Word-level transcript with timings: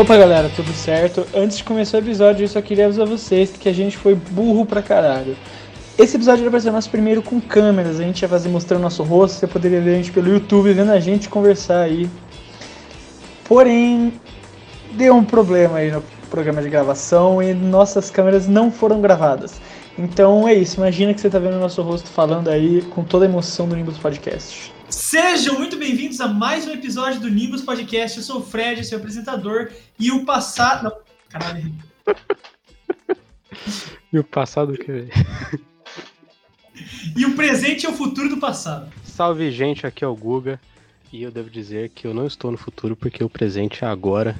Opa 0.00 0.16
galera, 0.16 0.50
tudo 0.56 0.72
certo? 0.72 1.26
Antes 1.34 1.58
de 1.58 1.64
começar 1.64 1.98
o 1.98 2.00
episódio, 2.00 2.44
eu 2.44 2.48
só 2.48 2.62
queria 2.62 2.86
avisar 2.86 3.06
vocês 3.06 3.50
que 3.50 3.68
a 3.68 3.72
gente 3.72 3.98
foi 3.98 4.14
burro 4.14 4.64
pra 4.64 4.80
caralho. 4.80 5.36
Esse 6.00 6.16
episódio 6.16 6.50
vai 6.50 6.58
ser 6.58 6.70
nosso 6.70 6.88
primeiro 6.88 7.22
com 7.22 7.38
câmeras, 7.38 8.00
a 8.00 8.02
gente 8.02 8.22
ia 8.22 8.28
fazer 8.28 8.48
mostrando 8.48 8.80
nosso 8.80 9.02
rosto, 9.02 9.38
você 9.38 9.46
poderia 9.46 9.82
ver 9.82 9.90
a 9.90 9.96
gente 9.96 10.10
pelo 10.10 10.32
YouTube, 10.32 10.72
vendo 10.72 10.90
a 10.92 10.98
gente 10.98 11.28
conversar 11.28 11.82
aí. 11.82 12.08
Porém, 13.44 14.18
deu 14.92 15.14
um 15.14 15.22
problema 15.22 15.76
aí 15.76 15.90
no 15.90 16.02
programa 16.30 16.62
de 16.62 16.70
gravação 16.70 17.42
e 17.42 17.52
nossas 17.52 18.10
câmeras 18.10 18.48
não 18.48 18.72
foram 18.72 19.02
gravadas. 19.02 19.60
Então 19.98 20.48
é 20.48 20.54
isso, 20.54 20.78
imagina 20.78 21.12
que 21.12 21.20
você 21.20 21.28
tá 21.28 21.38
vendo 21.38 21.56
o 21.56 21.60
nosso 21.60 21.82
rosto 21.82 22.08
falando 22.08 22.48
aí 22.48 22.80
com 22.80 23.04
toda 23.04 23.26
a 23.26 23.28
emoção 23.28 23.68
do 23.68 23.76
Nimbus 23.76 23.98
Podcast. 23.98 24.72
Sejam 24.88 25.58
muito 25.58 25.76
bem-vindos 25.76 26.18
a 26.22 26.28
mais 26.28 26.66
um 26.66 26.72
episódio 26.72 27.20
do 27.20 27.28
Nimbus 27.28 27.60
Podcast. 27.60 28.16
Eu 28.16 28.24
sou 28.24 28.38
o 28.38 28.42
Fred, 28.42 28.82
seu 28.86 28.96
apresentador, 28.96 29.68
e 29.98 30.10
o 30.10 30.24
passado. 30.24 30.84
Não, 30.84 30.92
caralho. 31.28 31.74
E 34.12 34.18
o 34.18 34.24
passado 34.24 34.72
que. 34.72 35.08
E 37.16 37.24
o 37.26 37.34
presente 37.36 37.86
é 37.86 37.88
o 37.88 37.92
futuro 37.92 38.28
do 38.28 38.38
passado. 38.38 38.90
Salve, 39.04 39.50
gente, 39.50 39.86
aqui 39.86 40.04
é 40.04 40.06
o 40.08 40.14
Guga. 40.14 40.60
E 41.12 41.22
eu 41.22 41.30
devo 41.30 41.50
dizer 41.50 41.90
que 41.90 42.06
eu 42.06 42.14
não 42.14 42.26
estou 42.26 42.50
no 42.52 42.56
futuro 42.58 42.94
porque 42.94 43.22
o 43.24 43.28
presente 43.28 43.84
é 43.84 43.88
agora. 43.88 44.36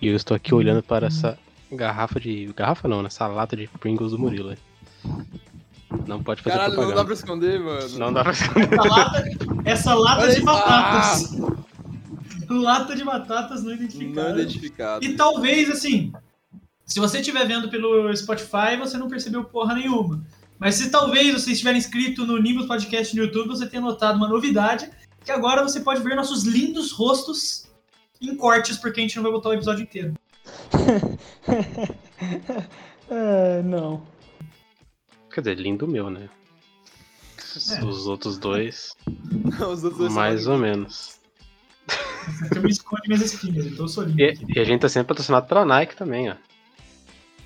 E 0.00 0.06
eu 0.08 0.16
estou 0.16 0.34
aqui 0.36 0.54
olhando 0.54 0.82
para 0.82 1.06
essa 1.08 1.38
garrafa 1.70 2.20
de. 2.20 2.52
Garrafa 2.56 2.86
não, 2.88 3.02
nessa 3.02 3.26
lata 3.26 3.56
de 3.56 3.66
Pringles 3.80 4.12
do 4.12 4.18
Murilo. 4.18 4.56
Não 6.06 6.22
pode 6.22 6.42
fazer 6.42 6.56
Caralho, 6.56 6.70
não 6.74 6.76
propaganda. 6.76 7.00
dá 7.00 7.04
pra 7.04 7.14
esconder, 7.14 7.60
mano. 7.60 7.88
Não 7.98 8.12
dá 8.12 8.22
pra 8.22 8.32
esconder. 8.32 8.68
Essa 8.72 8.84
lata, 8.88 9.24
essa 9.64 9.94
lata 9.94 10.34
de 10.34 10.40
batatas. 10.40 11.38
Lata 12.48 12.96
de 12.96 13.04
batatas 13.04 13.62
não 13.62 13.70
Não 13.70 13.76
identificada. 13.76 14.40
identificado. 14.40 15.04
E 15.04 15.14
talvez, 15.16 15.70
assim, 15.70 16.12
se 16.84 17.00
você 17.00 17.18
estiver 17.20 17.46
vendo 17.46 17.68
pelo 17.68 18.14
Spotify, 18.14 18.76
você 18.78 18.96
não 18.98 19.08
percebeu 19.08 19.44
porra 19.44 19.74
nenhuma. 19.74 20.22
Mas 20.62 20.76
se 20.76 20.90
talvez 20.90 21.34
você 21.34 21.50
estiver 21.50 21.74
inscrito 21.74 22.24
no 22.24 22.40
Nimbus 22.40 22.66
Podcast 22.66 23.16
no 23.16 23.24
YouTube, 23.24 23.48
você 23.48 23.66
tenha 23.66 23.82
notado 23.82 24.14
uma 24.14 24.28
novidade, 24.28 24.88
que 25.24 25.32
agora 25.32 25.60
você 25.60 25.80
pode 25.80 26.00
ver 26.04 26.14
nossos 26.14 26.44
lindos 26.44 26.92
rostos 26.92 27.68
em 28.20 28.36
cortes, 28.36 28.76
porque 28.76 29.00
a 29.00 29.02
gente 29.02 29.16
não 29.16 29.24
vai 29.24 29.32
botar 29.32 29.48
o 29.48 29.54
episódio 29.54 29.82
inteiro. 29.82 30.14
é, 33.10 33.60
não. 33.64 34.06
Quer 35.34 35.40
dizer, 35.40 35.58
lindo 35.58 35.84
o 35.84 35.88
meu, 35.88 36.08
né? 36.08 36.30
É. 37.72 37.84
Os 37.84 38.06
outros 38.06 38.38
dois, 38.38 38.94
Os 39.68 39.82
outros 39.82 39.98
dois 39.98 40.14
mais 40.14 40.46
ou 40.46 40.58
menos. 40.58 41.18
Eu 42.54 42.62
me 42.62 42.70
esconde 42.70 43.08
minhas 43.08 43.22
espinhas, 43.22 43.66
então 43.66 43.86
eu 43.86 43.88
sou 43.88 44.04
lindo. 44.04 44.20
E, 44.20 44.38
e 44.54 44.60
a 44.60 44.64
gente 44.64 44.82
tá 44.82 44.88
sendo 44.88 45.06
patrocinado 45.06 45.48
pela 45.48 45.64
Nike 45.64 45.96
também, 45.96 46.30
ó. 46.30 46.36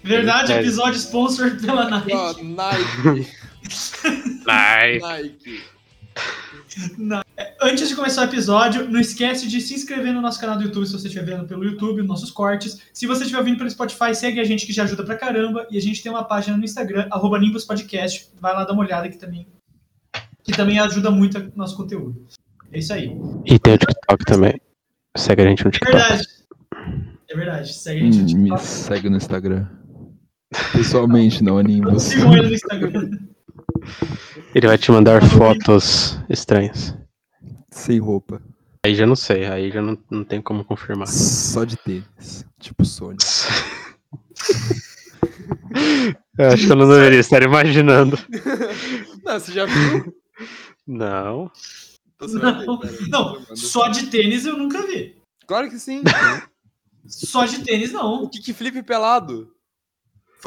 Verdade, 0.06 0.52
É. 0.52 0.60
episódio 0.60 0.98
sponsor 0.98 1.56
pela 1.60 1.88
Nike. 1.90 2.12
Ó, 2.12 2.32
Nike. 2.42 3.28
Nike! 4.46 5.00
Nike. 6.98 7.26
Antes 7.62 7.88
de 7.88 7.96
começar 7.96 8.22
o 8.22 8.24
episódio, 8.24 8.88
não 8.90 9.00
esquece 9.00 9.48
de 9.48 9.60
se 9.60 9.74
inscrever 9.74 10.12
no 10.12 10.20
nosso 10.20 10.38
canal 10.40 10.56
do 10.58 10.64
YouTube 10.64 10.86
se 10.86 10.92
você 10.92 11.08
estiver 11.08 11.24
vendo 11.24 11.46
pelo 11.46 11.64
YouTube, 11.64 12.02
nossos 12.02 12.30
cortes. 12.30 12.78
Se 12.92 13.06
você 13.06 13.22
estiver 13.22 13.38
ouvindo 13.38 13.56
pelo 13.58 13.70
Spotify, 13.70 14.14
segue 14.14 14.40
a 14.40 14.44
gente 14.44 14.66
que 14.66 14.72
já 14.72 14.84
ajuda 14.84 15.02
pra 15.04 15.16
caramba. 15.16 15.66
E 15.70 15.78
a 15.78 15.80
gente 15.80 16.02
tem 16.02 16.12
uma 16.12 16.24
página 16.24 16.56
no 16.56 16.64
Instagram, 16.64 17.06
arroba 17.10 17.38
Nimbus 17.38 17.64
Podcast. 17.64 18.28
Vai 18.40 18.52
lá 18.54 18.64
dar 18.64 18.72
uma 18.74 18.82
olhada 18.82 19.08
que 19.08 19.16
também, 19.16 19.46
que 20.44 20.52
também 20.52 20.78
ajuda 20.78 21.10
muito 21.10 21.38
o 21.38 21.52
nosso 21.56 21.76
conteúdo. 21.76 22.26
É 22.72 22.78
isso 22.78 22.92
aí. 22.92 23.16
E 23.46 23.58
tem 23.58 23.74
o 23.74 23.78
TikTok 23.78 24.24
também. 24.24 24.60
Segue 25.16 25.42
a 25.42 25.46
gente 25.46 25.64
no 25.64 25.68
É 25.68 25.72
TikTok. 25.72 25.96
verdade. 25.96 26.26
É 27.30 27.36
verdade. 27.36 27.72
Segue 27.74 28.00
a 28.00 28.10
gente 28.12 28.34
no 28.34 28.38
Hum, 28.40 28.42
me 28.42 28.50
TikTok. 28.50 28.66
segue 28.66 29.08
no 29.10 29.16
Instagram. 29.16 29.66
Pessoalmente, 30.72 31.42
não 31.42 31.60
Nimbus. 31.60 32.04
Sigam 32.04 32.36
ele 32.36 32.48
no 32.48 32.54
Instagram. 32.54 33.10
Ele 34.54 34.66
vai 34.66 34.78
te 34.78 34.90
mandar 34.90 35.22
fotos 35.28 36.18
estranhas. 36.28 36.94
Sem 37.70 37.98
roupa. 37.98 38.40
Aí 38.84 38.94
já 38.94 39.04
não 39.06 39.16
sei, 39.16 39.44
aí 39.46 39.70
já 39.70 39.82
não, 39.82 39.98
não 40.10 40.24
tem 40.24 40.40
como 40.40 40.64
confirmar. 40.64 41.08
Só 41.08 41.64
de 41.64 41.76
tênis. 41.76 42.46
Tipo 42.60 42.84
Sony. 42.84 43.18
Eu 46.38 46.48
acho 46.50 46.66
que 46.66 46.72
eu 46.72 46.76
não 46.76 46.88
deveria 46.88 47.18
estar 47.20 47.42
imaginando. 47.42 48.18
Não, 49.24 49.40
você 49.40 49.52
já 49.52 49.64
viu? 49.66 50.14
Não. 50.86 51.50
Então 52.14 52.28
Não, 52.28 52.78
cara. 52.78 52.94
não, 53.08 53.56
só 53.56 53.88
de 53.88 54.06
tênis 54.06 54.46
eu 54.46 54.56
nunca 54.56 54.86
vi. 54.86 55.16
Claro 55.46 55.68
que 55.70 55.78
sim. 55.78 56.02
Só 57.06 57.44
de 57.46 57.62
tênis 57.62 57.90
O 57.90 57.94
não. 57.94 58.28
kickflip 58.28 58.82
pelado. 58.82 59.50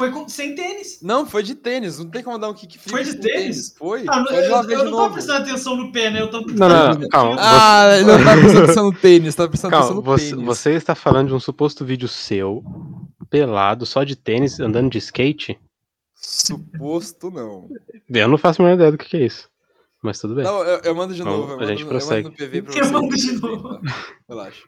Foi 0.00 0.10
com- 0.10 0.28
sem 0.28 0.54
tênis. 0.54 0.98
Não, 1.02 1.26
foi 1.26 1.42
de 1.42 1.54
tênis. 1.54 1.98
Não 1.98 2.08
tem 2.10 2.22
como 2.22 2.38
dar 2.38 2.48
um 2.48 2.54
kickflip 2.54 2.90
Foi 2.90 3.04
de 3.04 3.14
com 3.16 3.20
tênis? 3.22 3.74
Foi. 3.78 4.04
Ah, 4.08 4.24
eu, 4.30 4.36
eu, 4.36 4.70
eu 4.70 4.84
não 4.84 4.90
novo. 4.90 5.12
prestando 5.14 5.42
atenção 5.42 5.76
no 5.76 5.92
pé, 5.92 6.10
né? 6.10 6.20
Eu 6.22 6.30
tava 6.30 6.46
Não, 6.46 6.68
não, 6.68 6.94
não, 6.94 7.08
calma. 7.08 7.36
Ah, 7.38 7.96
ele 7.96 8.06
não 8.06 8.24
tá 8.24 8.32
prestando 8.36 8.64
atenção 8.64 8.84
no 8.86 8.92
tênis, 8.98 9.34
tá 9.34 9.48
prestando 9.48 9.74
atenção 9.76 9.94
Calma, 9.94 10.00
no 10.10 10.18
você, 10.18 10.30
tênis. 10.30 10.44
você 10.44 10.70
está 10.72 10.94
falando 10.94 11.28
de 11.28 11.34
um 11.34 11.40
suposto 11.40 11.84
vídeo 11.84 12.08
seu, 12.08 12.64
pelado, 13.28 13.84
só 13.86 14.02
de 14.04 14.16
tênis, 14.16 14.58
andando 14.58 14.90
de 14.90 14.98
skate? 14.98 15.58
Suposto 16.14 17.30
não. 17.30 17.68
Eu 18.08 18.28
não 18.28 18.38
faço 18.38 18.60
a 18.60 18.64
menor 18.64 18.76
ideia 18.76 18.92
do 18.92 18.98
que, 18.98 19.06
que 19.08 19.16
é 19.16 19.26
isso. 19.26 19.48
Mas 20.02 20.18
tudo 20.18 20.34
bem. 20.34 20.44
Não, 20.44 20.62
eu, 20.64 20.80
eu 20.82 20.94
mando 20.94 21.14
de 21.14 21.20
Então, 21.20 21.32
novo. 21.36 21.48
Eu 21.52 21.54
a 21.56 21.58
mando, 21.58 21.68
gente 21.68 21.82
eu 21.82 21.88
prossegue. 21.88 22.24
mando 22.24 22.30
no 22.30 22.36
PV 22.46 22.62
pra 22.62 22.74
Eu 22.74 22.84
você. 22.84 22.90
mando 22.92 23.16
de 23.16 23.32
novo. 23.32 23.80
Relaxa. 24.28 24.62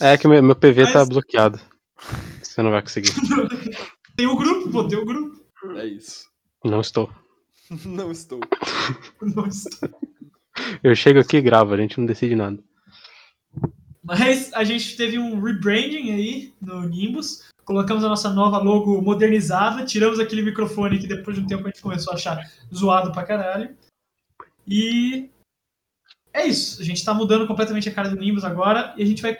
É 0.00 0.16
que 0.18 0.26
meu, 0.28 0.42
meu 0.42 0.56
PV 0.56 0.86
tá 0.92 0.98
Mas- 1.00 1.08
bloqueado. 1.08 1.60
Você 2.42 2.62
não 2.62 2.70
vai 2.70 2.82
conseguir. 2.82 3.12
Tem 4.18 4.26
o 4.26 4.34
grupo, 4.34 4.68
pô, 4.72 4.88
tem 4.88 4.98
o 4.98 5.04
grupo. 5.04 5.40
É 5.76 5.86
isso. 5.86 6.28
Não 6.64 6.80
estou. 6.80 7.08
Não 7.86 8.10
estou. 8.10 8.40
Nossa. 9.22 9.68
Eu 10.82 10.96
chego 10.96 11.20
aqui 11.20 11.36
e 11.36 11.40
gravo, 11.40 11.72
a 11.72 11.76
gente 11.76 11.98
não 11.98 12.04
decide 12.04 12.34
nada. 12.34 12.58
Mas 14.02 14.52
a 14.54 14.64
gente 14.64 14.96
teve 14.96 15.20
um 15.20 15.40
rebranding 15.40 16.10
aí 16.10 16.52
no 16.60 16.82
Nimbus. 16.82 17.48
Colocamos 17.64 18.02
a 18.02 18.08
nossa 18.08 18.28
nova 18.30 18.58
logo 18.58 19.00
modernizada. 19.00 19.84
Tiramos 19.84 20.18
aquele 20.18 20.42
microfone 20.42 20.98
que 20.98 21.06
depois 21.06 21.36
de 21.36 21.44
um 21.44 21.46
tempo 21.46 21.62
a 21.62 21.70
gente 21.70 21.80
começou 21.80 22.12
a 22.12 22.16
achar 22.16 22.50
zoado 22.74 23.12
pra 23.12 23.22
caralho. 23.22 23.76
E 24.66 25.30
é 26.32 26.44
isso. 26.44 26.82
A 26.82 26.84
gente 26.84 27.04
tá 27.04 27.14
mudando 27.14 27.46
completamente 27.46 27.88
a 27.88 27.94
cara 27.94 28.08
do 28.08 28.16
Nimbus 28.16 28.42
agora. 28.42 28.94
E 28.96 29.02
a 29.04 29.06
gente 29.06 29.22
vai 29.22 29.38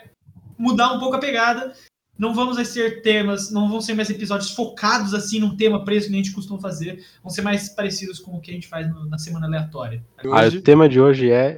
mudar 0.57 0.93
um 0.93 0.99
pouco 0.99 1.17
a 1.17 1.19
pegada. 1.19 1.75
Não 2.19 2.33
vamos 2.35 2.57
mais 2.57 2.73
ter 2.73 3.01
temas, 3.01 3.49
não 3.49 3.69
vão 3.69 3.79
ser 3.79 3.93
mais 3.93 4.09
episódios 4.09 4.51
focados 4.51 5.13
assim 5.13 5.39
num 5.39 5.55
tema 5.55 5.85
preso 5.85 6.07
que 6.07 6.11
nem 6.11 6.19
a 6.19 6.23
gente 6.23 6.35
costuma 6.35 6.59
fazer. 6.59 7.03
Vão 7.23 7.29
ser 7.31 7.41
mais 7.41 7.69
parecidos 7.69 8.19
com 8.19 8.35
o 8.35 8.41
que 8.41 8.51
a 8.51 8.53
gente 8.53 8.67
faz 8.67 8.89
no- 8.89 9.05
na 9.05 9.17
semana 9.17 9.47
aleatória. 9.47 10.05
Ah, 10.17 10.45
Hoje, 10.45 10.57
o 10.57 10.61
tema 10.61 10.89
de 10.89 10.99
hoje 10.99 11.31
é 11.31 11.55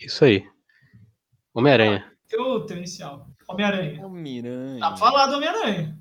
isso 0.00 0.24
aí. 0.24 0.44
Homem-Aranha. 1.52 2.10
Teu, 2.26 2.60
teu 2.64 2.76
inicial. 2.78 3.28
Homem-Aranha. 3.46 4.06
o 4.06 4.10
Miranha. 4.10 4.80
Tá 4.80 4.96
falado 4.96 5.34
Homem-Aranha. 5.34 5.96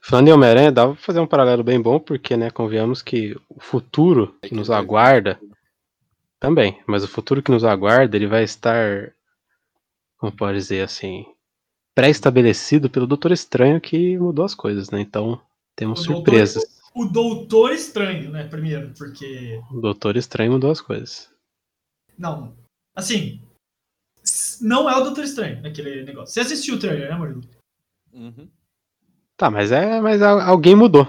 Falando 0.00 0.28
em 0.28 0.32
Homem-Aranha, 0.32 0.70
dá 0.72 0.86
pra 0.86 0.96
fazer 0.96 1.20
um 1.20 1.26
paralelo 1.26 1.64
bem 1.64 1.80
bom, 1.80 1.98
porque, 1.98 2.36
né, 2.36 2.50
convenhamos 2.50 3.02
que 3.02 3.36
o 3.48 3.60
futuro 3.60 4.36
que 4.42 4.54
nos 4.54 4.70
aguarda 4.70 5.40
também, 6.38 6.80
mas 6.86 7.02
o 7.04 7.08
futuro 7.08 7.42
que 7.42 7.50
nos 7.52 7.64
aguarda, 7.64 8.16
ele 8.16 8.26
vai 8.26 8.42
estar, 8.44 9.12
como 10.18 10.30
pode 10.32 10.58
dizer 10.58 10.82
assim, 10.82 11.24
pré-estabelecido 11.94 12.88
pelo 12.90 13.06
Doutor 13.06 13.32
Estranho 13.32 13.80
que 13.80 14.16
mudou 14.18 14.44
as 14.44 14.54
coisas, 14.54 14.90
né? 14.90 15.00
Então, 15.00 15.40
temos 15.76 16.00
O 16.00 16.04
Doutor- 16.04 16.16
surpresas. 16.16 16.82
O 16.94 17.04
Doutor 17.06 17.72
Estranho, 17.72 18.30
né? 18.30 18.44
Primeiro, 18.48 18.92
porque. 18.96 19.60
O 19.70 19.80
Doutor 19.80 20.16
Estranho 20.16 20.52
mudou 20.52 20.70
as 20.70 20.80
coisas. 20.80 21.30
Não. 22.18 22.54
Assim. 22.94 23.40
Não 24.60 24.88
é 24.88 24.96
o 24.96 25.02
Doutor 25.04 25.24
Estranho 25.24 25.60
naquele 25.62 26.04
negócio. 26.04 26.32
Você 26.34 26.40
assistiu 26.40 26.74
o 26.76 26.78
trailer, 26.78 27.10
né, 27.10 27.16
Murilo? 27.16 27.40
Uhum. 28.12 28.48
Tá, 29.36 29.50
mas 29.50 29.72
é, 29.72 30.00
mas 30.00 30.20
alguém 30.22 30.76
mudou. 30.76 31.08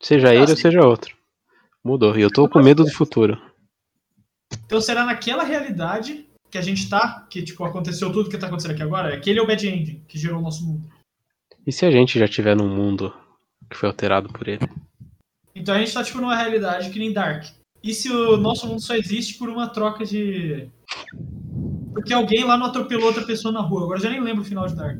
Seja 0.00 0.28
Ah, 0.28 0.34
ele 0.34 0.42
ou 0.50 0.56
sim. 0.56 0.62
seja 0.62 0.80
outro. 0.86 1.16
Mudou. 1.82 2.16
E 2.16 2.20
eu 2.22 2.30
tô 2.30 2.48
com 2.48 2.62
medo 2.62 2.84
do 2.84 2.92
futuro. 2.92 3.40
Então 4.66 4.80
será 4.80 5.04
naquela 5.04 5.42
realidade 5.42 6.28
que 6.52 6.58
a 6.58 6.62
gente 6.62 6.86
tá, 6.88 7.26
que 7.30 7.42
tipo, 7.42 7.64
aconteceu 7.64 8.12
tudo 8.12 8.28
que 8.28 8.36
tá 8.36 8.46
acontecendo 8.46 8.72
aqui 8.72 8.82
agora? 8.82 9.14
Aquele 9.14 9.38
é 9.38 9.42
o 9.42 9.46
Bad 9.46 9.66
Ending 9.66 10.04
que 10.06 10.18
gerou 10.18 10.38
o 10.38 10.42
nosso 10.42 10.62
mundo. 10.66 10.86
E 11.66 11.72
se 11.72 11.86
a 11.86 11.90
gente 11.90 12.18
já 12.18 12.28
tiver 12.28 12.54
num 12.54 12.68
mundo 12.68 13.10
que 13.70 13.76
foi 13.76 13.88
alterado 13.88 14.28
por 14.30 14.46
ele? 14.46 14.68
Então 15.54 15.74
a 15.74 15.78
gente 15.78 15.94
tá 15.94 16.04
tipo 16.04 16.20
numa 16.20 16.36
realidade 16.36 16.90
que 16.90 16.98
nem 16.98 17.10
Dark. 17.10 17.46
E 17.82 17.94
se 17.94 18.10
o 18.10 18.36
nosso 18.36 18.66
mundo 18.66 18.82
só 18.82 18.94
existe 18.94 19.38
por 19.38 19.48
uma 19.48 19.66
troca 19.66 20.04
de. 20.04 20.68
Porque 21.94 22.12
alguém 22.12 22.44
lá 22.44 22.56
não 22.58 22.66
atropelou 22.66 23.06
outra 23.06 23.24
pessoa 23.24 23.50
na 23.52 23.60
rua. 23.60 23.84
Agora 23.84 23.98
eu 23.98 24.02
já 24.02 24.10
nem 24.10 24.20
lembro 24.20 24.42
o 24.42 24.46
final 24.46 24.66
de 24.66 24.76
Dark. 24.76 24.98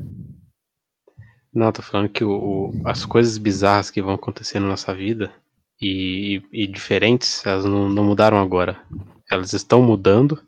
Não, 1.53 1.71
tô 1.71 1.83
falando 1.83 2.09
que 2.09 2.23
o, 2.23 2.31
o- 2.31 2.81
as 2.83 3.05
coisas 3.05 3.37
bizarras 3.37 3.91
que 3.91 4.01
vão 4.01 4.15
acontecer 4.15 4.59
na 4.59 4.67
nossa 4.67 4.93
vida 4.93 5.31
e, 5.79 6.41
e 6.51 6.65
diferentes, 6.65 7.45
elas 7.45 7.63
não, 7.63 7.87
não 7.89 8.03
mudaram 8.03 8.37
agora. 8.41 8.81
Elas 9.29 9.53
estão 9.53 9.81
mudando 9.83 10.41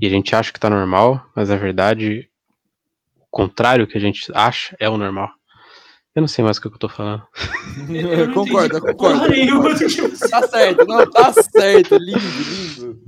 e 0.00 0.06
a 0.06 0.10
gente 0.10 0.34
acha 0.34 0.52
que 0.52 0.60
tá 0.60 0.68
normal, 0.70 1.24
mas 1.34 1.48
na 1.48 1.56
verdade 1.56 2.28
o 3.20 3.26
contrário 3.30 3.86
que 3.86 3.96
a 3.96 4.00
gente 4.00 4.30
acha 4.34 4.76
é 4.80 4.88
o 4.88 4.96
normal. 4.96 5.30
Eu 6.14 6.22
não 6.22 6.28
sei 6.28 6.42
mais 6.42 6.56
o 6.56 6.60
que 6.62 6.68
eu 6.68 6.78
tô 6.78 6.88
falando. 6.88 7.22
Eu 7.90 8.28
não 8.28 8.34
concordo, 8.34 8.76
eu 8.78 8.80
concordo. 8.80 9.26
Tá 10.30 10.48
certo, 10.48 10.86
não, 10.86 11.10
tá 11.10 11.32
certo. 11.32 11.96
Lindo, 11.96 12.18
lindo. 12.18 13.02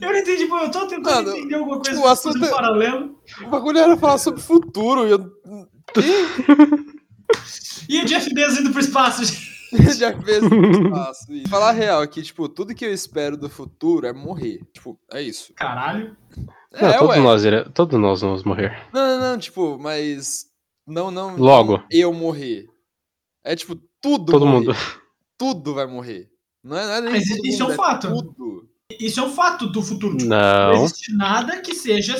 Eu 0.00 0.12
não 0.12 0.18
entendi, 0.18 0.46
pô, 0.46 0.58
eu 0.58 0.70
tô 0.70 0.86
tentando 0.86 1.26
Mano, 1.26 1.36
entender 1.36 1.56
alguma 1.56 1.80
coisa 1.80 2.00
o 2.00 2.06
assunto 2.06 2.44
é- 2.44 2.48
paralelo. 2.48 3.18
O 3.42 3.48
bagulho 3.48 3.78
era 3.78 3.96
falar 3.96 4.18
sobre 4.18 4.40
o 4.40 4.42
futuro. 4.44 5.06
e 5.06 5.10
Eu... 5.10 5.32
E 7.88 8.00
o 8.00 8.04
Jeff 8.04 8.32
Bezos 8.32 8.60
indo 8.60 8.70
pro 8.70 8.80
espaço, 8.80 9.24
gente. 9.24 9.51
Já 9.98 10.20
fez 10.20 10.42
no 10.42 10.70
espaço. 10.70 11.32
E 11.32 11.48
falar 11.48 11.70
a 11.70 11.72
real 11.72 12.02
aqui, 12.02 12.22
tipo, 12.22 12.48
tudo 12.48 12.74
que 12.74 12.84
eu 12.84 12.92
espero 12.92 13.36
do 13.36 13.48
futuro 13.48 14.06
é 14.06 14.12
morrer. 14.12 14.60
Tipo, 14.72 14.98
é 15.12 15.22
isso. 15.22 15.52
Caralho. 15.54 16.16
Não, 16.72 16.88
É, 16.88 16.98
todos, 16.98 17.16
ué. 17.16 17.20
nós, 17.20 17.42
todos 17.74 18.00
nós 18.00 18.20
vamos 18.20 18.44
morrer. 18.44 18.86
Não, 18.92 19.06
não, 19.18 19.30
não, 19.32 19.38
tipo, 19.38 19.78
mas. 19.78 20.46
Não, 20.86 21.10
não. 21.10 21.36
Logo. 21.36 21.78
não 21.78 21.84
eu 21.90 22.12
morrer. 22.12 22.66
É 23.44 23.54
tipo, 23.56 23.74
tudo. 24.00 24.32
Todo 24.32 24.46
morrer. 24.46 24.66
mundo. 24.66 24.72
Tudo 25.38 25.74
vai 25.74 25.86
morrer. 25.86 26.30
Não 26.62 26.76
é, 26.78 26.86
não 26.86 26.92
é 26.94 27.00
nem 27.00 27.12
Mas 27.14 27.28
todo 27.28 27.46
isso 27.46 27.62
é 27.62 27.64
um 27.64 27.68
mundo, 27.70 27.76
fato. 27.76 28.08
Tudo. 28.08 28.68
Isso 29.00 29.18
é 29.18 29.22
um 29.24 29.30
fato 29.32 29.66
do 29.72 29.82
futuro. 29.82 30.16
Tipo, 30.16 30.28
não 30.30 30.38
Não. 30.38 30.84
existe 30.84 31.16
nada 31.16 31.60
que 31.60 31.74
seja 31.74 32.16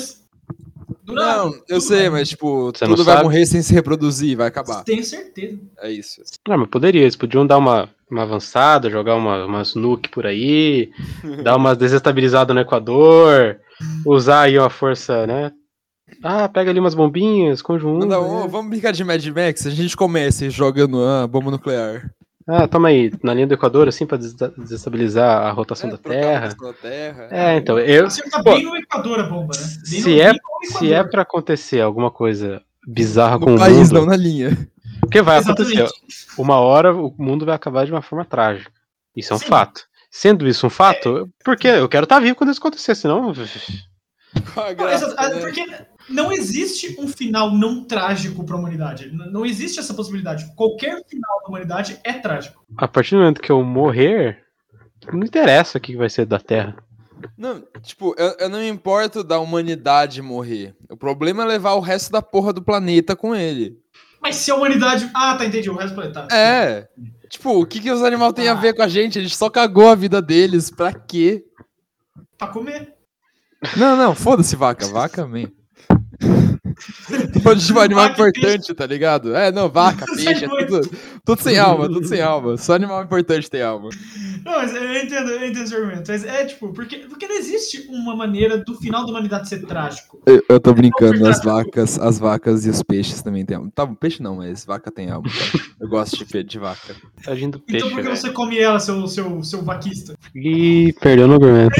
do 1.03 1.13
nada. 1.13 1.37
Não, 1.43 1.53
eu 1.53 1.61
Tudo 1.67 1.81
sei, 1.81 2.01
vai- 2.01 2.09
mas 2.19 2.29
tipo, 2.29 2.71
Você 2.71 2.85
tudo 2.85 3.03
vai 3.03 3.15
sabe? 3.15 3.25
morrer 3.25 3.45
sem 3.45 3.61
se 3.61 3.73
reproduzir, 3.73 4.37
vai 4.37 4.47
acabar. 4.47 4.83
Tenho 4.83 5.03
certeza. 5.03 5.57
É 5.81 5.91
isso. 5.91 6.21
Não, 6.47 6.57
mas 6.57 6.69
poderia. 6.69 7.01
Eles 7.01 7.15
podiam 7.15 7.45
dar 7.45 7.57
uma, 7.57 7.89
uma 8.09 8.23
avançada, 8.23 8.89
jogar 8.89 9.15
uma, 9.15 9.45
umas 9.45 9.75
nuke 9.75 10.09
por 10.09 10.25
aí, 10.25 10.91
dar 11.43 11.55
umas 11.57 11.77
desestabilizadas 11.77 12.55
no 12.55 12.61
Equador, 12.61 13.57
usar 14.05 14.41
aí 14.43 14.57
uma 14.57 14.69
força, 14.69 15.27
né? 15.27 15.51
Ah, 16.21 16.47
pega 16.47 16.69
ali 16.69 16.79
umas 16.79 16.93
bombinhas, 16.93 17.61
conjunto. 17.61 18.05
Um, 18.05 18.47
vamos 18.47 18.69
brincar 18.69 18.91
de 18.91 19.03
Mad 19.03 19.25
Max? 19.27 19.65
A 19.65 19.71
gente 19.71 19.97
começa 19.97 20.49
jogando 20.49 21.03
a 21.03 21.25
bomba 21.27 21.49
nuclear. 21.51 22.09
Ah, 22.47 22.67
toma 22.67 22.89
aí, 22.89 23.11
na 23.23 23.33
linha 23.33 23.47
do 23.47 23.53
Equador, 23.53 23.87
assim, 23.87 24.05
pra 24.05 24.17
des- 24.17 24.33
desestabilizar 24.57 25.45
a 25.47 25.51
rotação 25.51 25.87
É, 25.89 25.91
da 25.93 25.97
trocar 25.97 26.17
a 26.17 26.21
Terra. 26.21 26.39
rotação 26.49 26.67
da 26.67 26.73
Terra. 26.73 27.27
É, 27.31 27.55
então, 27.55 27.79
eu. 27.79 28.05
Acertar 28.07 28.43
Pô, 28.43 28.53
bem 28.53 28.63
no 28.63 28.75
Equador 28.75 29.19
a 29.19 29.23
bomba, 29.23 29.53
né? 29.57 29.63
Bem 29.89 30.01
Se 30.01 30.19
é, 30.21 30.33
se 30.77 30.91
é 30.93 31.03
pra 31.03 31.21
acontecer 31.21 31.79
alguma 31.81 32.11
coisa 32.11 32.61
bizarra 32.85 33.39
com 33.39 33.49
No 33.51 33.55
o 33.55 33.59
país, 33.59 33.77
mundo, 33.91 33.93
não 33.93 34.05
na 34.07 34.17
linha. 34.17 34.57
o 35.03 35.07
que 35.07 35.21
vai 35.21 35.37
Exatamente. 35.39 35.81
acontecer? 35.81 36.01
Uma 36.37 36.59
hora 36.59 36.93
o 36.93 37.13
mundo 37.17 37.45
vai 37.45 37.55
acabar 37.55 37.85
de 37.85 37.91
uma 37.93 38.01
forma 38.01 38.25
trágica. 38.25 38.71
Isso 39.15 39.31
é 39.31 39.35
um 39.35 39.39
Sim. 39.39 39.45
fato. 39.47 39.83
Sendo 40.11 40.47
isso 40.47 40.67
um 40.67 40.69
fato, 40.69 41.29
por 41.43 41.55
quê? 41.57 41.69
Eu 41.69 41.87
quero 41.89 42.03
estar 42.03 42.19
vivo 42.19 42.35
quando 42.35 42.51
isso 42.51 42.59
acontecer, 42.59 42.93
senão. 42.95 43.31
Graça, 44.77 45.07
né? 45.29 45.39
Porque 45.39 45.65
não 46.09 46.31
existe 46.31 46.95
um 46.99 47.07
final 47.07 47.51
não 47.51 47.83
trágico 47.85 48.43
pra 48.43 48.55
humanidade. 48.57 49.05
N- 49.07 49.31
Não 49.31 49.45
existe 49.45 49.79
essa 49.79 49.93
possibilidade. 49.93 50.45
Qualquer 50.55 51.01
final 51.07 51.39
da 51.41 51.47
humanidade 51.49 51.99
é 52.03 52.13
trágico. 52.13 52.63
A 52.77 52.87
partir 52.87 53.11
do 53.15 53.21
momento 53.21 53.41
que 53.41 53.51
eu 53.51 53.63
morrer, 53.63 54.43
não 55.11 55.23
interessa 55.25 55.77
o 55.77 55.81
que 55.81 55.95
vai 55.95 56.09
ser 56.09 56.25
da 56.25 56.39
Terra. 56.39 56.75
Não, 57.37 57.63
tipo, 57.81 58.13
eu, 58.17 58.35
eu 58.39 58.49
não 58.49 58.59
me 58.59 58.67
importo 58.67 59.23
da 59.23 59.39
humanidade 59.39 60.21
morrer. 60.21 60.75
O 60.89 60.97
problema 60.97 61.43
é 61.43 61.47
levar 61.47 61.73
o 61.73 61.79
resto 61.79 62.11
da 62.11 62.21
porra 62.21 62.51
do 62.51 62.61
planeta 62.61 63.15
com 63.15 63.33
ele. 63.33 63.77
Mas 64.21 64.35
se 64.37 64.51
a 64.51 64.55
humanidade. 64.55 65.09
Ah, 65.13 65.35
tá, 65.35 65.45
entendi. 65.45 65.69
O 65.69 65.75
resto 65.75 65.95
do 65.95 66.01
planeta. 66.01 66.27
É. 66.35 66.87
Tipo, 67.29 67.61
o 67.61 67.65
que, 67.65 67.79
que 67.79 67.91
os 67.91 68.01
animais 68.03 68.33
têm 68.33 68.47
a 68.47 68.53
ver 68.53 68.73
com 68.73 68.81
a 68.81 68.87
gente? 68.87 69.19
A 69.19 69.21
gente 69.21 69.35
só 69.35 69.49
cagou 69.49 69.89
a 69.89 69.95
vida 69.95 70.21
deles. 70.21 70.69
Pra 70.69 70.93
quê? 70.93 71.43
Pra 72.37 72.47
comer. 72.47 72.93
Não, 73.77 73.95
não, 73.95 74.13
foda-se 74.15 74.55
vaca. 74.55 74.85
Vaca, 74.87 75.25
man. 75.25 75.45
Tipo, 77.33 77.79
animal 77.79 78.07
importante, 78.07 78.73
tá 78.73 78.85
ligado? 78.85 79.35
É, 79.35 79.51
não, 79.51 79.69
vaca, 79.69 80.05
peixe, 80.05 80.45
é 80.45 80.47
tudo, 80.47 80.89
tudo 81.23 81.41
sem 81.41 81.57
alma, 81.57 81.87
tudo 81.87 82.07
sem 82.07 82.21
alma. 82.21 82.57
Só 82.57 82.73
animal 82.73 83.03
importante 83.03 83.49
tem 83.49 83.61
alma. 83.61 83.89
Não, 84.45 84.51
mas 84.53 84.73
eu 84.73 84.93
entendo, 84.95 85.29
eu 85.31 85.47
entendo 85.47 85.63
esse 85.63 85.75
argumento. 85.75 86.11
Mas 86.11 86.25
é 86.25 86.45
tipo, 86.45 86.73
porque, 86.73 86.97
porque 86.99 87.27
não 87.27 87.35
existe 87.35 87.87
uma 87.89 88.15
maneira 88.15 88.57
do 88.57 88.75
final 88.75 89.05
da 89.05 89.11
humanidade 89.11 89.47
ser 89.47 89.65
trágico. 89.65 90.21
Eu, 90.25 90.43
eu 90.49 90.59
tô 90.59 90.73
brincando, 90.73 91.25
as 91.27 91.41
vacas, 91.43 91.97
as 91.99 92.19
vacas 92.19 92.65
e 92.65 92.69
os 92.69 92.81
peixes 92.83 93.21
também 93.21 93.45
têm 93.45 93.57
alma. 93.57 93.71
Tá, 93.73 93.87
peixe 93.87 94.21
não, 94.21 94.37
mas 94.37 94.65
vaca 94.65 94.91
tem 94.91 95.09
alma. 95.09 95.29
Eu 95.79 95.87
gosto 95.87 96.17
de, 96.17 96.25
pe- 96.25 96.43
de 96.43 96.59
vaca. 96.59 96.95
Tadinho 97.23 97.51
do 97.51 97.59
peixe, 97.59 97.77
Então 97.77 97.89
por 97.89 97.97
que 97.97 98.03
velho. 98.03 98.17
você 98.17 98.31
come 98.31 98.57
ela, 98.59 98.79
seu, 98.79 99.07
seu, 99.07 99.43
seu 99.43 99.61
vaquista? 99.63 100.13
Ih, 100.35 100.93
perdeu 100.99 101.27
no 101.27 101.35
argumento. 101.35 101.75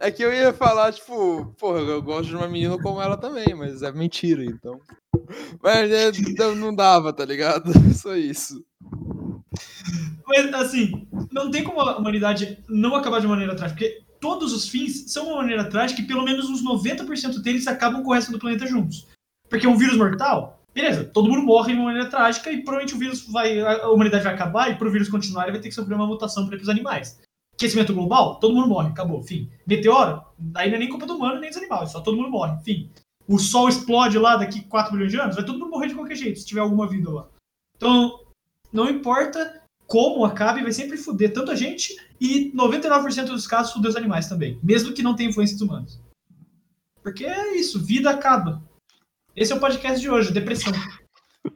É 0.00 0.10
que 0.10 0.22
eu 0.24 0.32
ia 0.32 0.52
falar, 0.52 0.92
tipo, 0.92 1.54
porra, 1.58 1.78
eu 1.80 2.02
gosto 2.02 2.28
de 2.30 2.36
uma 2.36 2.48
menina 2.48 2.76
como 2.78 3.00
ela 3.00 3.16
também, 3.16 3.54
mas 3.54 3.82
é 3.82 3.92
mentira, 3.92 4.44
então. 4.44 4.80
Mas 5.62 5.90
é, 5.90 6.10
não- 6.38 6.54
não 6.56 6.74
dava, 6.74 7.12
tá 7.12 7.24
ligado? 7.24 7.70
Só 7.94 8.16
isso. 8.16 8.62
Mas, 10.32 10.54
assim, 10.54 11.06
não 11.30 11.50
tem 11.50 11.62
como 11.62 11.78
a 11.82 11.98
humanidade 11.98 12.58
não 12.66 12.94
acabar 12.94 13.20
de 13.20 13.26
maneira 13.26 13.54
trágica, 13.54 13.78
porque 13.78 14.02
todos 14.18 14.54
os 14.54 14.66
fins 14.66 15.12
são 15.12 15.26
uma 15.26 15.36
maneira 15.36 15.68
trágica 15.68 16.00
e 16.00 16.06
pelo 16.06 16.24
menos 16.24 16.48
uns 16.48 16.64
90% 16.64 17.42
deles 17.42 17.66
acabam 17.66 18.02
com 18.02 18.08
o 18.08 18.14
resto 18.14 18.32
do 18.32 18.38
planeta 18.38 18.66
juntos. 18.66 19.06
Porque 19.50 19.66
um 19.66 19.76
vírus 19.76 19.98
mortal, 19.98 20.64
beleza, 20.74 21.04
todo 21.04 21.28
mundo 21.28 21.42
morre 21.42 21.74
de 21.74 21.78
uma 21.78 21.84
maneira 21.84 22.08
trágica 22.08 22.50
e 22.50 22.62
provavelmente 22.62 22.94
o 22.94 22.98
vírus 22.98 23.26
vai. 23.30 23.60
a 23.60 23.90
humanidade 23.90 24.24
vai 24.24 24.32
acabar 24.32 24.70
e 24.70 24.76
pro 24.76 24.90
vírus 24.90 25.10
continuar 25.10 25.42
ele 25.42 25.52
vai 25.52 25.60
ter 25.60 25.68
que 25.68 25.74
sofrer 25.74 25.94
uma 25.94 26.06
mutação 26.06 26.46
para 26.46 26.56
os 26.56 26.68
animais. 26.70 27.20
Aquecimento 27.54 27.92
global, 27.92 28.36
todo 28.36 28.54
mundo 28.54 28.68
morre, 28.68 28.88
acabou, 28.88 29.22
fim. 29.22 29.50
Meteoro, 29.66 30.22
daí 30.38 30.70
não 30.70 30.76
é 30.76 30.78
nem 30.78 30.88
culpa 30.88 31.04
do 31.04 31.14
humano 31.14 31.38
nem 31.40 31.50
dos 31.50 31.58
animais, 31.58 31.92
só 31.92 32.00
todo 32.00 32.16
mundo 32.16 32.30
morre, 32.30 32.58
fim. 32.64 32.90
O 33.28 33.38
sol 33.38 33.68
explode 33.68 34.18
lá 34.18 34.38
daqui 34.38 34.62
4 34.62 34.94
milhões 34.94 35.12
de 35.12 35.20
anos, 35.20 35.36
vai 35.36 35.44
todo 35.44 35.58
mundo 35.58 35.70
morrer 35.70 35.88
de 35.88 35.94
qualquer 35.94 36.16
jeito, 36.16 36.40
se 36.40 36.46
tiver 36.46 36.62
alguma 36.62 36.88
vida 36.88 37.10
lá. 37.10 37.28
Então, 37.76 38.20
não 38.72 38.88
importa 38.88 39.61
como 39.92 40.24
acabe, 40.24 40.62
vai 40.62 40.72
sempre 40.72 40.96
fuder 40.96 41.34
tanto 41.34 41.50
a 41.50 41.54
gente 41.54 41.94
e 42.18 42.50
99% 42.56 43.26
dos 43.26 43.46
casos 43.46 43.74
fuder 43.74 43.90
os 43.90 43.96
animais 43.96 44.26
também, 44.26 44.58
mesmo 44.62 44.94
que 44.94 45.02
não 45.02 45.14
tenha 45.14 45.28
influência 45.28 45.54
dos 45.54 45.68
humanos. 45.68 46.00
Porque 47.02 47.26
é 47.26 47.58
isso, 47.58 47.78
vida 47.78 48.08
acaba. 48.08 48.62
Esse 49.36 49.52
é 49.52 49.54
o 49.54 49.60
podcast 49.60 50.00
de 50.00 50.08
hoje, 50.08 50.32
depressão. 50.32 50.72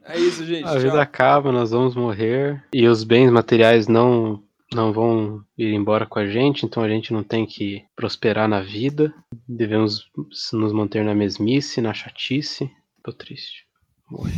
É 0.03 0.19
isso, 0.19 0.45
gente. 0.45 0.65
A 0.65 0.73
tchau. 0.73 0.81
vida 0.81 1.01
acaba, 1.01 1.51
nós 1.51 1.71
vamos 1.71 1.95
morrer. 1.95 2.63
E 2.71 2.87
os 2.87 3.03
bens 3.03 3.31
materiais 3.31 3.87
não, 3.87 4.43
não 4.71 4.93
vão 4.93 5.43
ir 5.57 5.73
embora 5.73 6.05
com 6.05 6.19
a 6.19 6.27
gente, 6.27 6.63
então 6.63 6.83
a 6.83 6.89
gente 6.89 7.11
não 7.11 7.23
tem 7.23 7.43
que 7.43 7.85
prosperar 7.95 8.47
na 8.47 8.61
vida. 8.61 9.11
Devemos 9.47 10.11
nos 10.53 10.71
manter 10.73 11.03
na 11.03 11.15
mesmice, 11.15 11.81
na 11.81 11.91
chatice. 11.91 12.69
Tô 13.03 13.11
triste. 13.11 13.65
Morrer. 14.11 14.35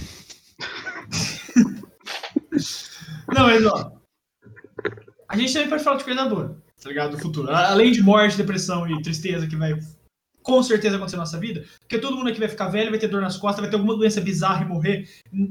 Não, 3.39 3.48
mas 3.48 3.65
ó. 3.65 3.91
A 5.27 5.38
gente 5.38 5.53
também 5.53 5.69
pode 5.69 5.84
falar 5.84 5.98
de 5.98 6.03
coisa 6.03 6.25
boa, 6.25 6.58
tá 6.81 6.89
ligado? 6.89 7.12
Do 7.12 7.19
futuro. 7.22 7.50
Além 7.51 7.91
de 7.91 8.01
morte, 8.01 8.36
depressão 8.38 8.88
e 8.88 9.01
tristeza 9.01 9.48
que 9.48 9.55
vai 9.55 9.77
com 10.41 10.63
certeza 10.63 10.96
acontecer 10.96 11.17
na 11.17 11.24
nossa 11.24 11.38
vida, 11.38 11.63
porque 11.81 12.00
todo 12.00 12.15
mundo 12.15 12.29
aqui 12.29 12.39
vai 12.39 12.48
ficar 12.48 12.69
velho, 12.69 12.89
vai 12.89 12.98
ter 12.98 13.08
dor 13.08 13.22
nas 13.22 13.38
costas, 13.38 13.62
vai 13.62 13.69
ter 13.69 13.75
alguma 13.75 13.96
doença 13.96 14.19
bizarra 14.19 14.63
e 14.63 14.67
morrer. 14.67 15.08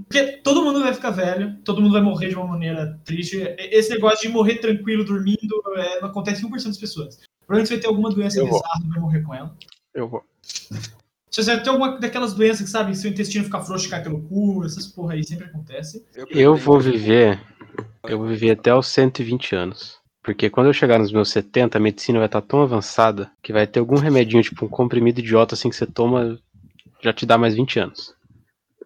Porque 0.09 0.39
todo 0.39 0.63
mundo 0.65 0.81
vai 0.81 0.93
ficar 0.93 1.11
velho, 1.11 1.57
todo 1.65 1.81
mundo 1.81 1.93
vai 1.93 2.03
morrer 2.03 2.31
de 2.31 2.35
uma 2.35 2.47
maneira 2.47 2.99
triste. 3.05 3.37
Esse 3.59 3.91
negócio 3.91 4.27
de 4.27 4.35
morrer 4.35 4.57
tranquilo, 4.57 5.05
dormindo, 5.05 5.63
é, 5.77 6.01
não 6.01 6.09
acontece 6.09 6.43
com 6.43 6.49
1% 6.49 6.65
das 6.67 6.79
pessoas. 6.79 7.21
Provavelmente 7.47 7.69
você 7.69 7.75
vai 7.75 7.81
ter 7.83 7.87
alguma 7.89 8.11
doença 8.11 8.39
Eu 8.41 8.47
vou. 8.49 8.61
bizarra 8.61 8.81
e 8.85 8.89
vai 8.89 9.01
morrer 9.01 9.23
com 9.23 9.35
ela. 9.35 9.57
Eu 9.95 10.09
vou. 10.09 10.25
Se 10.43 11.45
você 11.45 11.55
vai 11.55 11.63
ter 11.63 11.69
alguma 11.71 11.99
daquelas 12.01 12.33
doenças 12.35 12.63
que, 12.65 12.71
sabe, 12.71 12.97
seu 12.97 13.11
intestino 13.11 13.45
fica 13.45 13.61
frouxo 13.61 13.87
e 13.87 13.91
cai 13.91 14.03
pelo 14.03 14.23
cu, 14.23 14.65
essas 14.65 14.87
porra 14.89 15.13
aí 15.15 15.23
sempre 15.23 15.47
acontece. 15.47 16.05
Eu 16.15 16.27
pretendo- 16.27 16.57
vou 16.57 16.81
viver. 16.81 17.41
Eu 18.05 18.19
vou 18.19 18.29
viver 18.29 18.53
até 18.53 18.75
os 18.75 18.87
120 18.89 19.55
anos. 19.55 19.99
Porque 20.23 20.51
quando 20.51 20.67
eu 20.67 20.73
chegar 20.73 20.99
nos 20.99 21.11
meus 21.11 21.31
70, 21.31 21.79
a 21.79 21.81
medicina 21.81 22.19
vai 22.19 22.27
estar 22.27 22.43
tão 22.43 22.61
avançada 22.61 23.31
que 23.43 23.53
vai 23.53 23.67
ter 23.67 23.81
algum 23.81 23.97
remedinho, 23.97 24.43
tipo 24.43 24.67
um 24.67 24.69
comprimido 24.69 25.21
idiota 25.21 25.55
assim 25.55 25.71
que 25.71 25.77
você 25.77 25.87
toma, 25.87 26.39
já 27.03 27.13
te 27.13 27.25
dá 27.25 27.39
mais 27.39 27.55
20 27.55 27.81
anos. 27.81 28.15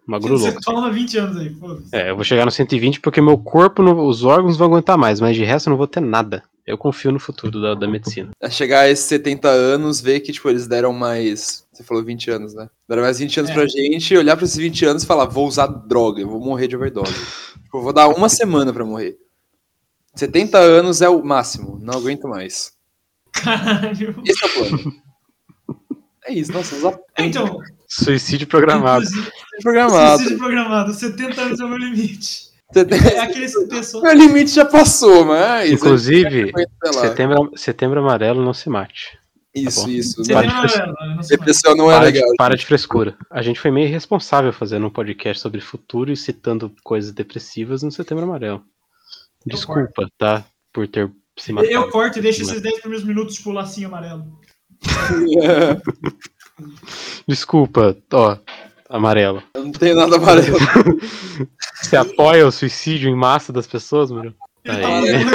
Uma 0.07 0.19
Você 0.19 0.29
louco. 0.29 0.61
toma 0.61 0.91
20 0.91 1.17
anos 1.17 1.37
aí, 1.37 1.49
foda-se. 1.53 1.95
É, 1.95 2.09
eu 2.09 2.15
vou 2.15 2.23
chegar 2.25 2.45
no 2.45 2.51
120 2.51 2.99
porque 2.99 3.21
meu 3.21 3.37
corpo, 3.37 3.81
os 3.83 4.23
órgãos 4.23 4.57
vão 4.57 4.67
aguentar 4.67 4.97
mais, 4.97 5.19
mas 5.21 5.35
de 5.35 5.43
resto 5.43 5.67
eu 5.67 5.71
não 5.71 5.77
vou 5.77 5.87
ter 5.87 6.01
nada. 6.01 6.43
Eu 6.65 6.77
confio 6.77 7.11
no 7.11 7.19
futuro 7.19 7.61
da, 7.61 7.73
da 7.75 7.87
medicina. 7.87 8.31
É 8.39 8.49
chegar 8.49 8.81
a 8.81 8.89
esses 8.89 9.05
70 9.05 9.49
anos, 9.49 9.99
ver 9.99 10.21
que, 10.21 10.31
tipo, 10.31 10.49
eles 10.49 10.65
deram 10.65 10.93
mais. 10.93 11.65
Você 11.73 11.83
falou 11.83 12.03
20 12.03 12.31
anos, 12.31 12.53
né? 12.53 12.69
Deram 12.87 13.01
mais 13.03 13.19
20 13.19 13.39
anos 13.41 13.51
É. 13.51 13.53
pra 13.53 13.67
gente, 13.67 14.15
olhar 14.15 14.37
pra 14.37 14.45
esses 14.45 14.55
20 14.57 14.85
anos 14.85 15.03
e 15.03 15.05
falar, 15.05 15.25
vou 15.25 15.45
usar 15.47 15.67
droga, 15.67 16.21
eu 16.21 16.29
vou 16.29 16.39
morrer 16.39 16.67
de 16.67 16.75
overdose. 16.75 17.11
tipo, 17.63 17.81
vou 17.81 17.91
dar 17.91 18.07
uma 18.07 18.29
semana 18.29 18.71
pra 18.71 18.85
morrer. 18.85 19.17
70 20.15 20.57
anos 20.57 21.01
é 21.01 21.09
o 21.09 21.23
máximo, 21.23 21.79
não 21.81 21.95
aguento 21.95 22.27
mais. 22.29 22.71
Caralho. 23.33 24.21
Esse 24.25 24.45
é 24.45 24.47
o 24.47 24.53
plano. 24.53 24.93
É 26.25 26.33
isso, 26.33 26.53
nossa, 26.53 26.75
os 26.75 26.85
apontos 26.85 27.03
Então, 27.19 27.59
Suicídio 27.89 28.47
programado. 28.47 29.03
inclusive, 29.03 29.31
programados. 29.61 30.21
suicídio 30.21 30.37
programado, 30.37 30.93
70 30.93 31.41
anos 31.41 31.59
é 31.59 31.65
o 31.65 31.67
meu 31.67 31.77
limite. 31.77 32.52
É. 32.75 34.01
Meu 34.01 34.13
limite 34.13 34.51
já 34.51 34.65
passou, 34.65 35.25
mas. 35.25 35.71
Inclusive, 35.71 36.51
Sei 36.53 36.67
lá. 36.83 36.93
setembro, 36.93 37.51
setembro 37.55 37.99
amarelo 37.99 38.43
não 38.43 38.53
se 38.53 38.69
mate. 38.69 39.17
Isso, 39.53 39.81
bom. 39.81 39.89
isso. 39.89 40.23
Pode 40.23 40.47
tem 40.47 40.69
fres-. 40.69 41.27
Depressão 41.27 41.75
não 41.75 41.91
é 41.91 41.95
para, 41.95 42.05
legal. 42.05 42.29
de, 42.29 42.35
para 42.35 42.57
de 42.57 42.65
frescura. 42.65 43.15
A 43.29 43.41
gente 43.41 43.59
foi 43.59 43.69
meio 43.69 43.87
irresponsável 43.87 44.51
fazendo 44.51 44.87
um 44.87 44.89
podcast 44.89 45.41
sobre 45.41 45.61
futuro 45.61 46.11
e 46.11 46.17
citando 46.17 46.73
coisas 46.83 47.11
depressivas 47.11 47.83
no 47.83 47.91
setembro 47.91 48.23
amarelo. 48.23 48.63
Desculpa, 49.45 50.09
tá? 50.17 50.43
Por 50.71 50.87
ter 50.87 51.11
se 51.37 51.53
matado. 51.53 51.71
Eu 51.71 51.89
corto 51.89 52.17
e 52.17 52.21
deixo 52.21 52.41
esses 52.41 52.61
10 52.61 52.81
primeiros 52.81 53.05
minutos 53.05 53.35
tipo 53.35 53.51
lacinho 53.51 53.87
amarelo. 53.87 54.25
Desculpa, 57.27 57.95
ó, 58.11 58.37
amarelo. 58.93 59.41
Eu 59.55 59.65
não 59.65 59.71
tenho 59.71 59.95
nada 59.95 60.17
amarelo. 60.17 60.57
Você 61.81 61.97
apoia 61.97 62.47
o 62.47 62.51
suicídio 62.51 63.09
em 63.09 63.15
massa 63.15 63.51
das 63.51 63.65
pessoas, 63.65 64.11
mano? 64.11 64.33
Tá 64.63 64.77
morrendo. 64.77 65.31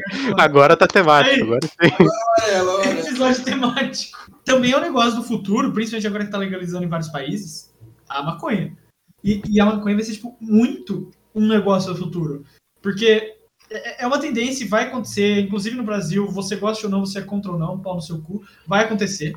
Agora 0.40 0.76
tá 0.76 0.88
temático, 0.88 1.44
agora 1.44 1.60
sim. 1.62 1.94
amarelo, 1.94 2.70
olha. 2.70 3.00
episódio 3.00 3.44
temático. 3.44 4.18
Também 4.44 4.72
é 4.72 4.76
um 4.76 4.80
negócio 4.80 5.14
do 5.14 5.22
futuro, 5.22 5.72
principalmente 5.72 6.06
agora 6.06 6.24
que 6.24 6.32
tá 6.32 6.38
legalizando 6.38 6.84
em 6.84 6.88
vários 6.88 7.08
países, 7.08 7.72
a 8.08 8.24
maconha. 8.24 8.76
E, 9.22 9.40
e 9.48 9.60
a 9.60 9.66
maconha 9.66 9.94
vai 9.94 10.04
ser, 10.04 10.14
tipo, 10.14 10.36
muito 10.40 11.12
um 11.32 11.46
negócio 11.46 11.92
do 11.92 11.98
futuro. 11.98 12.44
Porque 12.82 13.36
é 13.70 14.02
é 14.02 14.06
uma 14.06 14.18
tendência 14.18 14.64
e 14.64 14.68
vai 14.68 14.84
acontecer, 14.84 15.38
inclusive 15.38 15.76
no 15.76 15.84
Brasil, 15.84 16.26
você 16.26 16.56
gosta 16.56 16.86
ou 16.86 16.90
não, 16.90 17.06
você 17.06 17.20
é 17.20 17.22
contra 17.22 17.52
ou 17.52 17.58
não, 17.58 17.78
pau 17.78 17.94
no 17.94 18.02
seu 18.02 18.20
cu, 18.20 18.42
vai 18.66 18.84
acontecer. 18.84 19.32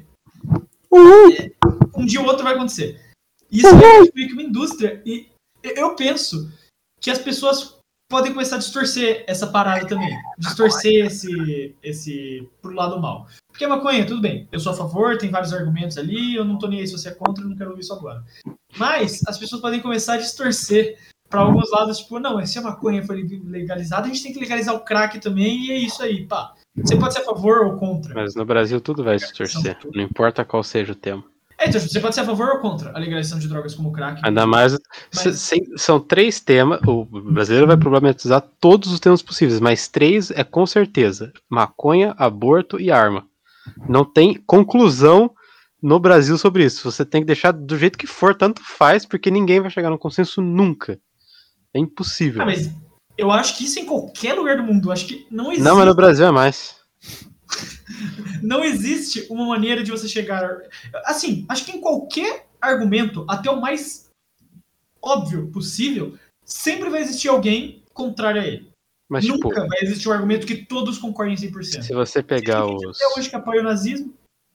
É, 1.39 1.51
Um 1.96 2.05
dia 2.05 2.20
ou 2.20 2.25
outro 2.25 2.44
vai 2.44 2.55
acontecer. 2.55 3.05
Isso 3.56 3.68
é 3.68 4.12
meio 4.14 4.28
que 4.28 4.34
uma 4.34 4.44
indústria. 4.44 5.02
E 5.06 5.28
eu 5.64 5.96
penso 5.96 6.52
que 7.00 7.10
as 7.10 7.20
pessoas 7.20 7.76
podem 8.10 8.32
começar 8.32 8.56
a 8.56 8.60
distorcer 8.60 9.24
essa 9.28 9.48
parada 9.48 9.88
também. 9.88 10.16
Distorcer 10.38 11.06
esse, 11.06 11.76
esse 11.82 12.48
pro 12.62 12.74
lado 12.74 13.00
mal. 13.00 13.28
Porque 13.50 13.66
a 13.66 13.70
maconha, 13.70 14.06
tudo 14.06 14.22
bem, 14.22 14.48
eu 14.52 14.60
sou 14.60 14.74
a 14.74 14.76
favor, 14.76 15.18
tem 15.18 15.32
vários 15.32 15.54
argumentos 15.54 15.98
ali, 15.98 16.36
eu 16.36 16.46
não 16.46 16.58
tô 16.58 16.68
nem 16.68 16.80
aí 16.80 16.88
se 16.88 16.94
você 16.94 17.10
é 17.10 17.14
contra, 17.14 17.44
eu 17.44 17.50
não 17.50 17.56
quero 17.56 17.72
ouvir 17.72 17.82
isso 17.82 17.94
agora. 17.94 18.24
Mas 18.78 19.22
as 19.28 19.38
pessoas 19.38 19.62
podem 19.62 19.82
começar 19.82 20.16
a 20.16 20.18
distorcer 20.18 20.98
para 21.30 21.42
alguns 21.42 21.72
lados, 21.72 22.00
tipo, 22.00 22.20
não, 22.20 22.46
se 22.46 22.60
a 22.60 22.62
maconha 22.62 23.04
foi 23.04 23.26
legalizada, 23.46 24.06
a 24.06 24.08
gente 24.08 24.22
tem 24.22 24.34
que 24.34 24.40
legalizar 24.40 24.76
o 24.76 24.82
crack 24.82 25.20
também, 25.20 25.66
e 25.66 25.72
é 25.72 25.78
isso 25.78 26.04
aí, 26.04 26.26
pá. 26.28 26.54
Você 26.78 26.98
pode 26.98 27.14
ser 27.14 27.22
a 27.22 27.26
favor 27.26 27.66
ou 27.66 27.78
contra. 27.78 28.14
Mas 28.14 28.36
no 28.36 28.46
Brasil 28.46 28.80
tudo 28.82 29.04
vai 29.04 29.18
se 29.18 29.34
torcer. 29.34 29.78
Não 29.94 30.04
importa 30.04 30.46
qual 30.46 30.62
seja 30.62 30.92
o 30.92 30.96
tema. 30.96 31.24
É, 31.65 31.69
então, 31.69 31.81
você 31.81 32.00
pode 32.00 32.13
ser 32.15 32.22
a 32.22 32.25
favor 32.25 32.48
ou 32.50 32.60
contra 32.60 32.91
a 32.95 33.00
legalização 33.00 33.39
de 33.39 33.48
drogas 33.48 33.74
como 33.74 33.91
crack. 33.91 34.22
Ainda 34.24 34.45
mais. 34.45 34.74
Mas- 35.13 35.22
se- 35.22 35.38
sem- 35.38 35.77
são 35.77 36.00
três 36.00 36.39
temas. 36.39 36.79
O 36.86 37.05
brasileiro 37.05 37.67
vai 37.67 37.75
problematizar 37.77 38.41
todos 38.60 38.91
os 38.91 39.00
temas 39.00 39.22
possíveis, 39.22 39.60
mas 39.60 39.88
três 39.88 40.29
é 40.31 40.43
com 40.43 40.65
certeza: 40.65 41.34
maconha, 41.50 42.13
aborto 42.17 42.79
e 42.79 42.91
arma. 42.91 43.25
Não 43.89 44.05
tem 44.05 44.36
conclusão 44.45 45.31
no 45.81 46.00
Brasil 46.00 46.38
sobre 46.38 46.63
isso. 46.63 46.89
Você 46.91 47.03
tem 47.03 47.22
que 47.22 47.27
deixar 47.27 47.51
do 47.51 47.77
jeito 47.77 47.98
que 47.98 48.07
for, 48.07 48.36
tanto 48.36 48.62
faz, 48.63 49.05
porque 49.05 49.31
ninguém 49.31 49.60
vai 49.60 49.72
chegar 49.72 49.89
num 49.89 49.98
consenso 49.98 50.41
nunca. 50.41 51.00
É 51.74 51.79
impossível. 51.79 52.41
Ah, 52.43 52.45
mas 52.45 52.69
eu 53.17 53.31
acho 53.31 53.57
que 53.57 53.65
isso 53.65 53.79
em 53.79 53.86
qualquer 53.86 54.34
lugar 54.34 54.57
do 54.57 54.63
mundo. 54.63 54.88
Eu 54.89 54.91
acho 54.93 55.07
que 55.07 55.25
não 55.31 55.45
existe. 55.51 55.63
Não, 55.63 55.75
mas 55.77 55.86
no 55.88 55.95
Brasil 55.95 56.25
é 56.27 56.31
mais. 56.31 56.75
Não 58.42 58.64
existe 58.64 59.25
uma 59.30 59.46
maneira 59.46 59.84
de 59.84 59.92
você 59.92 60.08
chegar. 60.08 60.62
Assim, 61.06 61.46
acho 61.50 61.66
que 61.66 61.78
em 61.78 61.82
qualquer 61.82 62.48
argumento, 62.62 63.25
até 63.28 63.50
o 63.50 63.62
mais 63.62 64.10
óbvio 65.02 65.48
possível, 65.48 66.18
sempre 66.44 66.90
vai 66.90 67.02
existir 67.02 67.28
alguém 67.28 67.84
contrário 67.94 68.42
a 68.42 68.46
ele. 68.46 68.72
Mas, 69.08 69.24
tipo, 69.24 69.50
Nunca 69.50 69.68
vai 69.68 69.80
existir 69.84 70.10
um 70.10 70.12
argumento 70.12 70.48
que 70.48 70.56
todos 70.56 70.98
concordem 70.98 71.36
100%. 71.36 71.84
se 71.84 71.94
você 71.94 72.24
pegar 72.24 72.66
os. 72.66 73.00
Até 73.00 73.20
hoje 73.20 73.30
que 73.30 73.36
apoia 73.36 73.62
o 73.62 73.64
nazismo. 73.64 74.14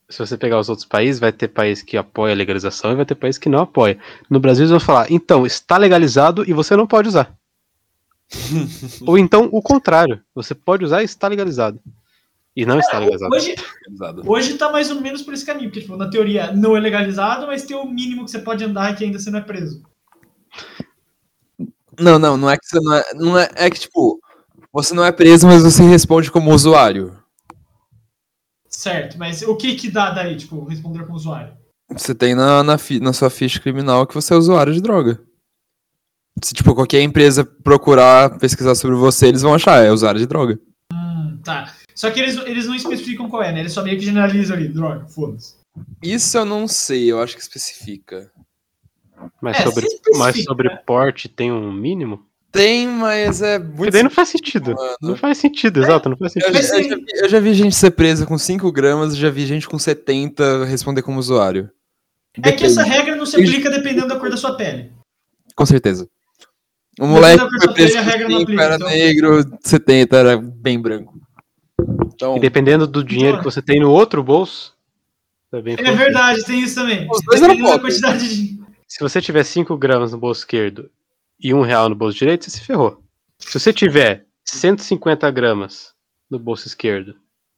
se 0.08 0.18
você 0.18 0.36
pegar 0.36 0.58
os 0.58 0.68
outros 0.68 0.86
países, 0.86 1.20
vai 1.20 1.32
ter 1.32 1.48
país 1.48 1.82
que 1.82 1.96
apoia 1.96 2.32
a 2.32 2.36
legalização 2.36 2.90
e 2.92 2.96
vai 2.96 3.06
ter 3.06 3.14
país 3.14 3.38
que 3.38 3.48
não 3.48 3.60
apoia. 3.60 3.96
No 4.28 4.40
Brasil 4.40 4.62
eles 4.62 4.70
vão 4.70 4.80
falar, 4.80 5.10
então, 5.10 5.46
está 5.46 5.76
legalizado 5.76 6.48
e 6.48 6.52
você 6.52 6.74
não 6.74 6.86
pode 6.86 7.08
usar. 7.08 7.32
Ou 9.06 9.16
então 9.16 9.48
o 9.52 9.62
contrário, 9.62 10.20
você 10.34 10.52
pode 10.52 10.84
usar 10.84 11.02
e 11.02 11.04
está 11.04 11.28
legalizado. 11.28 11.80
E 12.56 12.66
não 12.66 12.78
está 12.78 12.98
legalizado. 12.98 13.34
Hoje, 13.34 13.54
hoje 14.26 14.54
tá 14.58 14.70
mais 14.70 14.90
ou 14.90 15.00
menos 15.00 15.22
por 15.22 15.32
esse 15.32 15.46
caminho, 15.46 15.68
porque 15.68 15.80
tipo, 15.82 15.96
na 15.96 16.10
teoria 16.10 16.52
não 16.52 16.76
é 16.76 16.80
legalizado, 16.80 17.46
mas 17.46 17.64
tem 17.64 17.76
o 17.76 17.86
mínimo 17.86 18.24
que 18.24 18.30
você 18.30 18.40
pode 18.40 18.64
andar 18.64 18.94
que 18.96 19.04
ainda 19.04 19.18
você 19.18 19.30
não 19.30 19.38
é 19.38 19.42
preso. 19.42 19.82
Não, 21.98 22.18
não, 22.18 22.36
não 22.36 22.50
é 22.50 22.56
que 22.56 22.66
você 22.66 22.80
não 22.80 22.94
é. 22.94 23.14
Não 23.14 23.38
é, 23.38 23.48
é 23.54 23.70
que, 23.70 23.80
tipo, 23.80 24.20
você 24.72 24.94
não 24.94 25.04
é 25.04 25.12
preso, 25.12 25.46
mas 25.46 25.62
você 25.62 25.82
responde 25.82 26.30
como 26.30 26.52
usuário. 26.52 27.16
Certo, 28.68 29.18
mas 29.18 29.42
o 29.42 29.56
que 29.56 29.74
que 29.74 29.90
dá 29.90 30.10
daí, 30.10 30.36
tipo, 30.36 30.64
responder 30.64 31.04
como 31.04 31.16
usuário? 31.16 31.54
Você 31.90 32.14
tem 32.14 32.34
na, 32.34 32.62
na, 32.62 32.78
fi- 32.78 33.00
na 33.00 33.12
sua 33.12 33.28
ficha 33.28 33.60
criminal 33.60 34.06
que 34.06 34.14
você 34.14 34.32
é 34.32 34.36
usuário 34.36 34.72
de 34.72 34.80
droga. 34.80 35.20
Se, 36.42 36.54
tipo, 36.54 36.74
qualquer 36.74 37.02
empresa 37.02 37.44
procurar 37.44 38.38
pesquisar 38.38 38.74
sobre 38.74 38.96
você, 38.96 39.26
eles 39.26 39.42
vão 39.42 39.54
achar, 39.54 39.84
é 39.84 39.90
usuário 39.90 40.20
de 40.20 40.26
droga. 40.26 40.58
Hum, 40.92 41.38
tá. 41.44 41.74
Só 41.94 42.10
que 42.10 42.20
eles, 42.20 42.36
eles 42.46 42.66
não 42.66 42.74
especificam 42.74 43.28
qual 43.28 43.42
é, 43.42 43.52
né? 43.52 43.60
Eles 43.60 43.72
só 43.72 43.82
meio 43.82 43.98
que 43.98 44.04
generalizam 44.04 44.56
ali, 44.56 44.68
droga, 44.68 45.06
foda-se. 45.06 45.54
Isso 46.02 46.36
eu 46.36 46.44
não 46.44 46.66
sei, 46.66 47.10
eu 47.10 47.20
acho 47.22 47.34
que 47.36 47.42
especifica. 47.42 48.30
Mas 49.40 49.58
É, 49.58 49.62
sobre, 49.64 49.86
mas 50.16 50.42
sobre 50.44 50.68
né? 50.68 50.76
porte 50.86 51.28
tem 51.28 51.52
um 51.52 51.72
mínimo? 51.72 52.24
Tem, 52.50 52.88
mas 52.88 53.42
é 53.42 53.58
Porque 53.60 53.76
muito. 53.76 53.92
daí 53.92 54.02
não 54.02 54.10
faz 54.10 54.28
sentido. 54.30 54.74
mano. 54.74 54.96
Não 55.00 55.16
faz 55.16 55.38
sentido, 55.38 55.80
exato, 55.82 56.08
não 56.08 56.16
faz 56.16 56.34
Eu, 56.34 56.42
sentido. 56.42 56.62
já- 56.62 56.76
eu 56.78 56.82
já 56.88 56.96
vi, 56.96 57.04
eu 57.22 57.28
já 57.28 57.40
vi 57.40 57.54
gente 57.54 57.74
ser 57.76 57.90
presa 57.92 58.26
com 58.26 58.36
5 58.36 58.72
gramas, 58.72 59.16
já 59.16 59.30
vi 59.30 59.46
gente 59.46 59.68
com 59.68 59.78
70 59.78 60.64
responder 60.64 61.02
como 61.02 61.18
usuário. 61.20 61.70
É 62.42 62.50
que 62.52 62.64
essa 62.64 62.82
Depende, 62.82 62.96
regra 62.96 63.16
não 63.16 63.26
se 63.26 63.36
aplica 63.36 63.70
dependendo 63.70 64.08
da 64.08 64.18
cor 64.18 64.30
da 64.30 64.36
sua 64.36 64.56
pele. 64.56 64.90
Com 65.54 65.66
certeza. 65.66 66.08
O 66.98 67.06
moleque 67.06 67.38
foi 67.62 67.72
preso 67.74 67.98
a 67.98 68.02
com 68.02 68.10
regra 68.10 68.28
não 68.28 68.38
5, 68.38 68.42
aplica, 68.42 68.62
era 68.62 68.74
então- 68.76 68.88
negro, 68.88 69.58
70 69.62 70.16
era 70.16 70.36
bem 70.38 70.80
branco. 70.80 71.19
Então, 72.14 72.36
E 72.36 72.40
dependendo 72.40 72.86
do 72.86 73.02
dinheiro 73.04 73.38
que 73.38 73.44
você 73.44 73.60
tem 73.62 73.80
no 73.80 73.90
outro 73.90 74.22
bolso, 74.22 74.74
também 75.50 75.74
É 75.74 75.78
funciona. 75.78 75.98
verdade, 75.98 76.44
tem 76.44 76.60
isso 76.60 76.74
também. 76.76 77.08
Os 77.10 77.22
dois 77.22 77.42
eram 77.42 77.78
quantidade 77.80 78.28
de. 78.28 78.60
Se 78.86 79.00
você 79.00 79.20
tiver 79.20 79.44
5 79.44 79.76
gramas 79.76 80.12
no 80.12 80.18
bolso 80.18 80.40
esquerdo 80.40 80.90
e 81.40 81.54
um 81.54 81.62
real 81.62 81.88
no 81.88 81.94
bolso 81.94 82.18
direito, 82.18 82.44
você 82.44 82.50
se 82.50 82.60
ferrou. 82.60 83.02
Se 83.38 83.58
você 83.58 83.72
tiver 83.72 84.26
150 84.44 85.30
gramas 85.30 85.94
no 86.30 86.38
bolso 86.38 86.66
esquerdo 86.66 87.14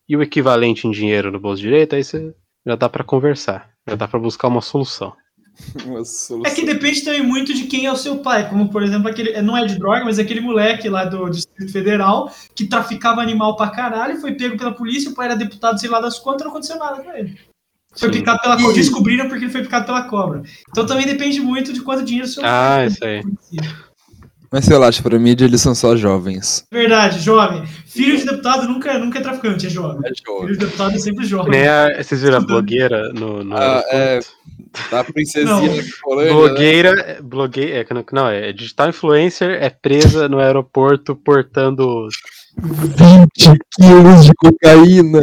e 0.09 0.16
o 0.16 0.23
equivalente 0.23 0.87
em 0.87 0.90
dinheiro 0.90 1.32
no 1.32 1.40
bolso 1.40 1.62
direito, 1.62 1.94
aí 1.94 2.04
você 2.04 2.35
já 2.66 2.76
dá 2.76 2.88
pra 2.88 3.02
conversar. 3.02 3.71
Já 3.88 3.94
dá 3.97 4.06
pra 4.06 4.21
buscar 4.21 4.49
uma 4.49 4.61
solução. 4.61 5.14
uma 5.87 6.47
É 6.47 6.50
que 6.50 6.64
depende 6.64 7.02
também 7.02 7.23
muito 7.23 7.54
de 7.54 7.64
quem 7.64 7.87
é 7.87 7.92
o 7.92 7.97
seu 7.97 8.19
pai. 8.19 8.49
Como, 8.49 8.69
por 8.69 8.83
exemplo, 8.83 9.09
aquele. 9.09 9.40
Não 9.42 9.57
é 9.57 9.64
de 9.66 9.78
droga, 9.78 10.04
mas 10.04 10.19
aquele 10.19 10.40
moleque 10.40 10.88
lá 10.88 11.04
do 11.04 11.28
Distrito 11.28 11.73
Federal 11.73 12.33
que 12.54 12.66
traficava 12.66 13.21
animal 13.21 13.57
pra 13.57 13.71
caralho, 13.71 14.21
foi 14.21 14.35
pego 14.35 14.57
pela 14.57 14.73
polícia, 14.73 15.11
o 15.11 15.14
pai 15.14 15.26
era 15.26 15.37
deputado, 15.37 15.81
sei 15.81 15.88
lá 15.90 16.00
das 16.00 16.19
quantas, 16.19 16.42
não 16.45 16.50
aconteceu 16.50 16.78
nada 16.78 17.02
com 17.02 17.11
ele. 17.12 17.38
Foi 17.95 18.12
Sim. 18.12 18.21
picado 18.21 18.40
pela 18.40 18.57
cobra. 18.57 18.73
Descobriram 18.75 19.28
porque 19.28 19.45
ele 19.45 19.52
foi 19.52 19.62
picado 19.62 19.87
pela 19.87 20.02
cobra. 20.04 20.42
Então 20.71 20.87
também 20.87 21.07
depende 21.07 21.40
muito 21.40 21.73
de 21.73 21.83
quanto 21.83 22.04
dinheiro 22.04 22.26
o 22.26 22.31
seu 22.31 22.42
Ah, 22.45 22.76
pai 22.76 22.87
isso 22.87 23.04
aí. 23.04 23.23
Mas 24.50 24.66
sei 24.66 24.76
lá, 24.76 24.88
acho 24.88 25.02
que 25.02 25.09
pra 25.09 25.19
mídia 25.19 25.47
eles 25.47 25.62
são 25.62 25.75
só 25.75 25.97
jovens. 25.97 26.62
Verdade, 26.71 27.21
jovem. 27.21 27.64
Filho 27.87 28.19
de 28.19 28.26
deputado 28.26 28.69
nunca, 28.69 28.99
nunca 28.99 29.19
é 29.19 29.23
traficante, 29.23 29.66
é 29.66 29.71
jovem. 29.71 30.02
É 30.04 30.12
jovem. 30.26 30.42
Filho 30.42 30.59
de 30.59 30.66
deputado 30.66 30.95
é 30.95 30.99
sempre 30.99 31.25
jovem. 31.25 31.50
Nem 31.52 31.66
a, 31.66 32.02
vocês 32.02 32.21
viram 32.21 32.37
a 32.37 32.40
blogueira 32.40 33.12
no, 33.14 33.42
no 33.42 33.57
Ah, 33.57 33.83
é. 33.90 34.21
Da 34.91 35.05
princesinha 35.05 35.45
Não. 35.55 35.76
da 35.76 35.83
Colônia, 36.02 36.29
né? 36.31 36.33
Blogueira, 36.35 37.19
blogueira, 37.23 37.87
é, 37.91 37.95
não- 37.95 38.05
não, 38.12 38.29
é 38.29 38.52
digital 38.52 38.88
influencer, 38.88 39.62
é 39.62 39.69
presa 39.71 40.29
no 40.29 40.38
aeroporto 40.38 41.14
portando 41.17 42.09
20 42.59 43.59
quilos 43.75 44.25
de 44.25 44.33
cocaína. 44.35 45.21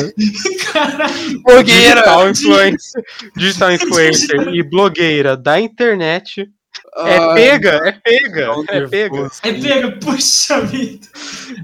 Caralho. 0.72 1.42
Blogueira! 1.44 1.96
digital 2.02 2.30
influencer, 2.30 3.04
digital 3.36 3.72
influencer 3.74 4.48
e 4.54 4.64
blogueira 4.64 5.36
da 5.38 5.60
internet. 5.60 6.50
É 6.98 7.18
Ai, 7.18 7.34
pega, 7.36 7.70
é 7.86 7.92
pega, 7.92 8.52
é 8.70 8.88
pega. 8.88 9.30
É 9.44 9.54
pega, 9.54 9.92
puxa 10.00 10.62
vida. 10.62 11.08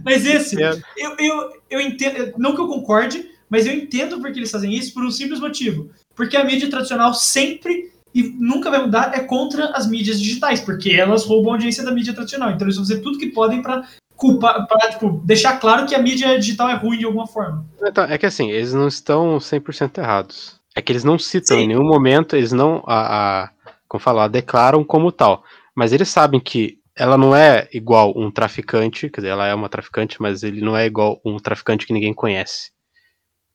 Mas 0.04 0.26
esse, 0.26 0.62
É. 0.62 0.72
eu, 0.98 1.16
eu, 1.20 1.50
eu 1.70 1.82
entendo, 1.82 2.34
não 2.38 2.54
que 2.54 2.62
eu 2.62 2.68
concorde, 2.68 3.26
mas 3.50 3.66
eu 3.66 3.74
entendo 3.74 4.20
porque 4.20 4.40
eles 4.40 4.52
fazem 4.52 4.74
isso 4.74 4.94
por 4.94 5.04
um 5.04 5.12
simples 5.12 5.40
motivo. 5.40 5.90
Porque 6.16 6.38
a 6.38 6.44
mídia 6.44 6.70
tradicional 6.70 7.14
sempre 7.14 7.92
e 8.14 8.24
nunca 8.24 8.72
vai 8.72 8.82
mudar 8.82 9.12
é 9.14 9.20
contra 9.20 9.72
as 9.72 9.86
mídias 9.86 10.20
digitais, 10.22 10.62
porque 10.62 10.92
elas 10.92 11.26
roubam 11.26 11.52
a 11.52 11.56
audiência 11.56 11.84
da 11.84 11.92
mídia 11.92 12.14
tradicional. 12.14 12.52
Então 12.52 12.66
eles 12.66 12.78
vão 12.78 12.86
fazer 12.86 13.02
tudo 13.02 13.18
que 13.18 13.28
podem 13.28 13.62
para 13.62 13.84
culpar, 14.16 14.66
pra, 14.68 14.90
tipo, 14.90 15.22
deixar 15.26 15.60
claro 15.60 15.86
que 15.86 15.94
a 15.94 16.02
mídia 16.02 16.40
digital 16.40 16.70
é 16.70 16.76
ruim 16.76 16.98
de 16.98 17.06
alguma 17.06 17.28
forma. 17.28 17.66
Então, 17.82 18.06
é 18.06 18.18
que 18.18 18.26
assim, 18.26 18.50
eles 18.50 18.74
não 18.74 18.88
estão 18.88 19.38
100% 19.38 19.98
errados. 19.98 20.56
É 20.74 20.82
que 20.82 20.92
eles 20.92 21.04
não 21.04 21.20
citam 21.20 21.58
Sim. 21.58 21.64
em 21.64 21.68
nenhum 21.68 21.84
momento, 21.84 22.36
eles 22.36 22.54
não, 22.54 22.82
a, 22.88 23.44
a, 23.44 23.50
como 23.88 24.02
falar, 24.02 24.30
declaram 24.30 24.84
como 24.84 25.12
tal. 25.12 25.44
Mas 25.76 25.92
eles 25.92 26.08
sabem 26.08 26.40
que 26.40 26.80
ela 26.96 27.18
não 27.18 27.36
é 27.36 27.68
igual 27.74 28.14
um 28.16 28.32
traficante, 28.32 29.10
quer 29.10 29.22
dizer, 29.22 29.32
ela 29.32 29.46
é 29.46 29.54
uma 29.54 29.68
traficante, 29.68 30.22
mas 30.22 30.44
ele 30.44 30.62
não 30.62 30.78
é 30.78 30.86
igual 30.86 31.20
um 31.26 31.38
traficante 31.38 31.86
que 31.86 31.94
ninguém 31.94 32.14
conhece. 32.14 32.72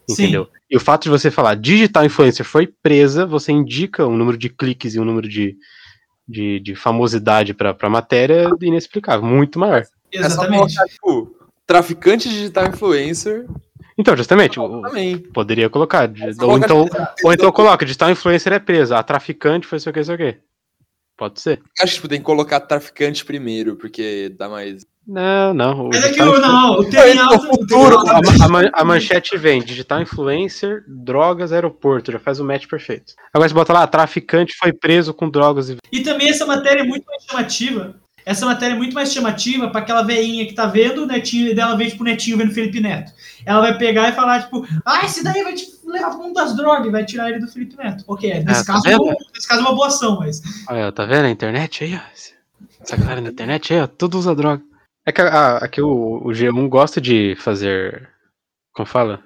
Sim. 0.09 0.23
Entendeu? 0.25 0.49
E 0.71 0.77
o 0.77 0.81
fato 0.81 1.05
de 1.05 1.09
você 1.11 1.31
falar 1.31 1.55
digital 1.57 2.05
influencer 2.05 2.45
foi 2.45 2.67
presa, 2.67 3.27
você 3.27 3.53
indica 3.53 4.07
um 4.07 4.17
número 4.17 4.37
de 4.39 4.49
cliques 4.49 4.95
e 4.95 5.01
um 5.01 5.05
número 5.05 5.29
de, 5.29 5.57
de, 6.29 6.61
de 6.61 6.75
famosidade 6.75 7.55
pra, 7.55 7.75
pra 7.75 7.89
matéria 7.91 8.51
inexplicável, 8.61 9.27
muito 9.27 9.59
maior. 9.59 9.81
É 9.81 9.85
só 9.85 10.27
Exatamente. 10.27 10.75
colocar, 10.77 10.85
tipo, 10.93 11.37
traficante 11.67 12.29
digital 12.29 12.67
influencer 12.69 13.47
Então, 13.97 14.17
justamente, 14.17 14.57
também. 14.57 15.19
poderia 15.19 15.69
colocar. 15.71 16.07
de- 16.07 16.21
só 16.35 16.43
ou, 16.47 16.59
colocar 16.61 16.65
então, 16.65 16.89
ou 17.25 17.33
então 17.33 17.53
coloca, 17.53 17.85
digital 17.85 18.11
influencer 18.11 18.53
é 18.53 18.59
presa, 18.59 18.99
a 18.99 19.03
traficante 19.03 19.67
foi 19.67 19.79
sei 19.79 19.91
o 19.91 19.93
que, 19.93 20.05
sei 20.05 20.15
o 20.15 20.19
que. 20.19 20.37
Pode 21.21 21.39
ser. 21.39 21.61
Acho 21.79 22.01
que 22.01 22.09
tem 22.09 22.19
que 22.19 22.25
colocar 22.25 22.59
traficante 22.61 23.27
primeiro, 23.27 23.77
porque 23.77 24.35
dá 24.39 24.49
mais. 24.49 24.87
Não, 25.07 25.53
não. 25.53 25.85
o 25.85 25.89
Mas 25.89 26.03
é 26.03 26.13
que 26.15 26.23
o, 26.23 26.29
influ- 26.29 26.41
não, 26.41 26.79
o 26.79 26.81
Aí, 26.81 26.91
tem 26.91 27.15
no 27.15 27.21
alto, 27.21 27.37
o 27.37 27.59
futuro, 27.59 27.99
A, 27.99 28.05
ma- 28.23 28.45
a 28.45 28.49
man- 28.49 28.71
a 28.73 28.85
manchete 28.87 29.37
vem, 29.37 29.61
digital 29.63 30.01
influencer, 30.01 30.83
drogas, 30.89 31.53
aeroporto, 31.53 32.11
já 32.11 32.19
faz 32.19 32.41
o 32.41 32.45
match 32.45 32.67
perfeito. 32.67 33.13
Agora 33.35 33.47
você 33.51 33.55
bota 33.55 33.71
lá, 33.75 33.87
traficante 33.87 34.57
foi 34.59 34.73
preso 34.73 35.13
com 35.13 35.29
drogas 35.29 35.69
e 35.69 35.77
E 35.93 36.01
também 36.03 36.31
essa 36.31 36.47
matéria 36.47 36.81
é 36.81 36.85
muito 36.85 37.05
mais 37.05 37.23
chamativa. 37.25 38.01
Essa 38.31 38.47
matéria 38.47 38.75
é 38.75 38.77
muito 38.77 38.95
mais 38.95 39.13
chamativa 39.13 39.69
para 39.71 39.81
aquela 39.81 40.03
veinha 40.03 40.47
que 40.47 40.55
tá 40.55 40.67
vendo 40.67 41.03
o 41.03 41.07
netinho 41.07 41.55
dela 41.55 41.77
vê 41.77 41.91
tipo 41.91 42.03
o 42.03 42.07
netinho 42.07 42.37
vendo 42.39 42.53
Felipe 42.55 42.81
Neto. 42.81 43.13
Ela 43.45 43.61
vai 43.61 43.77
pegar 43.77 44.09
e 44.09 44.13
falar, 44.13 44.43
tipo, 44.45 44.65
ah, 44.87 45.05
esse 45.05 45.25
daí 45.25 45.43
vai 45.43 45.55
te 45.55 45.67
levar 45.85 46.11
pro 46.11 46.19
mundo 46.21 46.35
das 46.35 46.55
drogas 46.57 46.87
e 46.87 46.91
vai 46.91 47.05
tirar 47.05 47.29
ele 47.31 47.41
do 47.41 47.49
Felipe 47.49 47.77
Neto. 47.77 48.05
Ok, 48.07 48.33
nesse, 48.45 48.61
Ah, 48.61 48.65
tá 48.65 48.73
caso, 48.75 48.89
nesse 49.35 49.49
caso 49.49 49.61
é 49.61 49.65
uma 49.65 49.75
boa 49.75 49.89
ação, 49.89 50.19
mas. 50.19 50.41
Olha, 50.69 50.93
tá 50.93 51.05
vendo 51.05 51.25
a 51.25 51.31
internet 51.31 51.83
aí, 51.85 51.97
ó? 51.97 52.01
Essa 52.83 52.97
galera 52.97 53.21
na 53.21 53.31
internet 53.31 53.75
aí, 53.75 53.81
ó, 53.81 53.87
tudo 53.87 54.19
usa 54.19 54.35
droga. 54.35 54.63
É 55.05 55.11
que 55.13 55.21
a- 55.21 55.57
aqui 55.59 55.83
o, 55.83 56.19
o 56.25 56.29
G1 56.31 56.69
gosta 56.69 57.01
de 57.01 57.35
fazer. 57.37 58.09
Como 58.73 58.87
fala? 58.87 59.21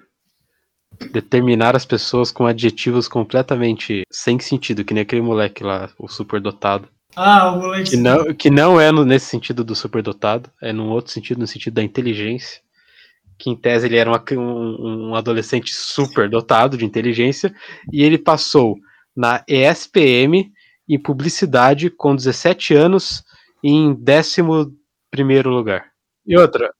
Determinar 1.13 1.75
as 1.77 1.85
pessoas 1.85 2.31
com 2.31 2.47
adjetivos 2.47 3.09
completamente 3.09 4.03
sem 4.11 4.39
sentido, 4.39 4.85
que 4.85 4.95
nem 4.95 5.03
aquele 5.03 5.21
moleque 5.23 5.63
lá, 5.65 5.91
o 5.99 6.09
superdotado. 6.09 6.89
Ah, 7.17 7.53
o 7.53 7.61
moleque. 7.61 7.91
Que 7.91 7.97
não, 7.97 8.35
que 8.35 8.51
não 8.51 8.81
é 8.81 8.91
no- 8.91 9.05
nesse 9.05 9.27
sentido 9.27 9.63
do 9.65 9.75
superdotado, 9.75 10.51
é 10.61 10.73
num 10.73 10.89
outro 10.91 11.13
sentido, 11.13 11.39
no 11.39 11.47
sentido 11.47 11.75
da 11.75 11.83
inteligência. 11.83 12.61
Que 13.39 13.51
em 13.51 13.57
tese 13.57 13.87
ele 13.87 13.97
era 13.97 14.11
uma- 14.11 14.23
um, 14.33 15.11
um 15.11 15.15
adolescente 15.15 15.73
superdotado 15.75 16.77
de 16.77 16.85
inteligência, 16.85 17.55
e 17.93 18.03
ele 18.03 18.19
passou 18.19 18.77
na 19.17 19.45
ESPM 19.49 20.51
em 20.89 20.99
publicidade 21.01 21.89
com 21.91 22.15
17 22.15 22.75
anos 22.75 23.23
em 23.63 23.97
11 23.97 24.43
lugar. 25.49 25.87
E 26.27 26.37
outra, 26.37 26.71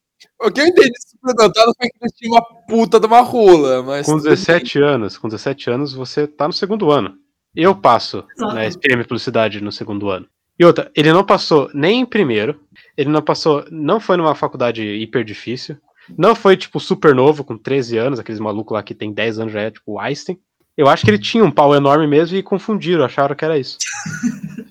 O 0.41 0.51
que 0.51 0.61
eu 0.61 0.67
entendi 0.67 0.91
de 0.91 1.09
superdotado 1.11 1.73
foi 1.77 1.89
que 1.89 1.97
ele 2.01 2.13
tinha 2.15 2.31
uma 2.33 2.43
puta 2.67 2.99
de 3.01 3.07
uma 3.07 3.21
rola, 3.21 3.83
mas. 3.83 4.07
com 4.07 4.13
tudo 4.13 4.25
bem. 4.25 4.33
17 4.35 4.79
anos, 4.81 5.19
com 5.19 5.29
17 5.29 5.71
anos 5.71 5.93
você 5.93 6.27
tá 6.27 6.47
no 6.47 6.53
segundo 6.53 6.91
ano. 6.91 7.15
Eu 7.55 7.75
passo 7.75 8.25
Exato. 8.37 8.55
na 8.55 8.67
SPM 8.67 9.03
Publicidade 9.05 9.61
no 9.61 9.71
segundo 9.71 10.11
ano. 10.11 10.27
E 10.59 10.65
outra, 10.65 10.91
ele 10.95 11.13
não 11.13 11.25
passou 11.25 11.71
nem 11.75 12.01
em 12.01 12.07
primeiro, 12.07 12.61
ele 12.97 13.11
não 13.11 13.21
passou, 13.21 13.65
não 13.71 13.99
foi 13.99 14.17
numa 14.17 14.35
faculdade 14.35 14.83
hiper 14.83 15.25
difícil, 15.25 15.77
não 16.17 16.35
foi 16.35 16.57
tipo 16.57 16.79
super 16.79 17.15
novo, 17.15 17.43
com 17.43 17.57
13 17.57 17.99
anos, 17.99 18.19
aqueles 18.19 18.41
malucos 18.41 18.75
lá 18.75 18.83
que 18.83 18.95
tem 18.95 19.13
10 19.13 19.41
anos 19.41 19.53
já 19.53 19.63
é 19.63 19.71
tipo 19.71 19.99
Einstein. 19.99 20.39
Eu 20.77 20.89
acho 20.89 21.05
que 21.05 21.11
ele 21.11 21.19
tinha 21.19 21.45
um 21.45 21.51
pau 21.51 21.75
enorme 21.75 22.07
mesmo 22.07 22.37
e 22.37 22.43
confundiram, 22.43 23.05
acharam 23.05 23.35
que 23.35 23.45
era 23.45 23.59
isso. 23.59 23.79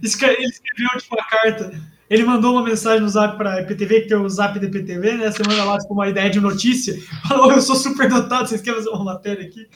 Ele 0.00 0.06
escreveu 0.06 0.90
tipo 0.98 1.16
uma 1.16 1.24
carta. 1.24 1.72
Ele 2.08 2.24
mandou 2.24 2.52
uma 2.52 2.62
mensagem 2.62 3.00
no 3.00 3.08
zap 3.08 3.36
pra 3.36 3.60
IPTV, 3.62 4.02
que 4.02 4.08
tem 4.08 4.16
o 4.16 4.28
zap 4.28 4.58
da 4.58 4.66
IPTV, 4.66 5.12
né? 5.16 5.30
Manda 5.46 5.64
lá 5.64 5.78
tipo, 5.78 5.92
uma 5.92 6.08
ideia 6.08 6.30
de 6.30 6.40
notícia. 6.40 6.94
Falou, 7.28 7.52
eu 7.52 7.60
sou 7.60 7.76
super 7.76 8.08
dotado, 8.08 8.48
vocês 8.48 8.62
querem 8.62 8.78
fazer 8.78 8.90
uma 8.90 9.04
matéria 9.04 9.44
aqui? 9.44 9.68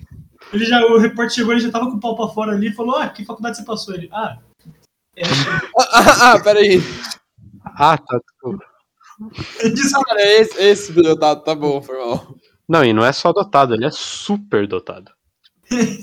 Ele 0.52 0.64
já, 0.64 0.84
o 0.84 0.98
repórter 0.98 1.34
chegou, 1.34 1.52
ele 1.52 1.60
já 1.62 1.70
tava 1.70 1.90
com 1.90 1.96
o 1.96 2.00
pau 2.00 2.14
pra 2.14 2.28
fora 2.28 2.52
ali 2.52 2.68
e 2.68 2.74
falou: 2.74 2.96
Ah, 2.96 3.08
que 3.08 3.24
faculdade 3.24 3.56
você 3.56 3.64
passou? 3.64 3.94
Ele, 3.94 4.08
ah, 4.12 4.38
é. 5.16 5.22
Ah, 5.78 5.88
ah, 5.92 6.32
ah, 6.32 6.40
peraí. 6.40 6.80
Ah, 7.64 7.98
tá. 7.98 8.18
desculpa. 8.18 8.64
Desculpa. 9.74 10.06
Cara, 10.06 10.22
esse, 10.22 10.60
esse 10.60 10.86
superdotado 10.86 11.42
tá 11.42 11.54
bom, 11.54 11.80
foi 11.80 11.98
mal. 11.98 12.34
Não, 12.68 12.84
e 12.84 12.92
não 12.92 13.04
é 13.04 13.12
só 13.12 13.32
dotado, 13.32 13.74
ele 13.74 13.84
é 13.84 13.90
super 13.90 14.66
dotado. 14.66 15.12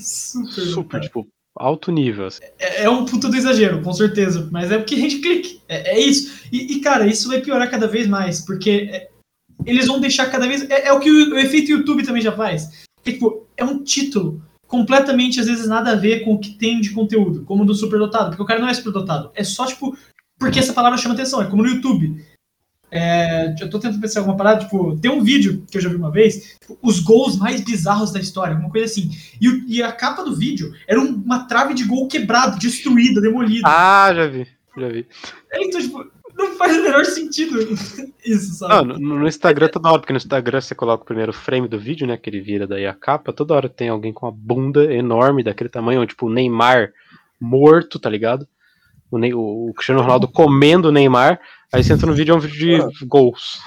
Super, 0.00 0.64
dotado. 0.74 1.02
tipo, 1.02 1.28
alto 1.56 1.92
nível. 1.92 2.26
assim. 2.26 2.42
É, 2.58 2.84
é 2.84 2.90
um 2.90 3.04
puta 3.04 3.28
do 3.28 3.36
exagero, 3.36 3.82
com 3.82 3.92
certeza. 3.92 4.48
Mas 4.50 4.70
é 4.70 4.78
porque 4.78 4.94
a 4.94 4.98
gente 4.98 5.18
clique. 5.18 5.60
É, 5.68 5.96
é 5.96 6.00
isso. 6.00 6.44
E, 6.52 6.76
e, 6.76 6.80
cara, 6.80 7.06
isso 7.06 7.28
vai 7.28 7.40
piorar 7.40 7.70
cada 7.70 7.86
vez 7.86 8.06
mais, 8.06 8.40
porque 8.40 8.88
é, 8.90 9.10
eles 9.64 9.86
vão 9.86 10.00
deixar 10.00 10.30
cada 10.30 10.46
vez. 10.46 10.68
É, 10.70 10.88
é 10.88 10.92
o 10.92 11.00
que 11.00 11.10
o, 11.10 11.34
o 11.34 11.38
efeito 11.38 11.70
YouTube 11.70 12.04
também 12.04 12.22
já 12.22 12.32
faz. 12.32 12.84
Tipo, 13.02 13.46
é 13.60 13.64
um 13.64 13.82
título 13.84 14.42
completamente, 14.66 15.38
às 15.40 15.46
vezes, 15.46 15.66
nada 15.66 15.92
a 15.92 15.96
ver 15.96 16.24
com 16.24 16.34
o 16.34 16.38
que 16.38 16.50
tem 16.50 16.80
de 16.80 16.90
conteúdo, 16.90 17.44
como 17.44 17.64
do 17.64 17.74
superdotado, 17.74 18.30
porque 18.30 18.42
o 18.42 18.46
cara 18.46 18.60
não 18.60 18.68
é 18.68 18.74
superdotado. 18.74 19.30
É 19.34 19.42
só, 19.44 19.66
tipo, 19.66 19.96
porque 20.38 20.58
essa 20.58 20.72
palavra 20.72 20.96
chama 20.98 21.14
atenção. 21.14 21.42
É 21.42 21.46
como 21.46 21.62
no 21.62 21.68
YouTube. 21.68 22.24
É, 22.92 23.54
eu 23.60 23.70
tô 23.70 23.78
tentando 23.78 24.00
pensar 24.00 24.18
alguma 24.20 24.36
parada, 24.36 24.64
tipo, 24.64 24.96
tem 24.98 25.10
um 25.10 25.22
vídeo 25.22 25.64
que 25.70 25.78
eu 25.78 25.82
já 25.82 25.88
vi 25.88 25.94
uma 25.94 26.10
vez, 26.10 26.56
tipo, 26.60 26.76
os 26.82 26.98
gols 26.98 27.36
mais 27.36 27.60
bizarros 27.60 28.10
da 28.10 28.18
história, 28.18 28.52
alguma 28.54 28.70
coisa 28.70 28.86
assim. 28.86 29.10
E, 29.40 29.76
e 29.76 29.82
a 29.82 29.92
capa 29.92 30.24
do 30.24 30.34
vídeo 30.34 30.72
era 30.88 31.00
um- 31.00 31.14
uma 31.14 31.44
trave 31.44 31.72
de 31.74 31.84
gol 31.84 32.08
quebrado, 32.08 32.58
destruída, 32.58 33.20
demolida. 33.20 33.68
Ah, 33.68 34.12
já 34.12 34.26
vi, 34.26 34.44
já 34.76 34.88
vi. 34.88 35.06
É, 35.52 35.64
Então, 35.64 35.80
tipo, 35.80 36.04
não 36.40 36.56
faz 36.56 36.76
o 36.76 36.82
menor 36.82 37.04
sentido 37.04 37.60
isso, 38.24 38.62
Não, 38.62 38.68
sabe? 38.68 38.88
no, 38.94 38.98
no 39.20 39.28
Instagram 39.28 39.68
toda 39.68 39.88
hora, 39.90 40.00
porque 40.00 40.12
no 40.12 40.16
Instagram 40.18 40.60
você 40.60 40.74
coloca 40.74 41.02
o 41.02 41.06
primeiro 41.06 41.32
frame 41.32 41.68
do 41.68 41.78
vídeo, 41.78 42.06
né? 42.06 42.16
Que 42.16 42.28
ele 42.30 42.40
vira 42.40 42.66
daí 42.66 42.86
a 42.86 42.94
capa, 42.94 43.32
toda 43.32 43.54
hora 43.54 43.68
tem 43.68 43.88
alguém 43.88 44.12
com 44.12 44.26
uma 44.26 44.32
bunda 44.32 44.92
enorme 44.92 45.42
daquele 45.42 45.70
tamanho, 45.70 46.04
tipo 46.06 46.26
o 46.26 46.30
Neymar 46.30 46.92
morto, 47.40 47.98
tá 47.98 48.10
ligado? 48.10 48.46
O, 49.10 49.18
Ney- 49.18 49.34
o, 49.34 49.68
o 49.70 49.74
Cristiano 49.74 50.02
Ronaldo 50.02 50.28
comendo 50.28 50.88
o 50.88 50.92
Neymar, 50.92 51.40
aí 51.72 51.82
você 51.82 51.92
entra 51.92 52.06
no 52.06 52.14
vídeo 52.14 52.32
é 52.32 52.36
um 52.36 52.40
vídeo 52.40 52.88
de 52.90 53.04
gols. 53.06 53.58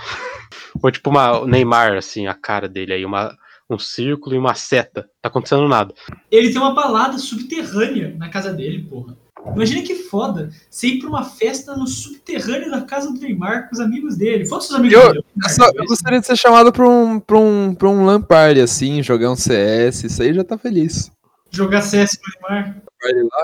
Ou 0.82 0.92
tipo 0.92 1.10
uma, 1.10 1.40
o 1.40 1.48
Neymar, 1.48 1.98
assim, 1.98 2.28
a 2.28 2.34
cara 2.34 2.68
dele 2.68 2.94
aí, 2.94 3.06
uma, 3.06 3.36
um 3.70 3.78
círculo 3.78 4.36
e 4.36 4.40
uma 4.40 4.54
seta. 4.56 5.10
Tá 5.22 5.30
acontecendo 5.30 5.68
nada. 5.68 5.94
Ele 6.32 6.50
tem 6.52 6.62
uma 6.62 6.74
balada 6.74 7.18
subterrânea 7.18 8.16
na 8.18 8.30
casa 8.30 8.54
dele, 8.54 8.84
porra. 8.84 9.18
Imagina 9.56 9.82
que 9.82 9.96
foda 9.96 10.50
você 10.70 10.88
ir 10.88 11.00
pra 11.00 11.10
uma 11.10 11.24
festa 11.24 11.76
no 11.76 11.86
subterrâneo 11.86 12.72
da 12.72 12.82
casa 12.82 13.12
do 13.12 13.20
Neymar 13.20 13.68
com 13.68 13.76
os 13.76 13.80
amigos 13.82 14.16
dele. 14.16 14.46
Foda-se 14.46 14.70
os 14.70 14.76
amigos 14.76 14.98
Eu- 14.98 15.08
dele. 15.14 15.26
Eu, 15.44 15.50
só- 15.50 15.70
eu 15.76 15.86
gostaria 15.86 16.20
de 16.20 16.26
ser 16.26 16.38
chamado 16.38 16.72
pra 16.72 16.88
um, 16.88 17.20
pra 17.20 17.38
um, 17.38 17.76
pra 17.76 17.90
um 17.90 18.06
LAN 18.06 18.22
party, 18.22 18.62
assim, 18.62 19.04
jogar 19.04 19.30
um 19.32 19.36
CS, 19.36 20.04
isso 20.06 20.22
aí 20.24 20.34
já 20.34 20.44
tá 20.44 20.58
feliz. 20.58 21.12
Jogar 21.52 21.82
CS 21.82 22.18
com 22.18 22.24
o 22.48 22.52
Neymar. 22.56 22.82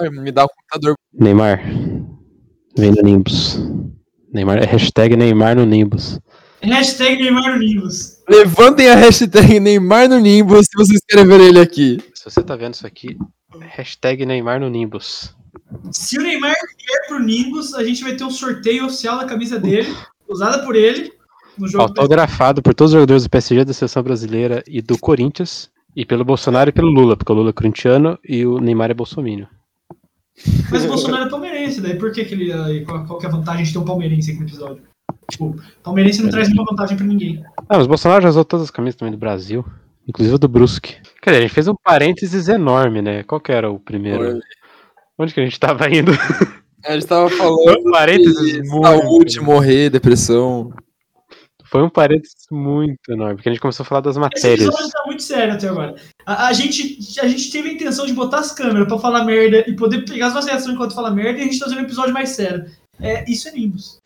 Lá, 0.01 0.09
me 0.21 0.31
dá 0.31 0.45
o 0.45 0.49
computador. 0.49 0.95
Neymar, 1.13 1.61
vem 2.77 2.91
no 2.91 3.01
Nimbus. 3.03 3.59
Neymar, 4.33 4.59
hashtag 4.67 5.15
Neymar 5.17 5.55
no 5.55 5.65
Nimbus. 5.65 6.19
Hashtag 6.61 7.21
Neymar 7.21 7.53
no 7.53 7.59
Nimbus. 7.59 8.17
Levantem 8.29 8.89
a 8.89 8.95
hashtag 8.95 9.59
Neymar 9.59 10.07
no 10.09 10.17
Nimbus 10.19 10.65
se 10.67 10.77
vocês 10.77 11.01
querem 11.07 11.25
ver 11.25 11.39
ele 11.41 11.59
aqui. 11.59 11.99
Se 12.13 12.23
você 12.25 12.41
tá 12.43 12.55
vendo 12.55 12.73
isso 12.75 12.85
aqui, 12.87 13.17
hashtag 13.59 14.25
Neymar 14.25 14.59
no 14.59 14.69
Nimbus. 14.69 15.33
Se 15.91 16.17
o 16.17 16.21
Neymar 16.21 16.53
vier 16.53 17.07
pro 17.07 17.19
Nimbus, 17.19 17.73
a 17.73 17.83
gente 17.83 18.03
vai 18.03 18.15
ter 18.15 18.23
um 18.23 18.31
sorteio 18.31 18.85
oficial 18.85 19.17
da 19.17 19.25
camisa 19.25 19.59
dele, 19.59 19.93
usada 20.27 20.63
por 20.63 20.75
ele, 20.75 21.11
no 21.57 21.67
jogo. 21.67 21.83
Autografado 21.83 22.61
por 22.61 22.73
todos 22.73 22.91
os 22.91 22.95
jogadores 22.95 23.23
do 23.23 23.29
PSG, 23.29 23.65
da 23.65 23.73
seleção 23.73 24.03
brasileira 24.03 24.63
e 24.67 24.81
do 24.81 24.97
Corinthians. 24.97 25.69
E 25.95 26.05
pelo 26.05 26.23
Bolsonaro 26.23 26.69
e 26.69 26.73
pelo 26.73 26.89
Lula, 26.89 27.17
porque 27.17 27.31
o 27.31 27.35
Lula 27.35 27.49
é 27.49 27.53
corintiano 27.53 28.17
e 28.23 28.45
o 28.45 28.59
Neymar 28.59 28.91
é 28.91 28.93
bolsominion. 28.93 29.47
Mas 30.71 30.85
o 30.85 30.87
Bolsonaro 30.87 31.25
é 31.25 31.29
palmeirense, 31.29 31.81
daí 31.81 31.97
por 31.97 32.11
que, 32.11 32.23
que 32.23 32.33
ele. 32.33 32.53
aí, 32.53 32.85
Qual, 32.85 33.05
qual 33.05 33.19
que 33.19 33.25
é 33.25 33.29
a 33.29 33.31
vantagem 33.31 33.65
de 33.65 33.73
ter 33.73 33.79
um 33.79 33.85
palmeirense 33.85 34.31
aqui 34.31 34.39
no 34.39 34.45
episódio? 34.45 34.83
Tipo, 35.29 35.55
palmeirense 35.83 36.21
não 36.23 36.29
traz 36.29 36.47
nenhuma 36.47 36.69
vantagem 36.69 36.95
pra 36.95 37.05
ninguém. 37.05 37.43
Ah, 37.57 37.77
mas 37.77 37.85
o 37.85 37.89
Bolsonaro 37.89 38.21
já 38.21 38.29
usou 38.29 38.45
todas 38.45 38.65
as 38.65 38.71
camisas 38.71 38.95
também 38.95 39.11
do 39.11 39.17
Brasil, 39.17 39.65
inclusive 40.07 40.35
a 40.35 40.39
do 40.39 40.47
Brusque. 40.47 40.95
Quer 41.21 41.31
dizer, 41.31 41.39
a 41.39 41.41
gente 41.41 41.53
fez 41.53 41.67
um 41.67 41.75
parênteses 41.83 42.47
enorme, 42.47 43.01
né? 43.01 43.23
Qual 43.23 43.41
que 43.41 43.51
era 43.51 43.69
o 43.69 43.79
primeiro? 43.79 44.39
Onde 45.19 45.33
que 45.33 45.39
a 45.41 45.43
gente 45.43 45.59
tava 45.59 45.87
indo? 45.89 46.11
A 46.85 46.93
gente 46.93 47.07
tava 47.07 47.29
falando 47.29 47.87
Um 47.87 47.91
parênteses 47.91 48.53
de 48.53 48.63
muito. 48.63 48.87
saúde, 48.87 49.41
morrer, 49.41 49.89
depressão. 49.89 50.71
Foi 51.65 51.83
um 51.83 51.89
parênteses 51.89 52.47
muito 52.49 52.97
enorme, 53.11 53.35
porque 53.35 53.49
a 53.49 53.51
gente 53.51 53.61
começou 53.61 53.83
a 53.83 53.85
falar 53.85 53.99
das 54.01 54.15
Esse 54.15 54.19
matérias. 54.21 54.61
episódio 54.69 54.89
tá 54.89 55.03
muito 55.05 55.21
sério 55.21 55.53
até 55.55 55.67
agora. 55.67 55.95
A, 56.25 56.47
a 56.47 56.53
gente, 56.53 56.97
a 57.21 57.27
gente 57.27 57.51
teve 57.51 57.69
a 57.69 57.73
intenção 57.73 58.05
de 58.05 58.13
botar 58.13 58.39
as 58.39 58.53
câmeras 58.53 58.87
pra 58.87 58.97
falar 58.97 59.25
merda 59.25 59.65
e 59.69 59.75
poder 59.75 60.05
pegar 60.05 60.27
as 60.27 60.33
nossas 60.33 60.49
reações 60.49 60.73
enquanto 60.73 60.95
fala 60.95 61.11
merda 61.11 61.37
e 61.39 61.41
a 61.41 61.43
gente 61.45 61.59
tá 61.59 61.65
fazendo 61.65 61.81
um 61.81 61.85
episódio 61.85 62.13
mais 62.13 62.29
sério. 62.29 62.65
É, 63.01 63.29
isso 63.29 63.49
é 63.49 63.51
Nimbus. 63.51 63.99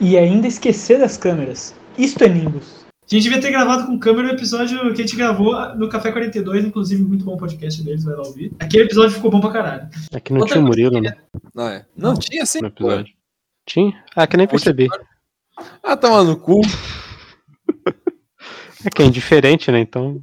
e 0.00 0.16
ainda 0.16 0.46
esquecer 0.46 1.00
das 1.00 1.16
câmeras. 1.16 1.74
Isto 1.98 2.22
é 2.24 2.28
Nimbus. 2.28 2.81
A 3.12 3.14
gente 3.14 3.24
devia 3.24 3.42
ter 3.42 3.50
gravado 3.50 3.84
com 3.84 3.98
câmera 3.98 4.28
o 4.28 4.30
episódio 4.30 4.78
que 4.94 5.02
a 5.02 5.04
gente 5.04 5.16
gravou 5.16 5.54
no 5.76 5.86
Café 5.86 6.10
42, 6.10 6.64
inclusive 6.64 7.02
muito 7.02 7.26
bom 7.26 7.34
o 7.34 7.36
podcast 7.36 7.82
deles, 7.82 8.04
vai 8.04 8.14
lá 8.14 8.22
ouvir. 8.22 8.50
Aquele 8.58 8.84
episódio 8.84 9.10
ficou 9.10 9.30
bom 9.30 9.38
pra 9.38 9.50
caralho. 9.50 9.88
É 10.10 10.18
que 10.18 10.32
não 10.32 10.40
Outra 10.40 10.54
tinha 10.54 10.64
o 10.64 10.66
Murilo 10.66 10.98
né, 10.98 11.14
Não, 11.54 11.68
é. 11.68 11.84
Não, 11.94 12.14
tinha 12.14 12.46
sim. 12.46 12.62
no 12.62 12.70
pô. 12.70 12.86
episódio. 12.86 13.14
Tinha? 13.66 14.02
Ah, 14.16 14.26
que 14.26 14.38
nem 14.38 14.48
percebi. 14.48 14.88
Ah, 15.82 15.94
toma 15.94 16.24
no 16.24 16.38
cu. 16.38 16.62
É 18.82 18.88
que 18.88 19.02
é 19.02 19.04
indiferente, 19.04 19.70
né? 19.70 19.78
Então, 19.78 20.22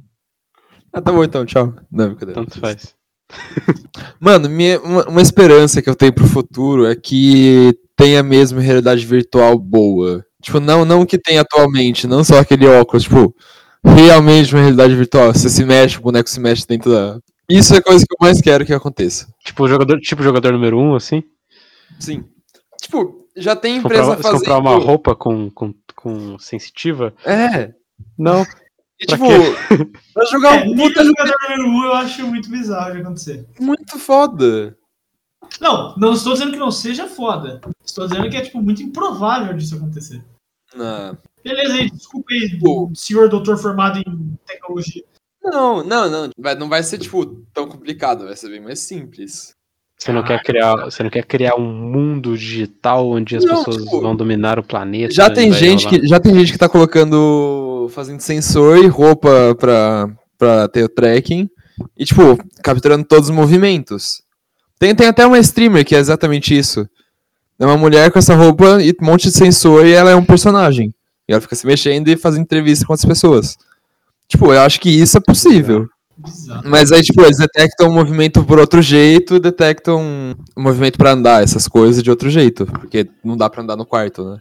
Ah, 0.92 1.00
tá 1.00 1.12
bom 1.12 1.22
então, 1.22 1.46
tchau. 1.46 1.72
Não, 1.92 2.08
brincadeira. 2.08 2.40
tanto 2.40 2.58
faz. 2.58 2.96
Mano, 4.18 4.50
minha, 4.50 4.80
uma, 4.80 5.08
uma 5.08 5.22
esperança 5.22 5.80
que 5.80 5.88
eu 5.88 5.94
tenho 5.94 6.12
pro 6.12 6.26
futuro 6.26 6.86
é 6.86 6.96
que 6.96 7.72
tenha 7.96 8.20
mesmo 8.20 8.58
realidade 8.58 9.06
virtual 9.06 9.56
boa. 9.56 10.26
Tipo, 10.40 10.60
não, 10.60 10.84
não 10.84 11.04
que 11.06 11.18
tem 11.18 11.38
atualmente, 11.38 12.06
não 12.06 12.24
só 12.24 12.38
aquele 12.38 12.66
óculos, 12.66 13.02
tipo, 13.04 13.34
realmente 13.84 14.54
uma 14.54 14.62
realidade 14.62 14.94
virtual. 14.94 15.32
Você 15.32 15.48
se 15.48 15.64
mexe, 15.64 15.98
o 15.98 16.02
boneco 16.02 16.28
se 16.28 16.40
mexe 16.40 16.66
dentro 16.66 16.90
da. 16.90 17.18
Isso 17.48 17.74
é 17.74 17.78
a 17.78 17.82
coisa 17.82 18.04
que 18.06 18.12
eu 18.14 18.18
mais 18.20 18.40
quero 18.40 18.64
que 18.64 18.72
aconteça. 18.72 19.26
Tipo, 19.44 19.68
jogador, 19.68 19.98
tipo 20.00 20.22
jogador 20.22 20.52
número 20.52 20.78
um, 20.78 20.94
assim. 20.94 21.22
Sim. 21.98 22.24
Tipo, 22.80 23.26
já 23.36 23.54
tem 23.56 23.80
comprar, 23.82 23.98
empresa 23.98 24.16
se 24.16 24.22
fazendo. 24.22 24.38
comprar 24.38 24.58
uma 24.58 24.76
roupa 24.78 25.14
com, 25.16 25.50
com, 25.50 25.74
com 25.96 26.38
sensitiva. 26.38 27.12
É. 27.24 27.72
Não. 28.18 28.46
E, 29.00 29.06
Pra 29.06 29.16
tipo, 29.16 29.26
pra 30.14 30.24
jogar 30.26 30.56
É, 30.58 30.68
um 30.68 30.76
puta 30.76 31.02
jogador 31.04 31.34
número 31.48 31.68
1 31.70 31.84
eu 31.84 31.92
acho 31.94 32.26
muito 32.26 32.50
bizarro 32.50 32.92
de 32.94 33.00
acontecer. 33.00 33.46
muito 33.58 33.98
foda. 33.98 34.76
Não, 35.60 35.94
não 35.96 36.12
estou 36.12 36.32
dizendo 36.34 36.52
que 36.52 36.58
não 36.58 36.70
seja 36.70 37.06
foda. 37.06 37.60
Estou 37.84 38.06
dizendo 38.06 38.28
que 38.30 38.36
é, 38.36 38.40
tipo, 38.42 38.60
muito 38.60 38.82
improvável 38.82 39.54
disso 39.56 39.76
acontecer. 39.76 40.22
Não. 40.74 41.16
Beleza 41.42 41.74
aí, 41.74 41.90
desculpa 41.90 42.32
aí, 42.32 42.58
Pô. 42.58 42.90
senhor 42.94 43.28
doutor 43.28 43.56
formado 43.56 43.98
em 43.98 44.38
tecnologia. 44.46 45.02
Não, 45.42 45.82
não, 45.82 46.10
não. 46.10 46.30
Vai, 46.38 46.54
não 46.54 46.68
vai 46.68 46.82
ser, 46.82 46.98
tipo, 46.98 47.24
tão 47.52 47.66
complicado, 47.66 48.26
vai 48.26 48.36
ser 48.36 48.50
bem 48.50 48.60
mais 48.60 48.78
simples. 48.80 49.52
Você 49.98 50.12
não 50.12 50.22
quer 50.22 50.42
criar, 50.42 50.76
você 50.76 51.02
não 51.02 51.10
quer 51.10 51.24
criar 51.26 51.56
um 51.56 51.72
mundo 51.72 52.36
digital 52.36 53.06
onde 53.10 53.36
as 53.36 53.44
Não, 53.44 53.56
pessoas 53.56 53.84
tipo, 53.84 54.00
vão 54.00 54.16
dominar 54.16 54.58
o 54.58 54.62
planeta. 54.62 55.12
Já 55.12 55.28
tem 55.28 55.52
gente 55.52 55.84
rolar- 55.84 56.00
que 56.00 56.06
já 56.06 56.18
tem 56.20 56.34
gente 56.34 56.52
que 56.52 56.58
tá 56.58 56.70
colocando 56.70 57.86
fazendo 57.90 58.20
sensor 58.20 58.78
e 58.78 58.86
roupa 58.86 59.54
pra, 59.58 60.08
pra 60.38 60.68
ter 60.68 60.84
o 60.84 60.88
tracking 60.88 61.50
e 61.98 62.04
tipo 62.06 62.38
capturando 62.62 63.04
todos 63.04 63.28
os 63.28 63.34
movimentos. 63.34 64.22
Tem, 64.80 64.94
tem 64.94 65.08
até 65.08 65.26
uma 65.26 65.38
streamer 65.38 65.84
que 65.84 65.94
é 65.94 65.98
exatamente 65.98 66.56
isso. 66.56 66.88
É 67.58 67.66
uma 67.66 67.76
mulher 67.76 68.10
com 68.10 68.18
essa 68.18 68.34
roupa 68.34 68.82
e 68.82 68.96
um 68.98 69.04
monte 69.04 69.24
de 69.24 69.32
sensor 69.32 69.84
e 69.84 69.92
ela 69.92 70.10
é 70.10 70.16
um 70.16 70.24
personagem. 70.24 70.94
E 71.28 71.32
ela 71.32 71.40
fica 71.42 71.54
se 71.54 71.66
mexendo 71.66 72.08
e 72.08 72.16
fazendo 72.16 72.44
entrevista 72.44 72.86
com 72.86 72.94
as 72.94 73.04
pessoas. 73.04 73.58
Tipo, 74.26 74.54
eu 74.54 74.60
acho 74.62 74.80
que 74.80 74.88
isso 74.88 75.18
é 75.18 75.20
possível. 75.20 75.86
Bizarro. 76.16 76.62
Mas 76.64 76.92
aí, 76.92 77.02
tipo, 77.02 77.20
eles 77.20 77.36
detectam 77.36 77.90
o 77.90 77.92
movimento 77.92 78.42
por 78.42 78.58
outro 78.58 78.80
jeito, 78.80 79.38
detectam 79.38 80.34
o 80.56 80.60
movimento 80.62 80.96
pra 80.96 81.12
andar, 81.12 81.42
essas 81.42 81.68
coisas 81.68 82.02
de 82.02 82.10
outro 82.10 82.30
jeito. 82.30 82.64
Porque 82.64 83.06
não 83.22 83.36
dá 83.36 83.50
pra 83.50 83.62
andar 83.62 83.76
no 83.76 83.84
quarto, 83.84 84.24
né? 84.24 84.38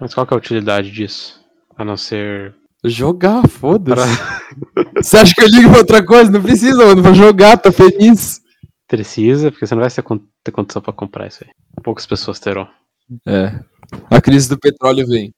Mas 0.00 0.12
qual 0.12 0.26
que 0.26 0.34
é 0.34 0.36
a 0.36 0.38
utilidade 0.38 0.90
disso? 0.90 1.40
A 1.78 1.84
não 1.84 1.96
ser. 1.96 2.52
Jogar, 2.84 3.46
foda-se. 3.48 4.02
Você 5.00 5.16
acha 5.18 5.34
que 5.34 5.42
eu 5.42 5.48
ligo 5.48 5.70
pra 5.70 5.78
outra 5.78 6.04
coisa? 6.04 6.30
Não 6.32 6.42
precisa, 6.42 6.84
mano. 6.84 7.02
Pra 7.02 7.12
jogar, 7.12 7.56
tô 7.58 7.70
feliz. 7.70 8.44
Precisa, 8.88 9.50
porque 9.50 9.66
você 9.66 9.74
não 9.74 9.82
vai 9.82 9.90
ter 9.90 10.02
con- 10.02 10.24
ter 10.44 10.52
condição 10.52 10.80
pra 10.80 10.92
comprar 10.92 11.26
isso 11.26 11.44
aí. 11.44 11.50
Poucas 11.82 12.06
pessoas 12.06 12.38
terão. 12.38 12.68
É. 13.26 13.58
A 14.10 14.20
crise 14.20 14.48
do 14.48 14.58
petróleo 14.58 15.06
vem. 15.06 15.32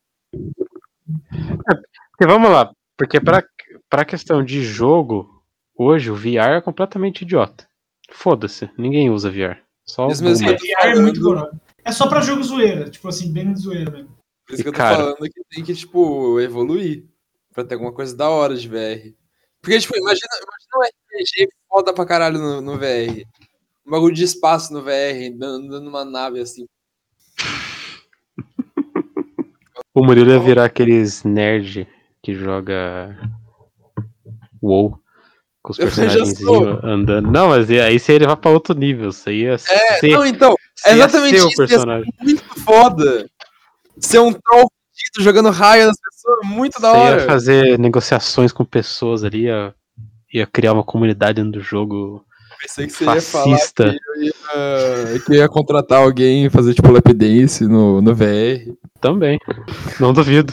Porque 2.11 2.27
vamos 2.27 2.51
lá, 2.51 2.73
porque 2.97 3.21
pra, 3.21 3.43
pra 3.89 4.05
questão 4.05 4.45
de 4.45 4.63
jogo, 4.63 5.43
hoje 5.77 6.11
o 6.11 6.15
VR 6.15 6.57
é 6.57 6.61
completamente 6.61 7.23
idiota. 7.23 7.67
Foda-se, 8.11 8.71
ninguém 8.77 9.11
usa 9.11 9.31
VR. 9.31 9.59
Só 9.87 10.07
mesmo 10.09 10.29
boomer. 10.31 10.59
que 10.59 10.67
VR 10.75 10.97
é 10.99 11.01
muito 11.01 11.21
coroa. 11.21 11.51
É 11.85 11.93
só 11.93 12.07
pra 12.09 12.21
jogo 12.21 12.43
zoeira, 12.43 12.91
tipo 12.91 13.09
assim, 13.09 13.33
bem 13.33 13.55
zoeira 13.57 13.91
mesmo. 13.91 14.11
Por 14.47 14.55
isso 14.55 14.63
que 14.63 14.69
eu 14.69 14.73
tô 14.73 14.79
Cara. 14.79 14.97
falando 14.97 15.17
que 15.19 15.43
tem 15.51 15.65
que, 15.65 15.75
tipo, 15.75 16.39
evoluir. 16.41 17.07
Pra 17.55 17.65
ter 17.65 17.75
alguma 17.75 17.93
coisa 17.93 18.15
da 18.17 18.29
hora 18.29 18.55
de 18.57 18.69
VR. 18.69 19.15
Porque, 19.69 19.81
tipo, 19.81 19.99
imagina, 19.99 20.27
imagina 20.33 20.79
um 20.79 20.83
RPG 20.83 21.49
foda 21.69 21.93
pra 21.93 22.07
caralho 22.07 22.39
no, 22.39 22.63
no 22.63 22.79
VR. 22.79 23.23
Um 23.87 23.91
bagulho 23.91 24.15
de 24.15 24.25
espaço 24.25 24.73
no 24.73 24.81
VR, 24.83 25.29
andando 25.31 25.79
numa 25.83 26.07
nave 26.07 26.41
assim. 26.41 26.67
O 29.95 30.05
Murilo 30.05 30.31
ia 30.31 30.39
virar 30.39 30.65
aqueles 30.65 31.25
nerd 31.25 31.87
que 32.23 32.33
joga 32.33 33.19
WoW 34.63 34.97
com 35.61 35.73
os 35.73 35.79
Eu 35.79 35.87
personagens 35.87 36.41
andando. 36.85 37.29
Não, 37.31 37.49
mas 37.49 37.69
aí 37.69 37.99
você 37.99 38.17
ia 38.17 38.37
pra 38.37 38.51
outro 38.51 38.77
nível. 38.77 39.11
Você 39.11 39.33
ia 39.33 39.55
É, 39.55 39.57
ser, 39.99 40.13
não, 40.13 40.25
então, 40.25 40.55
é 40.87 40.93
exatamente 40.93 41.37
isso. 41.37 41.57
personagem. 41.57 42.13
muito 42.21 42.45
foda. 42.61 43.29
Ser 43.99 44.21
um 44.21 44.33
troll 44.33 44.71
fudido 45.07 45.25
jogando 45.25 45.51
raio 45.51 45.87
nas 45.87 45.97
pessoas, 46.01 46.39
muito 46.45 46.81
da 46.81 46.91
Você 46.93 46.99
hora. 46.99 47.21
ia 47.21 47.27
fazer 47.27 47.79
negociações 47.79 48.53
com 48.53 48.65
pessoas 48.65 49.25
ali, 49.25 49.43
ia, 49.45 49.75
ia 50.33 50.47
criar 50.47 50.73
uma 50.73 50.85
comunidade 50.85 51.43
dentro 51.43 51.61
do 51.61 51.65
jogo 51.65 52.25
Pensei 52.61 52.87
que 52.89 52.93
você 52.93 53.05
ia 53.05 53.23
falar 53.23 53.45
fascista. 53.57 53.85
que 53.85 53.99
eu 54.19 54.23
ia, 54.25 55.21
que 55.25 55.33
eu 55.33 55.37
ia 55.37 55.49
contratar 55.49 56.03
alguém 56.03 56.47
e 56.47 56.51
fazer 56.51 56.75
tipo 56.75 56.91
lap 56.91 57.13
dance 57.15 57.65
no, 57.67 58.03
no 58.03 58.15
VR. 58.15 58.75
Também. 59.01 59.39
Não 60.01 60.13
duvido. 60.13 60.53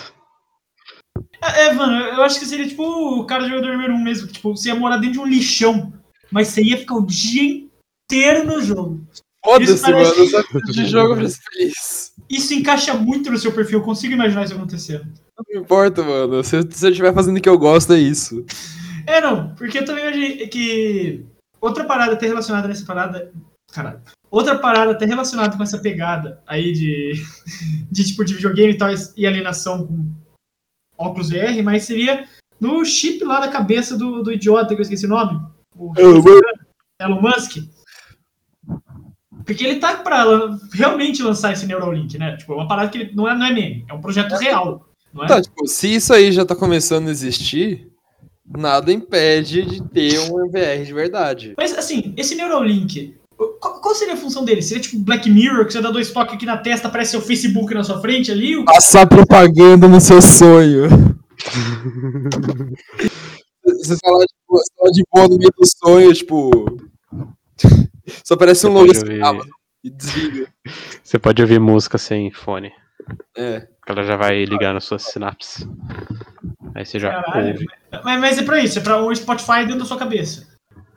É, 1.41 1.65
é, 1.67 1.73
mano, 1.73 1.95
eu 1.95 2.21
acho 2.23 2.39
que 2.39 2.45
seria 2.45 2.67
tipo 2.67 2.83
o 2.83 3.25
cara 3.25 3.43
do 3.43 3.49
jogador 3.49 3.71
número 3.71 3.93
1 3.93 4.03
mesmo. 4.03 4.27
que, 4.27 4.33
Tipo, 4.33 4.55
você 4.55 4.69
ia 4.69 4.75
morar 4.75 4.97
dentro 4.97 5.13
de 5.13 5.19
um 5.19 5.25
lixão, 5.25 5.91
mas 6.31 6.49
você 6.49 6.61
ia 6.61 6.77
ficar 6.77 6.95
o 6.95 7.05
dia 7.05 7.63
inteiro 8.07 8.45
no 8.45 8.61
jogo. 8.61 9.01
Foda-se, 9.45 9.81
parece- 9.81 10.17
mano. 10.17 10.29
Só 10.29 10.59
de 10.71 10.85
jogo 10.87 11.15
pra 11.15 11.29
ser 11.29 11.41
feliz. 11.53 12.13
Isso 12.29 12.53
encaixa 12.53 12.93
muito 12.93 13.31
no 13.31 13.37
seu 13.37 13.51
perfil, 13.51 13.79
eu 13.79 13.85
consigo 13.85 14.13
imaginar 14.13 14.43
isso 14.43 14.53
acontecendo. 14.55 15.05
Não 15.49 15.61
importa, 15.61 16.03
mano. 16.03 16.43
Se, 16.43 16.61
se 16.71 16.85
eu 16.85 16.89
estiver 16.89 17.13
fazendo 17.13 17.37
o 17.37 17.41
que 17.41 17.49
eu 17.49 17.57
gosto, 17.57 17.93
é 17.93 17.99
isso. 17.99 18.45
É, 19.05 19.21
não, 19.21 19.53
porque 19.55 19.79
eu 19.79 19.85
também 19.85 20.03
imaginei 20.03 20.47
que 20.47 21.23
outra 21.61 21.83
parada 21.85 22.13
até 22.13 22.27
relacionada 22.27 22.67
nessa 22.67 22.85
parada. 22.85 23.31
Caralho. 23.71 24.01
Outra 24.31 24.57
parada 24.57 24.91
até 24.91 25.05
relacionada 25.05 25.55
com 25.55 25.63
essa 25.63 25.77
pegada 25.77 26.41
aí 26.47 26.73
de, 26.73 27.13
de 27.91 28.03
tipo 28.03 28.25
de 28.25 28.33
videogame 28.33 28.73
e 28.73 28.77
tal, 28.77 28.89
e 29.15 29.27
alienação 29.27 29.85
com 29.85 30.05
óculos 30.97 31.29
VR, 31.29 31.61
mas 31.63 31.83
seria 31.83 32.27
no 32.59 32.83
chip 32.85 33.23
lá 33.23 33.39
da 33.39 33.49
cabeça 33.49 33.97
do, 33.97 34.23
do 34.23 34.31
idiota 34.31 34.73
que 34.73 34.79
eu 34.79 34.83
esqueci 34.83 35.05
o 35.05 35.09
nome. 35.09 35.39
O 35.77 35.93
Elon 35.97 36.23
Elon 36.99 37.21
Musk. 37.21 37.57
Porque 39.45 39.63
ele 39.63 39.79
tá 39.79 39.95
pra 39.97 40.23
lan- 40.23 40.57
realmente 40.73 41.21
lançar 41.21 41.53
esse 41.53 41.65
Neuralink, 41.65 42.17
né? 42.17 42.35
Tipo, 42.37 42.53
é 42.53 42.55
uma 42.55 42.67
parada 42.67 42.89
que 42.89 42.97
ele- 42.97 43.11
não 43.15 43.27
é, 43.29 43.37
não 43.37 43.45
é 43.45 43.53
meme, 43.53 43.85
é 43.87 43.93
um 43.93 44.01
projeto 44.01 44.33
real. 44.35 44.85
Não 45.13 45.23
é? 45.23 45.27
Tá, 45.27 45.41
tipo, 45.41 45.67
se 45.67 45.93
isso 45.95 46.13
aí 46.13 46.31
já 46.31 46.43
tá 46.45 46.55
começando 46.55 47.07
a 47.07 47.11
existir, 47.11 47.87
nada 48.45 48.91
impede 48.91 49.63
de 49.63 49.81
ter 49.83 50.19
um 50.31 50.49
VR 50.49 50.83
de 50.83 50.93
verdade. 50.93 51.53
Mas 51.57 51.77
assim, 51.77 52.13
esse 52.17 52.35
Neuralink, 52.35 53.15
qual, 53.37 53.81
qual 53.81 53.93
seria 53.95 54.13
a 54.15 54.17
função 54.17 54.43
dele? 54.43 54.61
Seria 54.61 54.81
tipo 54.83 54.97
Black 54.99 55.29
Mirror, 55.29 55.65
que 55.65 55.73
você 55.73 55.81
dá 55.81 55.91
dois 55.91 56.11
toques 56.11 56.33
aqui 56.35 56.45
na 56.45 56.57
testa, 56.57 56.87
aparece 56.87 57.11
seu 57.11 57.21
Facebook 57.21 57.73
na 57.73 57.83
sua 57.83 58.01
frente 58.01 58.31
ali? 58.31 58.57
O- 58.57 58.65
Passar 58.65 59.05
propaganda 59.07 59.87
no 59.87 60.01
seu 60.01 60.21
sonho. 60.21 60.87
Você 63.67 63.95
fala, 64.03 64.23
tipo, 64.25 64.35
você 64.49 64.71
fala 64.77 64.91
de 64.91 65.03
boa 65.11 65.27
no 65.27 65.37
meio 65.37 65.51
do 65.57 65.65
sonho, 65.65 66.13
tipo. 66.13 66.77
Só 68.23 68.35
parece 68.35 68.67
um 68.67 68.73
logo 68.73 68.87
ouvir- 68.87 69.21
e 69.83 69.89
desliga. 69.89 70.47
Você 71.03 71.19
pode 71.19 71.41
ouvir 71.41 71.59
música 71.59 71.97
sem 71.97 72.31
fone. 72.31 72.71
É. 73.37 73.67
Ela 73.87 74.03
já 74.03 74.15
vai 74.15 74.43
ligar 74.45 74.73
nas 74.73 74.85
suas 74.85 75.03
sinapses. 75.03 75.67
Aí 76.73 76.83
você 76.85 76.97
já 76.99 77.21
Caralho. 77.21 77.51
ouve. 77.53 77.65
Mas, 78.03 78.19
mas 78.19 78.37
é 78.39 78.43
pra 78.43 78.59
isso, 78.59 78.79
é 78.79 78.81
pra 78.81 78.97
o 78.97 79.15
Spotify 79.15 79.59
dentro 79.59 79.79
da 79.79 79.85
sua 79.85 79.97
cabeça. 79.97 80.47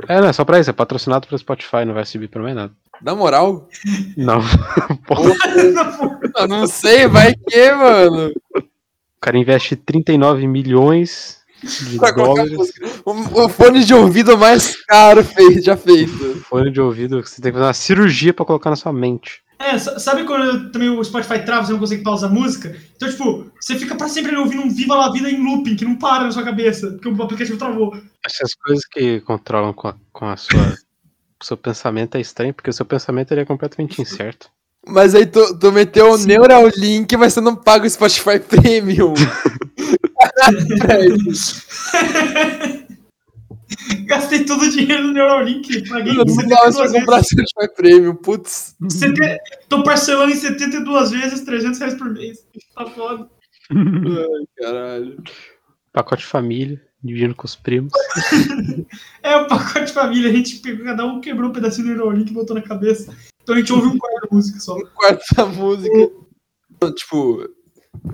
É, 0.09 0.21
não, 0.21 0.29
é 0.29 0.33
só 0.33 0.45
pra 0.45 0.59
isso. 0.59 0.71
É 0.71 0.73
patrocinado 0.73 1.27
pelo 1.29 1.39
Spotify, 1.39 1.85
não 1.85 1.93
vai 1.93 2.07
subir 2.07 2.29
pra 2.29 2.43
mais 2.43 2.55
nada. 2.57 2.73
Na 3.03 3.15
moral, 3.15 3.69
Não. 4.17 4.41
Não 6.49 6.67
sei, 6.67 7.07
vai 7.07 7.35
que, 7.35 7.73
mano. 7.73 8.33
o 8.57 9.21
cara 9.21 9.37
investe 9.39 9.77
39 9.77 10.47
milhões 10.47 11.39
de 11.63 11.99
Pra 11.99 12.11
dólares. 12.13 12.73
O, 13.09 13.45
o 13.45 13.49
fone 13.49 13.85
de 13.85 13.95
ouvido 13.95 14.37
mais 14.37 14.77
caro 14.85 15.25
feito, 15.25 15.63
já 15.65 15.77
feito. 15.77 16.43
Fone 16.49 16.71
de 16.71 16.81
ouvido, 16.81 17.23
que 17.23 17.31
você 17.31 17.41
tem 17.41 17.51
que 17.51 17.57
fazer 17.57 17.67
uma 17.67 17.73
cirurgia 17.73 18.35
pra 18.35 18.45
colocar 18.45 18.69
na 18.71 18.77
sua 18.77 18.93
mente. 18.93 19.41
É, 19.59 19.77
sa- 19.79 19.99
sabe 19.99 20.25
quando 20.25 20.71
também 20.71 20.89
o 20.91 21.03
Spotify 21.03 21.43
trava, 21.45 21.65
você 21.67 21.73
não 21.73 21.81
consegue 21.81 22.03
pausar 22.03 22.31
a 22.31 22.33
música? 22.33 22.77
Então, 22.97 23.09
tipo, 23.09 23.51
você 23.61 23.77
fica 23.77 23.97
pra 23.97 24.09
sempre 24.09 24.31
ali 24.33 24.41
ouvindo 24.41 24.63
um 24.63 24.71
Viva 24.71 24.95
La 24.95 25.11
Vida 25.11 25.29
em 25.31 25.43
looping, 25.43 25.75
que 25.75 25.85
não 25.85 25.97
para 25.97 26.25
na 26.25 26.31
sua 26.31 26.45
cabeça, 26.45 26.91
porque 26.93 27.09
o 27.09 27.23
aplicativo 27.23 27.59
travou. 27.59 27.97
Essas 28.25 28.55
coisas 28.55 28.85
que 28.87 29.21
controlam 29.23 29.73
com 29.73 29.89
a, 29.89 29.95
com 30.13 30.27
a 30.27 30.37
sua. 30.37 30.77
o 31.41 31.43
seu 31.45 31.57
pensamento 31.57 32.17
é 32.17 32.21
estranho, 32.21 32.53
porque 32.55 32.71
o 32.71 32.75
seu 32.75 32.85
pensamento 32.87 33.33
ele 33.33 33.41
é 33.41 33.45
completamente 33.47 34.01
incerto. 34.03 34.49
Mas 34.87 35.15
aí 35.15 35.27
tu, 35.27 35.59
tu 35.59 35.73
meteu 35.73 36.13
o 36.13 36.19
Neuralink, 36.19 37.17
mas 37.17 37.33
você 37.35 37.41
não 37.41 37.57
paga 37.57 37.85
o 37.87 37.91
Spotify 37.91 38.39
Premium. 38.47 39.15
Gastei 44.07 44.45
todo 44.45 44.63
o 44.63 44.71
dinheiro 44.71 45.05
no 45.05 45.13
Neuralink. 45.13 45.89
Paguei 45.89 46.15
não 46.15 46.25
dava 46.25 46.35
pra 46.35 46.73
72 46.73 46.93
comprar. 46.93 47.23
Spotify 47.25 47.75
Premium, 47.77 48.15
putz. 48.15 48.75
Sete- 48.89 49.39
Tô 49.69 49.83
parcelando 49.83 50.33
em 50.33 50.37
72 50.37 51.11
vezes, 51.11 51.41
300 51.43 51.79
reais 51.79 51.95
por 51.95 52.11
mês. 52.13 52.39
Tá 52.75 52.87
foda. 52.87 53.29
Ai, 53.71 54.45
caralho. 54.57 55.23
Pacote 55.93 56.25
família, 56.25 56.81
dividindo 57.03 57.35
com 57.35 57.45
os 57.47 57.57
primos. 57.57 57.93
É 59.23 59.37
o 59.37 59.47
pacote 59.47 59.87
de 59.87 59.93
família, 59.93 60.31
a 60.31 60.33
gente 60.33 60.57
pegou, 60.61 60.85
cada 60.87 61.05
um 61.05 61.21
quebrou 61.21 61.51
um 61.51 61.53
pedacinho 61.53 61.89
do 61.89 61.95
Neuralink 61.95 62.31
e 62.31 62.35
botou 62.35 62.57
na 62.57 62.63
cabeça. 62.63 63.15
Então 63.43 63.55
a 63.55 63.59
gente 63.59 63.73
ouve 63.73 63.89
um 63.89 63.99
quarto 63.99 64.23
da 64.23 64.29
música 64.35 64.59
só. 64.61 64.77
Um 64.77 64.87
quarto 64.95 65.23
da 65.37 65.45
música. 65.47 66.11
Tipo, 66.97 67.49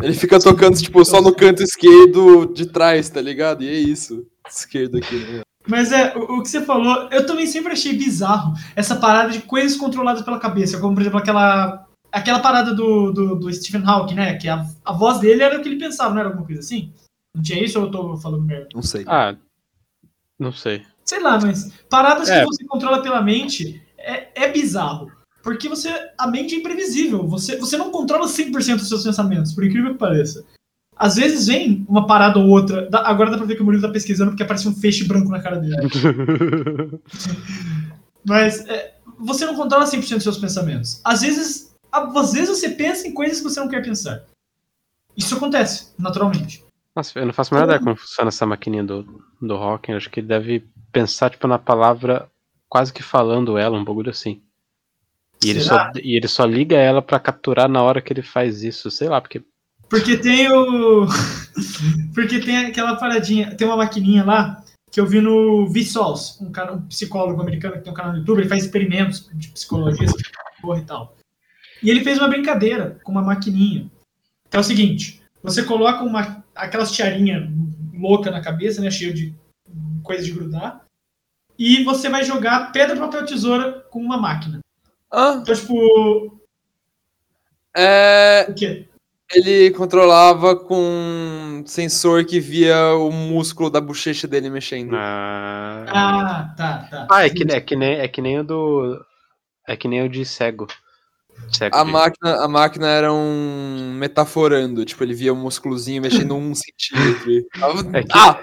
ele 0.03 0.15
fica 0.15 0.41
tocando, 0.41 0.77
tipo, 0.81 1.05
só 1.05 1.21
no 1.23 1.35
canto 1.35 1.63
esquerdo 1.63 2.47
de 2.53 2.67
trás, 2.67 3.09
tá 3.11 3.21
ligado? 3.21 3.63
E 3.63 3.69
é 3.69 3.75
isso. 3.75 4.27
Esquerdo 4.49 4.97
aqui, 4.99 5.15
né? 5.17 5.43
Mas 5.67 5.93
é, 5.93 6.17
o, 6.17 6.39
o 6.39 6.43
que 6.43 6.49
você 6.49 6.61
falou, 6.63 7.09
eu 7.11 7.27
também 7.27 7.47
sempre 7.47 7.73
achei 7.73 7.97
bizarro 7.97 8.55
essa 8.77 8.97
parada 8.97 9.31
de 9.31 9.41
coisas 9.43 9.77
controladas 9.77 10.23
pela 10.23 10.39
cabeça, 10.39 10.79
como 10.79 10.95
por 10.95 11.01
exemplo 11.01 11.19
aquela 11.19 11.87
aquela 12.13 12.39
parada 12.39 12.73
do, 12.73 13.13
do, 13.13 13.35
do 13.35 13.53
Stephen 13.53 13.83
Hawking, 13.85 14.15
né? 14.15 14.35
Que 14.37 14.49
a, 14.49 14.65
a 14.85 14.93
voz 14.93 15.19
dele 15.19 15.43
era 15.43 15.59
o 15.59 15.63
que 15.63 15.69
ele 15.69 15.79
pensava, 15.81 16.11
não 16.13 16.21
era 16.21 16.29
alguma 16.29 16.47
coisa 16.47 16.61
assim? 16.61 16.93
Não 17.35 17.43
tinha 17.43 17.63
isso 17.65 17.79
ou 17.79 17.87
eu 17.87 17.91
tô 17.91 18.17
falando 18.19 18.45
merda? 18.45 18.69
Não 18.73 18.83
sei. 18.83 19.05
Ah, 19.09 19.35
não 20.39 20.53
sei. 20.53 20.85
Sei 21.05 21.21
lá, 21.21 21.41
mas 21.41 21.73
paradas 21.91 22.29
É. 22.29 22.41
que 22.41 22.47
você 22.47 22.65
controla 22.65 23.03
pela 23.03 23.21
mente 23.21 23.83
é, 23.99 24.45
é 24.45 24.53
bizarro. 24.53 25.11
Porque 25.43 25.69
você. 25.69 25.91
A 26.17 26.27
mente 26.27 26.55
é 26.55 26.59
imprevisível. 26.59 27.27
Você, 27.29 27.59
você 27.59 27.77
não 27.77 27.91
controla 27.91 28.27
100% 28.27 28.77
dos 28.77 28.89
seus 28.89 29.05
pensamentos, 29.05 29.53
por 29.53 29.65
incrível 29.65 29.93
que 29.93 29.99
pareça. 29.99 30.45
Às 30.97 31.17
vezes 31.17 31.47
vem 31.49 31.85
uma 31.89 32.07
parada 32.07 32.39
ou 32.39 32.49
outra. 32.49 32.89
agora 33.05 33.31
dá 33.31 33.37
pra 33.37 33.47
ver 33.47 33.57
que 33.57 33.63
o 33.63 33.65
Murilo 33.65 33.83
tá 33.83 33.89
pesquisando 33.93 34.31
porque 34.31 34.43
aparece 34.45 34.69
um 34.69 34.75
feixe 34.75 35.05
branco 35.05 35.29
na 35.29 35.41
cara 35.43 35.57
dele. 35.57 35.77
Mas 38.25 38.67
é, 38.69 38.95
você 39.19 39.45
não 39.45 39.55
controla 39.55 39.85
100% 39.85 40.15
dos 40.15 40.23
seus 40.23 40.39
pensamentos. 40.39 41.01
Às 41.05 41.23
vezes, 41.23 41.75
a- 41.93 42.19
às 42.19 42.33
vezes 42.33 42.49
você 42.49 42.71
pensa 42.71 43.07
em 43.07 43.13
coisas 43.15 43.39
que 43.39 43.45
você 43.45 43.61
não 43.61 43.69
quer 43.69 43.83
pensar. 43.83 44.23
Isso 45.17 45.37
acontece, 45.37 45.93
naturalmente. 45.99 46.65
Nossa, 46.97 47.19
eu 47.19 47.27
não 47.27 47.33
faço 47.33 47.55
a 47.55 47.59
menor 47.59 47.67
ideia 47.73 47.81
como 47.85 47.97
funciona 47.97 48.29
essa 48.29 48.47
maquininha 48.47 48.85
do, 48.85 49.23
do 49.41 49.55
Hawking. 49.55 49.93
Acho 49.93 50.09
que 50.11 50.21
ele 50.21 50.29
deve 50.29 50.65
pensar, 50.93 51.31
tipo, 51.31 51.47
na 51.47 51.59
palavra 51.59 52.29
quase 52.69 52.93
que 52.93 53.03
falando 53.03 53.59
ela, 53.59 53.77
um 53.77 53.85
bagulho 53.85 54.11
assim. 54.11 54.41
E 55.45 55.51
ele, 55.51 55.61
só, 55.61 55.91
e 56.03 56.17
ele 56.17 56.29
só 56.29 56.45
liga 56.45 56.77
ela 56.77 57.03
pra 57.03 57.21
capturar 57.21 57.69
na 57.69 57.83
hora 57.83 58.01
que 58.01 58.13
ele 58.13 58.23
faz 58.23 58.63
isso. 58.63 58.91
Sei 58.91 59.09
lá, 59.09 59.21
porque. 59.21 59.43
Porque 59.89 60.17
tem 60.17 60.51
o. 60.51 61.07
Porque 62.15 62.41
tem 62.41 62.67
aquela 62.67 62.97
paradinha. 62.97 63.55
Tem 63.55 63.67
uma 63.67 63.77
maquininha 63.77 64.25
lá 64.25 64.65
que 64.91 65.01
eu 65.01 65.07
vi 65.07 65.21
no 65.21 65.67
Vsauce, 65.67 66.43
um, 66.43 66.53
cara, 66.53 66.73
um 66.73 66.83
psicólogo 66.83 67.43
americano 67.43 67.75
que 67.75 67.81
tem 67.81 67.93
um 67.93 67.97
canal 67.97 68.13
no 68.13 68.19
YouTube, 68.19 68.39
ele 68.39 68.49
faz 68.49 68.63
experimentos 68.63 69.29
de 69.35 69.49
psicologia, 69.49 70.05
essa 70.07 70.17
porra 70.63 70.79
e 70.79 70.85
tal. 70.85 71.17
E 71.83 71.91
ele 71.91 72.05
fez 72.05 72.17
uma 72.17 72.29
brincadeira 72.29 73.01
com 73.03 73.11
uma 73.11 73.21
maquininha. 73.21 73.91
Que 74.49 74.57
é 74.57 74.61
o 74.61 74.63
seguinte: 74.63 75.21
você 75.43 75.65
coloca 75.65 76.05
uma, 76.05 76.45
aquelas 76.55 76.93
tiarinha 76.93 77.53
louca 77.93 78.31
na 78.31 78.41
cabeça, 78.41 78.81
né? 78.81 78.91
Cheia 78.91 79.13
de 79.13 79.35
coisa 80.03 80.23
de 80.23 80.31
grudar. 80.31 80.85
E 81.59 81.83
você 81.83 82.09
vai 82.09 82.25
jogar 82.25 82.71
pedra, 82.71 82.97
papel, 82.97 83.27
tesoura 83.27 83.85
com 83.91 84.01
uma 84.01 84.17
máquina. 84.17 84.61
Ah, 85.11 85.39
Então, 85.43 85.55
tipo. 85.55 86.41
é. 87.77 88.47
O 88.49 88.55
quê? 88.55 88.89
Ele 89.35 89.71
controlava 89.73 90.55
com 90.57 90.77
um 90.81 91.67
sensor 91.67 92.25
que 92.25 92.39
via 92.39 92.95
o 92.95 93.11
músculo 93.11 93.69
da 93.71 93.81
bochecha 93.81 94.29
dele 94.29 94.49
mexendo. 94.51 94.95
Ah, 94.95 95.85
Ah, 95.89 96.55
tá, 96.57 96.89
tá. 96.91 97.07
ah 97.11 97.27
é, 97.27 97.31
que, 97.31 97.43
é, 97.51 97.61
que 97.61 97.75
nem, 97.77 97.95
é 97.99 98.07
que 98.09 98.21
nem 98.23 98.39
o 98.41 98.45
do. 98.45 99.05
É 99.67 99.77
que 99.77 99.89
nem 99.89 100.03
o 100.05 100.09
de 100.09 100.25
cego. 100.25 100.67
Cego 101.53 101.75
A 101.77 101.83
de- 101.85 101.91
máquina, 101.91 102.45
a 102.45 102.49
máquina 102.49 102.87
era 102.89 103.13
um 103.13 103.93
metaforando, 103.99 104.85
tipo, 104.85 105.03
ele 105.03 105.15
via 105.15 105.33
o 105.33 105.37
músculozinho 105.37 106.01
mexendo 106.03 106.35
um 106.37 106.55
centímetro. 106.55 107.31
e- 107.31 107.47
É 107.93 108.03
que, 108.03 108.13
Ah! 108.19 108.43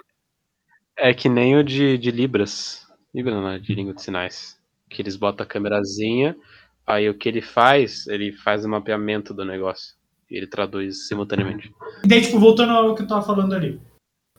é 0.97 1.13
que 1.13 1.29
nem 1.29 1.55
o 1.57 1.63
de, 1.63 1.97
de 1.97 2.11
Libras. 2.11 2.85
Libras 3.15 3.35
não, 3.35 3.47
é 3.49 3.59
de 3.59 3.73
língua 3.73 3.93
de 3.93 4.01
sinais. 4.01 4.57
Que 4.89 5.01
eles 5.01 5.15
botam 5.15 5.45
a 5.45 5.47
câmerazinha, 5.47 6.35
aí 6.85 7.07
o 7.09 7.13
que 7.17 7.29
ele 7.29 7.41
faz, 7.41 8.07
ele 8.07 8.33
faz 8.33 8.65
o 8.65 8.69
mapeamento 8.69 9.33
do 9.33 9.45
negócio. 9.45 9.93
Ele 10.31 10.47
traduz 10.47 11.07
simultaneamente. 11.07 11.73
E 12.03 12.07
daí, 12.07 12.21
tipo, 12.21 12.39
voltando 12.39 12.71
ao 12.71 12.95
que 12.95 13.01
eu 13.01 13.07
tava 13.07 13.21
falando 13.21 13.53
ali. 13.53 13.79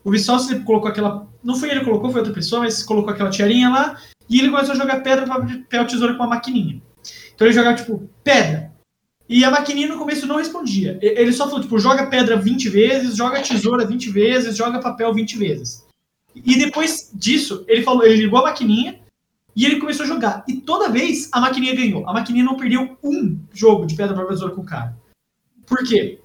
O 0.03 0.13
ele 0.13 0.61
colocou 0.65 0.89
aquela. 0.89 1.29
Não 1.45 1.55
foi 1.55 1.71
ele 1.71 1.81
que 1.81 1.87
colocou, 1.87 2.11
foi 2.11 2.21
outra 2.21 2.35
pessoa, 2.35 2.63
mas 2.63 2.83
colocou 2.83 3.13
aquela 3.13 3.31
tiarinha 3.31 3.69
lá. 3.69 4.01
E 4.29 4.39
ele 4.39 4.51
começou 4.51 4.75
a 4.75 4.79
jogar 4.79 5.03
pedra, 5.03 5.27
papel, 5.27 5.87
tesoura 5.87 6.15
com 6.15 6.23
a 6.23 6.27
maquininha. 6.27 6.83
Então 7.35 7.47
ele 7.47 7.55
jogava, 7.55 7.77
tipo, 7.77 8.09
pedra. 8.25 8.73
E 9.29 9.45
a 9.45 9.51
maquininha 9.51 9.89
no 9.89 9.99
começo 9.99 10.27
não 10.27 10.37
respondia. 10.37 10.99
Ele 11.01 11.33
só 11.33 11.47
falou, 11.47 11.61
tipo, 11.61 11.79
joga 11.79 12.07
pedra 12.07 12.37
20 12.37 12.69
vezes, 12.69 13.17
joga 13.17 13.43
tesoura 13.43 13.87
20 13.87 14.11
vezes, 14.11 14.57
joga 14.57 14.81
papel 14.81 15.15
20 15.15 15.39
vezes. 15.39 15.87
E 16.35 16.59
depois 16.59 17.11
disso, 17.15 17.65
ele 17.69 17.83
falou, 17.83 18.05
ele 18.05 18.17
ligou 18.23 18.41
a 18.41 18.45
maquininha 18.45 19.01
e 19.55 19.65
ele 19.65 19.79
começou 19.79 20.05
a 20.05 20.09
jogar. 20.09 20.45
E 20.49 20.55
toda 20.55 20.89
vez 20.89 21.29
a 21.33 21.41
maquininha 21.41 21.75
ganhou. 21.75 22.09
A 22.09 22.13
maquininha 22.13 22.45
não 22.45 22.57
perdeu 22.57 22.97
um 23.03 23.39
jogo 23.53 23.87
de 23.87 23.95
pedra, 23.95 24.15
papel, 24.15 24.31
tesoura 24.31 24.55
com 24.55 24.63
o 24.63 24.67
cara. 24.67 24.97
Por 25.73 25.85
quê? 25.85 26.19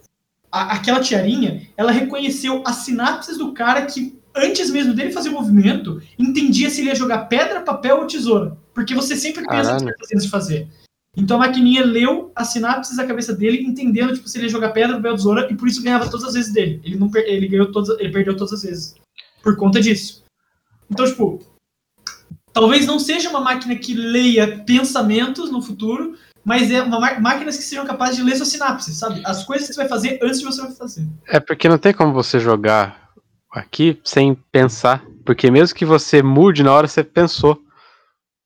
A- 0.51 0.73
aquela 0.73 0.99
tiarinha, 0.99 1.69
ela 1.77 1.89
reconheceu 1.89 2.61
as 2.65 2.77
sinapses 2.77 3.37
do 3.37 3.53
cara 3.53 3.85
que, 3.85 4.19
antes 4.35 4.69
mesmo 4.69 4.93
dele 4.93 5.13
fazer 5.13 5.29
o 5.29 5.31
movimento, 5.31 6.01
entendia 6.19 6.69
se 6.69 6.81
ele 6.81 6.89
ia 6.89 6.95
jogar 6.95 7.29
pedra, 7.29 7.61
papel 7.61 7.99
ou 7.99 8.07
tesoura. 8.07 8.57
Porque 8.73 8.93
você 8.93 9.15
sempre 9.15 9.47
pensa 9.47 9.79
no 9.79 9.93
que 9.93 10.05
você 10.05 10.27
fazer. 10.27 10.67
Então 11.15 11.37
a 11.37 11.47
maquininha 11.47 11.85
leu 11.85 12.29
as 12.35 12.49
sinapses 12.49 12.97
da 12.97 13.07
cabeça 13.07 13.33
dele, 13.33 13.63
entendendo 13.63 14.13
tipo, 14.13 14.27
se 14.27 14.37
ele 14.37 14.47
ia 14.47 14.51
jogar 14.51 14.71
pedra, 14.71 14.97
papel, 14.97 15.15
tesoura, 15.15 15.47
e 15.49 15.55
por 15.55 15.69
isso 15.69 15.81
ganhava 15.81 16.09
todas 16.09 16.27
as 16.27 16.33
vezes 16.33 16.51
dele. 16.51 16.81
Ele, 16.83 16.97
não 16.97 17.09
ele, 17.15 17.47
ganhou 17.47 17.71
todas, 17.71 17.97
ele 18.01 18.11
perdeu 18.11 18.35
todas 18.35 18.51
as 18.51 18.63
vezes. 18.63 18.95
Por 19.41 19.55
conta 19.55 19.79
disso. 19.79 20.25
Então, 20.91 21.05
tipo, 21.05 21.41
talvez 22.51 22.85
não 22.85 22.99
seja 22.99 23.29
uma 23.29 23.39
máquina 23.39 23.77
que 23.77 23.93
leia 23.93 24.59
pensamentos 24.65 25.49
no 25.49 25.61
futuro, 25.61 26.17
mas 26.47 26.71
é 26.71 26.81
máquinas 26.85 27.57
que 27.57 27.63
sejam 27.63 27.85
capazes 27.85 28.15
de 28.15 28.23
ler 28.23 28.37
suas 28.37 28.47
sinapses, 28.47 28.97
sabe? 28.97 29.21
As 29.25 29.43
coisas 29.43 29.67
que 29.67 29.73
você 29.73 29.81
vai 29.81 29.89
fazer 29.89 30.17
antes 30.23 30.39
de 30.39 30.45
você 30.45 30.71
fazer. 30.71 31.05
É 31.27 31.41
porque 31.41 31.67
não 31.67 31.77
tem 31.77 31.93
como 31.93 32.13
você 32.13 32.39
jogar 32.39 33.11
aqui 33.51 33.99
sem 34.01 34.33
pensar. 34.49 35.03
Porque 35.25 35.51
mesmo 35.51 35.75
que 35.75 35.83
você 35.83 36.23
mude 36.23 36.63
na 36.63 36.71
hora, 36.71 36.87
você 36.87 37.03
pensou. 37.03 37.61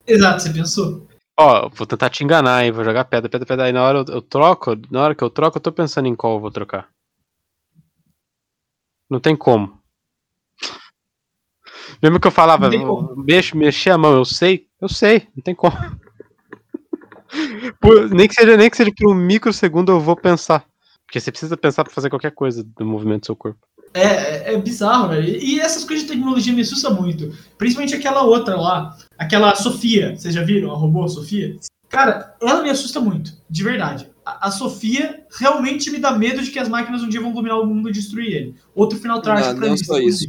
Exato, 0.04 0.42
você 0.42 0.52
pensou. 0.52 1.06
Ó, 1.38 1.68
vou 1.68 1.86
tentar 1.86 2.10
te 2.10 2.24
enganar, 2.24 2.64
hein? 2.64 2.72
Vou 2.72 2.82
jogar 2.82 3.04
pedra, 3.04 3.30
pedra, 3.30 3.46
pedra. 3.46 3.66
Aí 3.66 3.72
na 3.72 3.84
hora 3.84 3.98
eu, 3.98 4.14
eu 4.16 4.20
troco, 4.20 4.76
na 4.90 5.00
hora 5.00 5.14
que 5.14 5.22
eu 5.22 5.30
troco, 5.30 5.58
eu 5.58 5.62
tô 5.62 5.70
pensando 5.70 6.08
em 6.08 6.16
qual 6.16 6.34
eu 6.34 6.40
vou 6.40 6.50
trocar. 6.50 6.88
Não 9.08 9.20
tem 9.20 9.36
como. 9.36 9.80
Mesmo 12.02 12.18
que 12.18 12.26
eu 12.26 12.32
falava, 12.32 12.68
mexe, 13.16 13.56
mexer 13.56 13.90
a 13.90 13.98
mão, 13.98 14.12
eu 14.12 14.24
sei, 14.24 14.66
eu 14.80 14.88
sei, 14.88 15.28
não 15.36 15.42
tem 15.44 15.54
como. 15.54 15.76
Por- 17.80 18.10
nem, 18.10 18.28
que 18.28 18.34
seja, 18.34 18.56
nem 18.56 18.70
que 18.70 18.76
seja 18.76 18.90
por 18.96 19.10
um 19.10 19.14
microsegundo 19.14 19.92
eu 19.92 20.00
vou 20.00 20.16
pensar. 20.16 20.64
Porque 21.06 21.20
você 21.20 21.30
precisa 21.30 21.56
pensar 21.56 21.84
pra 21.84 21.92
fazer 21.92 22.08
qualquer 22.08 22.32
coisa 22.32 22.64
do 22.76 22.86
movimento 22.86 23.22
do 23.22 23.26
seu 23.26 23.36
corpo. 23.36 23.58
É, 23.94 24.52
é, 24.52 24.54
é 24.54 24.58
bizarro, 24.58 25.10
velho. 25.10 25.36
E 25.36 25.60
essas 25.60 25.84
coisas 25.84 26.06
de 26.06 26.12
tecnologia 26.12 26.52
me 26.52 26.62
assustam 26.62 26.94
muito. 26.94 27.36
Principalmente 27.58 27.94
aquela 27.94 28.22
outra 28.22 28.56
lá, 28.56 28.96
aquela 29.18 29.54
Sofia. 29.54 30.16
Vocês 30.16 30.34
já 30.34 30.42
viram 30.42 30.70
a 30.70 30.74
robô 30.74 31.06
Sofia? 31.08 31.58
Cara, 31.88 32.34
ela 32.40 32.62
me 32.62 32.70
assusta 32.70 33.00
muito, 33.00 33.36
de 33.50 33.62
verdade. 33.62 34.10
A, 34.24 34.48
a 34.48 34.50
Sofia 34.50 35.26
realmente 35.38 35.90
me 35.90 35.98
dá 35.98 36.12
medo 36.12 36.42
de 36.42 36.50
que 36.50 36.58
as 36.58 36.68
máquinas 36.68 37.02
um 37.02 37.08
dia 37.08 37.20
vão 37.20 37.32
dominar 37.32 37.58
o 37.58 37.66
mundo 37.66 37.90
e 37.90 37.92
destruir 37.92 38.34
ele. 38.34 38.54
Outro 38.74 38.98
final 38.98 39.20
trágico 39.20 39.50
Não, 39.52 39.58
pra 39.58 39.66
não 39.68 39.74
mim, 39.74 39.84
só 39.84 39.98
isso. 39.98 40.26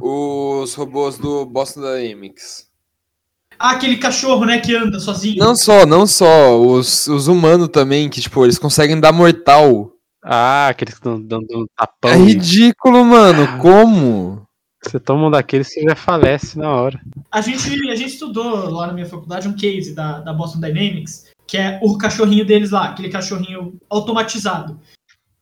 Os 0.00 0.72
robôs 0.74 1.18
do 1.18 1.44
Boston 1.44 1.82
Dynamics. 1.82 2.67
Ah, 3.58 3.72
aquele 3.72 3.96
cachorro, 3.96 4.44
né, 4.44 4.60
que 4.60 4.74
anda 4.74 5.00
sozinho. 5.00 5.38
Não 5.38 5.56
só, 5.56 5.84
não 5.84 6.06
só. 6.06 6.60
Os, 6.60 7.06
os 7.08 7.26
humanos 7.26 7.68
também, 7.68 8.08
que, 8.08 8.20
tipo, 8.20 8.44
eles 8.44 8.58
conseguem 8.58 9.00
dar 9.00 9.12
mortal. 9.12 9.92
Ah, 10.22 10.68
aqueles 10.68 10.94
que 10.94 11.00
estão 11.00 11.20
dando 11.20 11.46
um 11.52 11.66
tapão. 11.76 12.10
É 12.10 12.16
ridículo, 12.16 13.04
mano. 13.04 13.58
Como? 13.60 14.46
Você 14.82 15.00
toma 15.00 15.26
um 15.26 15.30
daqueles 15.30 15.72
você 15.72 15.82
já 15.82 15.96
falece 15.96 16.56
na 16.56 16.70
hora. 16.70 17.00
A 17.32 17.40
gente, 17.40 17.68
a 17.90 17.94
gente 17.96 18.12
estudou 18.12 18.70
lá 18.70 18.86
na 18.86 18.92
minha 18.92 19.06
faculdade 19.06 19.48
um 19.48 19.52
case 19.54 19.94
da, 19.94 20.20
da 20.20 20.32
Boston 20.32 20.60
Dynamics, 20.60 21.26
que 21.46 21.56
é 21.56 21.80
o 21.82 21.98
cachorrinho 21.98 22.44
deles 22.44 22.70
lá, 22.70 22.86
aquele 22.86 23.08
cachorrinho 23.08 23.76
automatizado. 23.90 24.78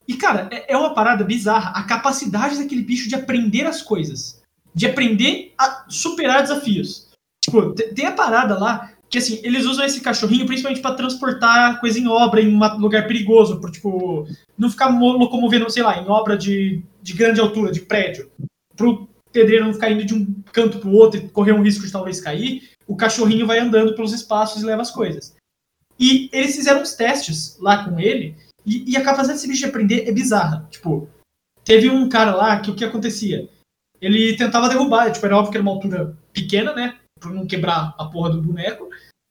E, 0.09 0.15
cara, 0.15 0.49
é, 0.51 0.73
é 0.73 0.77
uma 0.77 0.95
parada 0.95 1.23
bizarra 1.23 1.73
a 1.73 1.83
capacidade 1.83 2.57
daquele 2.57 2.83
bicho 2.83 3.09
de 3.09 3.15
aprender 3.15 3.67
as 3.67 3.83
coisas. 3.83 4.41
De 4.75 4.87
aprender 4.87 5.53
a 5.59 5.85
superar 5.89 6.43
desafios. 6.43 7.06
Tipo, 7.47 7.73
te- 7.75 7.95
tem 7.95 8.07
a 8.07 8.13
parada 8.13 8.59
lá 8.59 8.93
que 9.09 9.19
assim, 9.19 9.41
eles 9.45 9.65
usam 9.65 9.85
esse 9.87 10.01
cachorrinho 10.01 10.47
principalmente 10.47 10.83
pra 10.83 10.95
transportar 10.95 11.79
coisa 11.81 11.97
em 11.99 12.09
obra, 12.09 12.41
em 12.43 12.53
um 12.55 12.79
lugar 12.79 13.07
perigoso, 13.07 13.61
por 13.61 13.71
tipo, 13.71 14.27
não 14.59 14.69
ficar 14.69 14.91
mo- 14.91 15.13
locomovendo, 15.17 15.71
sei 15.71 15.85
lá, 15.85 15.97
em 16.03 16.09
obra 16.09 16.37
de, 16.37 16.83
de 17.01 17.13
grande 17.13 17.41
altura, 17.41 17.71
de 17.71 17.81
prédio. 17.83 18.29
Pro 18.77 19.09
pedreiro 19.33 19.65
não 19.67 19.73
ficar 19.75 19.91
indo 19.93 20.05
de 20.05 20.13
um 20.13 20.43
canto 20.53 20.79
pro 20.81 20.91
outro 20.91 21.21
e 21.21 21.29
correr 21.29 21.53
um 21.53 21.63
risco 21.63 21.87
de 21.87 21.93
talvez 21.93 22.21
cair, 22.21 22.71
o 22.87 22.97
cachorrinho 22.97 23.47
vai 23.47 23.61
andando 23.61 23.95
pelos 23.95 24.13
espaços 24.13 24.63
e 24.63 24.67
leva 24.67 24.83
as 24.83 24.91
coisas. 24.91 25.37
E 26.01 26.29
eles 26.33 26.57
fizeram 26.57 26.83
uns 26.83 26.95
testes 26.95 27.57
lá 27.61 27.85
com 27.85 28.01
ele, 28.01 28.35
e, 28.67 28.91
e 28.91 28.97
a 28.97 29.03
capacidade 29.05 29.35
desse 29.39 29.47
bicho 29.47 29.61
de 29.61 29.67
aprender 29.67 30.09
é 30.09 30.13
bizarra. 30.13 30.67
Tipo, 30.69 31.09
teve 31.65 31.89
um 31.89 32.09
cara 32.09 32.35
lá 32.35 32.59
que 32.59 32.71
o 32.71 32.75
que 32.75 32.85
acontecia? 32.85 33.49
Ele 34.01 34.37
tentava 34.37 34.69
derrubar, 34.69 35.13
tipo, 35.13 35.25
era 35.25 35.37
óbvio 35.37 35.53
que 35.53 35.57
era 35.59 35.63
uma 35.63 35.73
altura 35.73 36.17
pequena, 36.33 36.75
né? 36.75 36.99
Pra 37.21 37.31
não 37.31 37.47
quebrar 37.47 37.95
a 37.99 38.05
porra 38.07 38.31
do 38.31 38.43
boneco. 38.43 38.89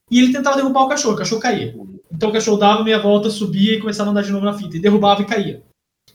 E 0.10 0.20
ele 0.20 0.34
tentava 0.34 0.56
derrubar 0.56 0.84
o 0.84 0.90
cachorro, 0.90 1.16
o 1.16 1.18
cachorro 1.18 1.42
caía. 1.42 1.76
Então 2.12 2.30
o 2.30 2.34
cachorro 2.34 2.58
dava 2.58 2.84
meia 2.84 3.00
volta, 3.00 3.30
subia 3.30 3.76
e 3.76 3.80
começava 3.80 4.10
a 4.10 4.12
andar 4.12 4.24
de 4.24 4.32
novo 4.32 4.46
na 4.46 4.58
fita. 4.58 4.78
E 4.78 4.80
derrubava 4.80 5.22
e 5.22 5.26
caía. 5.26 5.64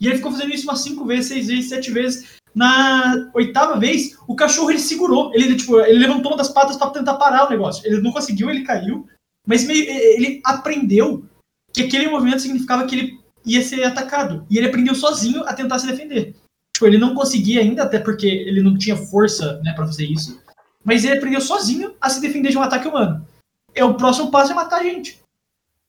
E 0.01 0.07
ele 0.07 0.17
ficou 0.17 0.33
fazendo 0.33 0.55
isso 0.55 0.65
umas 0.65 0.81
cinco 0.81 1.05
vezes, 1.05 1.27
seis 1.27 1.47
vezes, 1.49 1.69
sete 1.69 1.91
vezes. 1.91 2.41
Na 2.55 3.31
oitava 3.35 3.79
vez, 3.79 4.17
o 4.27 4.35
cachorro 4.35 4.71
ele 4.71 4.79
segurou. 4.79 5.33
Ele, 5.35 5.57
tipo, 5.57 5.79
ele 5.81 5.99
levantou 5.99 6.33
uma 6.33 6.39
das 6.39 6.49
patas 6.49 6.77
para 6.77 6.91
tentar 6.91 7.15
parar 7.15 7.47
o 7.47 7.51
negócio. 7.51 7.87
Ele 7.87 8.01
não 8.01 8.13
conseguiu, 8.13 8.51
ele 8.51 8.65
caiu. 8.65 9.07
Mas 9.47 9.65
meio, 9.65 9.85
ele 9.89 10.41
aprendeu 10.45 11.25
que 11.73 11.83
aquele 11.83 12.09
movimento 12.09 12.43
significava 12.43 12.87
que 12.87 12.95
ele 12.95 13.21
ia 13.45 13.63
ser 13.63 13.85
atacado. 13.85 14.47
E 14.51 14.59
ele 14.59 14.67
aprendeu 14.67 14.95
sozinho 14.95 15.45
a 15.45 15.55
tentar 15.55 15.79
se 15.79 15.87
defender. 15.87 16.35
Tipo, 16.75 16.87
ele 16.87 16.99
não 16.99 17.15
conseguia 17.15 17.61
ainda, 17.61 17.83
até 17.83 17.99
porque 17.99 18.27
ele 18.27 18.63
não 18.63 18.77
tinha 18.77 18.97
força 18.97 19.61
né, 19.63 19.73
para 19.75 19.87
fazer 19.87 20.07
isso. 20.07 20.41
Mas 20.85 21.05
ele 21.05 21.19
aprendeu 21.19 21.41
sozinho 21.41 21.95
a 22.01 22.09
se 22.09 22.21
defender 22.21 22.51
de 22.51 22.59
um 22.59 22.63
ataque 22.63 22.89
humano. 22.89 23.27
É 23.75 23.85
o 23.85 23.95
próximo 23.95 24.31
passo 24.31 24.53
é 24.53 24.55
matar 24.55 24.81
a 24.81 24.85
gente. 24.85 25.21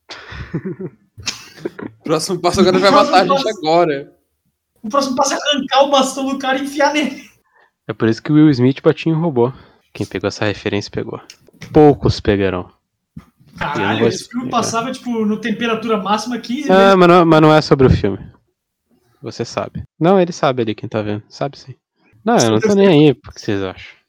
Próximo 2.04 2.40
passo 2.40 2.60
agora 2.62 2.80
vai 2.80 2.92
matar 2.92 3.22
a 3.22 3.28
gente 3.28 3.44
passo. 3.44 3.60
agora. 3.60 4.14
O 4.82 4.90
próximo 4.90 5.16
passo 5.16 5.34
é 5.34 5.38
arrancar 5.38 5.84
o 5.84 5.92
bastão 5.92 6.26
do 6.26 6.40
cara 6.40 6.58
e 6.58 6.64
enfiar 6.64 6.92
nele. 6.94 7.30
É 7.88 7.94
por 7.94 8.10
isso 8.10 8.22
que 8.22 8.32
o 8.32 8.36
Will 8.36 8.50
Smith 8.50 8.82
batia 8.82 9.12
em 9.12 9.16
robô. 9.16 9.54
Quem 9.94 10.06
pegou 10.06 10.28
essa 10.28 10.46
referência 10.46 10.92
pegou. 10.92 11.22
Poucos 11.72 12.20
pegarão. 12.20 12.72
Caralho, 13.58 14.08
esse 14.08 14.28
filme 14.28 14.50
passava, 14.50 14.92
tipo, 14.92 15.26
no 15.26 15.40
temperatura 15.40 15.98
máxima 15.98 16.40
15 16.40 16.72
Ah, 16.72 16.96
mas 16.98 17.08
não, 17.08 17.26
mas 17.26 17.42
não 17.42 17.54
é 17.54 17.62
sobre 17.62 17.86
o 17.86 17.90
filme. 17.90 18.18
Você 19.22 19.46
sabe. 19.46 19.84
Não, 20.00 20.20
ele 20.20 20.32
sabe 20.32 20.64
ali, 20.64 20.74
quem 20.74 20.90
tá 20.90 21.02
vendo. 21.02 21.22
Sabe 21.30 21.60
sim. 21.60 21.76
Não, 22.26 22.38
eu 22.38 22.52
não 22.52 22.60
tô 22.60 22.74
nem 22.74 22.88
aí 22.88 23.14
pro 23.14 23.32
que 23.32 23.42
vocês 23.42 23.62
acham. 23.62 24.01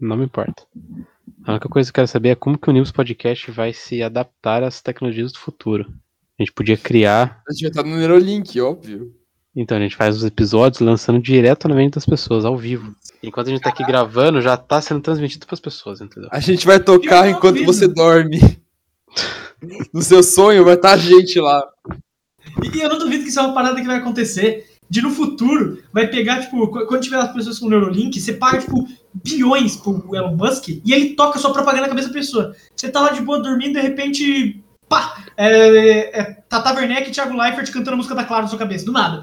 Não 0.00 0.16
me 0.16 0.24
importa. 0.24 0.62
A 1.44 1.52
única 1.52 1.68
coisa 1.68 1.90
que 1.90 1.90
eu 1.90 2.02
quero 2.02 2.08
saber 2.08 2.30
é 2.30 2.34
como 2.34 2.58
que 2.58 2.68
o 2.68 2.72
News 2.72 2.92
Podcast 2.92 3.50
vai 3.50 3.72
se 3.72 4.02
adaptar 4.02 4.62
às 4.62 4.80
tecnologias 4.80 5.32
do 5.32 5.38
futuro. 5.38 5.86
A 6.38 6.42
gente 6.42 6.52
podia 6.52 6.76
criar. 6.76 7.42
A 7.48 7.52
gente 7.52 7.62
vai 7.62 7.70
estar 7.70 7.82
no 7.82 7.96
Neurolink, 7.96 8.60
óbvio. 8.60 9.14
Então 9.56 9.76
a 9.76 9.80
gente 9.80 9.96
faz 9.96 10.16
os 10.16 10.24
episódios 10.24 10.80
lançando 10.80 11.20
direto 11.20 11.66
na 11.66 11.74
mente 11.74 11.94
das 11.94 12.06
pessoas, 12.06 12.44
ao 12.44 12.56
vivo. 12.56 12.94
Enquanto 13.22 13.48
a 13.48 13.50
gente 13.50 13.62
tá 13.62 13.70
aqui 13.70 13.84
gravando, 13.84 14.40
já 14.40 14.56
tá 14.56 14.80
sendo 14.80 15.00
transmitido 15.00 15.46
pras 15.46 15.58
pessoas, 15.58 16.00
entendeu? 16.00 16.28
A 16.30 16.38
gente 16.38 16.64
vai 16.64 16.78
tocar 16.78 17.28
enquanto 17.28 17.64
você 17.64 17.88
dorme. 17.88 18.38
No 19.92 20.02
seu 20.02 20.22
sonho 20.22 20.64
vai 20.64 20.74
estar 20.74 20.92
a 20.92 20.96
gente 20.96 21.40
lá. 21.40 21.66
E 22.72 22.78
eu 22.78 22.88
não 22.88 22.98
duvido 22.98 23.24
que 23.24 23.30
isso 23.30 23.40
é 23.40 23.42
uma 23.42 23.54
parada 23.54 23.80
que 23.80 23.86
vai 23.86 23.96
acontecer. 23.96 24.77
De 24.90 25.02
no 25.02 25.10
futuro, 25.10 25.82
vai 25.92 26.06
pegar, 26.06 26.40
tipo, 26.40 26.66
qu- 26.68 26.86
quando 26.86 27.02
tiver 27.02 27.18
as 27.18 27.32
pessoas 27.32 27.58
com 27.58 27.68
Neurolink, 27.68 28.18
você 28.18 28.32
paga, 28.32 28.58
tipo, 28.58 28.88
bilhões 29.22 29.76
pro 29.76 30.14
Elon 30.14 30.34
Musk 30.36 30.68
e 30.68 30.82
ele 30.92 31.10
toca 31.14 31.38
sua 31.38 31.52
propaganda 31.52 31.82
na 31.82 31.88
cabeça 31.88 32.08
da 32.08 32.14
pessoa. 32.14 32.54
Você 32.74 32.88
tá 32.88 33.00
lá 33.00 33.10
de 33.10 33.20
boa 33.20 33.38
dormindo, 33.38 33.74
de 33.74 33.80
repente, 33.80 34.62
pá! 34.88 35.24
É, 35.36 36.20
é 36.20 36.24
Tata 36.48 36.72
Werneck 36.74 37.08
e 37.08 37.12
Thiago 37.12 37.36
Leifert 37.36 37.70
cantando 37.70 37.92
a 37.92 37.96
música 37.96 38.14
da 38.14 38.24
Clara 38.24 38.42
na 38.44 38.48
sua 38.48 38.58
cabeça, 38.58 38.86
do 38.86 38.92
nada. 38.92 39.22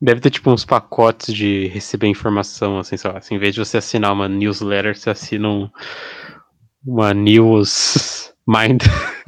Deve 0.00 0.20
ter 0.20 0.30
tipo 0.30 0.50
uns 0.50 0.64
pacotes 0.64 1.32
de 1.32 1.68
receber 1.68 2.08
informação, 2.08 2.78
assim, 2.78 2.96
sei 2.96 3.10
lá. 3.10 3.18
Assim, 3.18 3.36
em 3.36 3.38
vez 3.38 3.54
de 3.54 3.60
você 3.64 3.78
assinar 3.78 4.12
uma 4.12 4.28
newsletter, 4.28 4.96
você 4.96 5.10
assina 5.10 5.48
um, 5.48 5.70
uma 6.84 7.14
news 7.14 8.32
mind. 8.46 8.82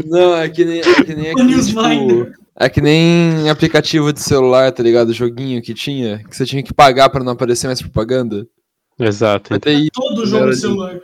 Não, 0.04 0.36
é 0.36 0.48
que 0.48 0.64
nem, 0.64 0.80
é 0.80 1.04
que 1.04 1.14
nem 1.14 1.30
aquele, 1.32 1.44
Newsminder. 1.44 2.26
tipo, 2.32 2.43
É 2.56 2.68
que 2.68 2.80
nem 2.80 3.50
aplicativo 3.50 4.12
de 4.12 4.20
celular, 4.20 4.70
tá 4.70 4.82
ligado? 4.82 5.12
Joguinho 5.12 5.60
que 5.60 5.74
tinha, 5.74 6.22
que 6.22 6.36
você 6.36 6.46
tinha 6.46 6.62
que 6.62 6.72
pagar 6.72 7.10
pra 7.10 7.24
não 7.24 7.32
aparecer 7.32 7.66
mais 7.66 7.82
propaganda. 7.82 8.46
Exato. 8.98 9.58
Ter 9.58 9.74
isso. 9.74 9.90
Todo 9.92 10.24
jogo 10.24 10.46
do 10.46 10.54
celular. 10.54 11.00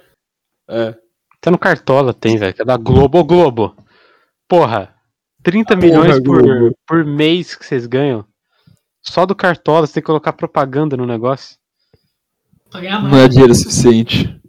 É. 0.69 0.95
Até 1.39 1.51
no 1.51 1.59
Cartola 1.59 2.15
tem, 2.15 2.37
velho, 2.37 2.55
que 2.55 2.63
é 2.63 2.65
da 2.65 2.77
Globo. 2.77 3.19
Ô, 3.19 3.25
Globo! 3.25 3.77
Porra! 4.47 4.95
30 5.43 5.75
milhões 5.75 6.21
por, 6.21 6.43
Globo. 6.43 6.77
por 6.87 7.05
mês 7.05 7.55
que 7.55 7.65
vocês 7.65 7.87
ganham. 7.87 8.25
Só 9.03 9.25
do 9.25 9.35
Cartola, 9.35 9.87
você 9.87 9.95
tem 9.95 10.03
que 10.03 10.07
colocar 10.07 10.35
propaganda 10.35 10.97
no 10.97 11.07
negócio. 11.07 11.57
Não 12.73 13.19
é 13.19 13.27
dinheiro 13.27 13.55
suficiente. 13.55 14.41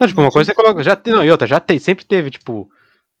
Não, 0.00 0.08
tipo, 0.08 0.20
uma 0.20 0.30
coisa 0.30 0.50
você 0.50 0.54
coloca. 0.54 0.82
Já 0.82 0.96
tem, 0.96 1.12
não, 1.12 1.24
e 1.24 1.30
outra, 1.30 1.46
já 1.46 1.60
tem, 1.60 1.78
sempre 1.78 2.04
teve, 2.04 2.30
tipo, 2.30 2.68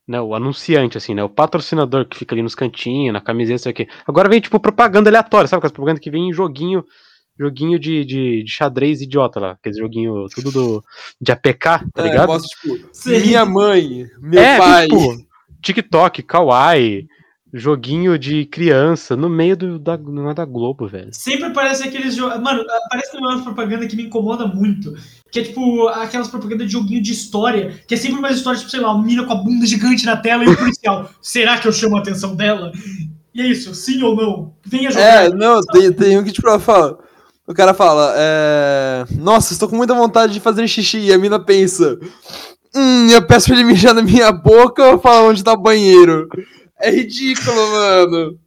né, 0.08 0.20
o 0.20 0.34
anunciante, 0.34 0.96
assim, 0.96 1.14
né? 1.14 1.22
O 1.22 1.28
patrocinador 1.28 2.06
que 2.06 2.16
fica 2.16 2.34
ali 2.34 2.42
nos 2.42 2.54
cantinhos, 2.54 3.12
na 3.12 3.20
camiseta, 3.20 3.58
sei 3.58 3.72
o 3.72 3.74
quê. 3.74 3.88
Agora 4.06 4.28
vem, 4.28 4.40
tipo, 4.40 4.58
propaganda 4.58 5.10
aleatória, 5.10 5.46
sabe? 5.46 5.58
Aquelas 5.58 5.72
propaganda 5.72 6.00
que 6.00 6.10
vem 6.10 6.30
em 6.30 6.32
joguinho. 6.32 6.82
Joguinho 7.38 7.78
de, 7.78 8.04
de, 8.04 8.42
de 8.42 8.50
xadrez 8.50 9.00
idiota 9.00 9.38
lá. 9.38 9.50
Aquele 9.52 9.78
joguinho 9.78 10.26
tudo 10.34 10.50
do, 10.50 10.84
de 11.20 11.30
APK, 11.30 11.60
tá 11.60 11.82
É, 11.98 12.02
ligado? 12.02 12.26
mostra, 12.28 12.48
tipo, 12.48 13.20
minha 13.26 13.44
mãe, 13.44 14.06
meu 14.20 14.40
é, 14.42 14.58
pai. 14.58 14.88
tipo, 14.88 15.16
TikTok, 15.62 16.22
Kawaii, 16.22 17.06
joguinho 17.52 18.18
de 18.18 18.44
criança, 18.44 19.16
no 19.16 19.28
meio 19.28 19.56
do, 19.56 19.78
da, 19.78 19.96
não 19.96 20.30
é 20.30 20.34
da 20.34 20.44
Globo, 20.44 20.86
velho. 20.86 21.08
Sempre 21.12 21.46
aparece 21.46 21.82
aqueles 21.82 22.14
jogos. 22.14 22.40
Mano, 22.40 22.62
aparece 22.86 23.12
também 23.12 23.34
uma 23.34 23.42
propaganda 23.42 23.86
que 23.86 23.96
me 23.96 24.04
incomoda 24.04 24.46
muito. 24.46 24.94
Que 25.30 25.40
é 25.40 25.42
tipo 25.44 25.88
aquelas 25.88 26.28
propagandas 26.28 26.66
de 26.66 26.72
joguinho 26.72 27.02
de 27.02 27.12
história, 27.12 27.80
que 27.86 27.94
é 27.94 27.96
sempre 27.96 28.18
uma 28.18 28.30
história, 28.30 28.58
tipo, 28.58 28.70
sei 28.70 28.80
lá, 28.80 28.92
uma 28.92 29.04
mina 29.04 29.24
com 29.24 29.32
a 29.32 29.36
bunda 29.36 29.66
gigante 29.66 30.04
na 30.04 30.16
tela 30.16 30.44
e 30.44 30.48
o 30.48 30.56
policial. 30.56 31.10
Será 31.22 31.58
que 31.58 31.68
eu 31.68 31.72
chamo 31.72 31.96
a 31.96 32.00
atenção 32.00 32.34
dela? 32.34 32.72
E 33.34 33.40
é 33.40 33.46
isso, 33.46 33.74
sim 33.74 34.02
ou 34.02 34.16
não? 34.16 34.54
Venha 34.64 34.90
jogar. 34.90 35.26
É, 35.26 35.28
não, 35.30 35.60
tem, 35.62 35.92
tem 35.92 36.18
um 36.18 36.24
que 36.24 36.32
tipo, 36.32 36.58
fala. 36.58 36.98
O 37.46 37.54
cara 37.54 37.72
fala, 37.72 38.12
é... 38.14 39.06
Nossa, 39.16 39.54
estou 39.54 39.70
com 39.70 39.76
muita 39.76 39.94
vontade 39.94 40.34
de 40.34 40.40
fazer 40.40 40.68
xixi. 40.68 40.98
E 40.98 41.12
a 41.12 41.16
mina 41.16 41.40
pensa, 41.40 41.98
hum, 42.76 43.08
eu 43.08 43.26
peço 43.26 43.46
pra 43.46 43.54
ele 43.56 43.64
mijar 43.64 43.94
na 43.94 44.02
minha 44.02 44.30
boca 44.30 44.84
ou 44.84 44.98
fala 44.98 45.26
onde 45.26 45.42
tá 45.42 45.54
o 45.54 45.56
banheiro? 45.56 46.28
É 46.80 46.90
ridículo, 46.90 47.56
mano. 47.70 48.38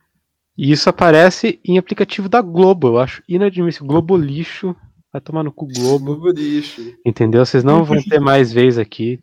E 0.58 0.72
isso 0.72 0.90
aparece 0.90 1.60
em 1.66 1.78
aplicativo 1.78 2.30
da 2.30 2.42
Globo, 2.42 2.90
eu 2.90 3.00
acho 3.00 3.24
inadmissível. 3.28 3.88
Globo 3.88 4.16
lixo, 4.18 4.76
vai 5.12 5.22
tomar 5.22 5.44
no 5.44 5.52
cu 5.52 5.68
Globo, 5.68 6.16
Bobo 6.16 6.30
lixo. 6.30 6.82
entendeu? 7.06 7.46
Vocês 7.46 7.64
não 7.64 7.84
vão 7.84 8.02
ter 8.02 8.20
mais 8.20 8.52
vez 8.52 8.78
aqui. 8.78 9.20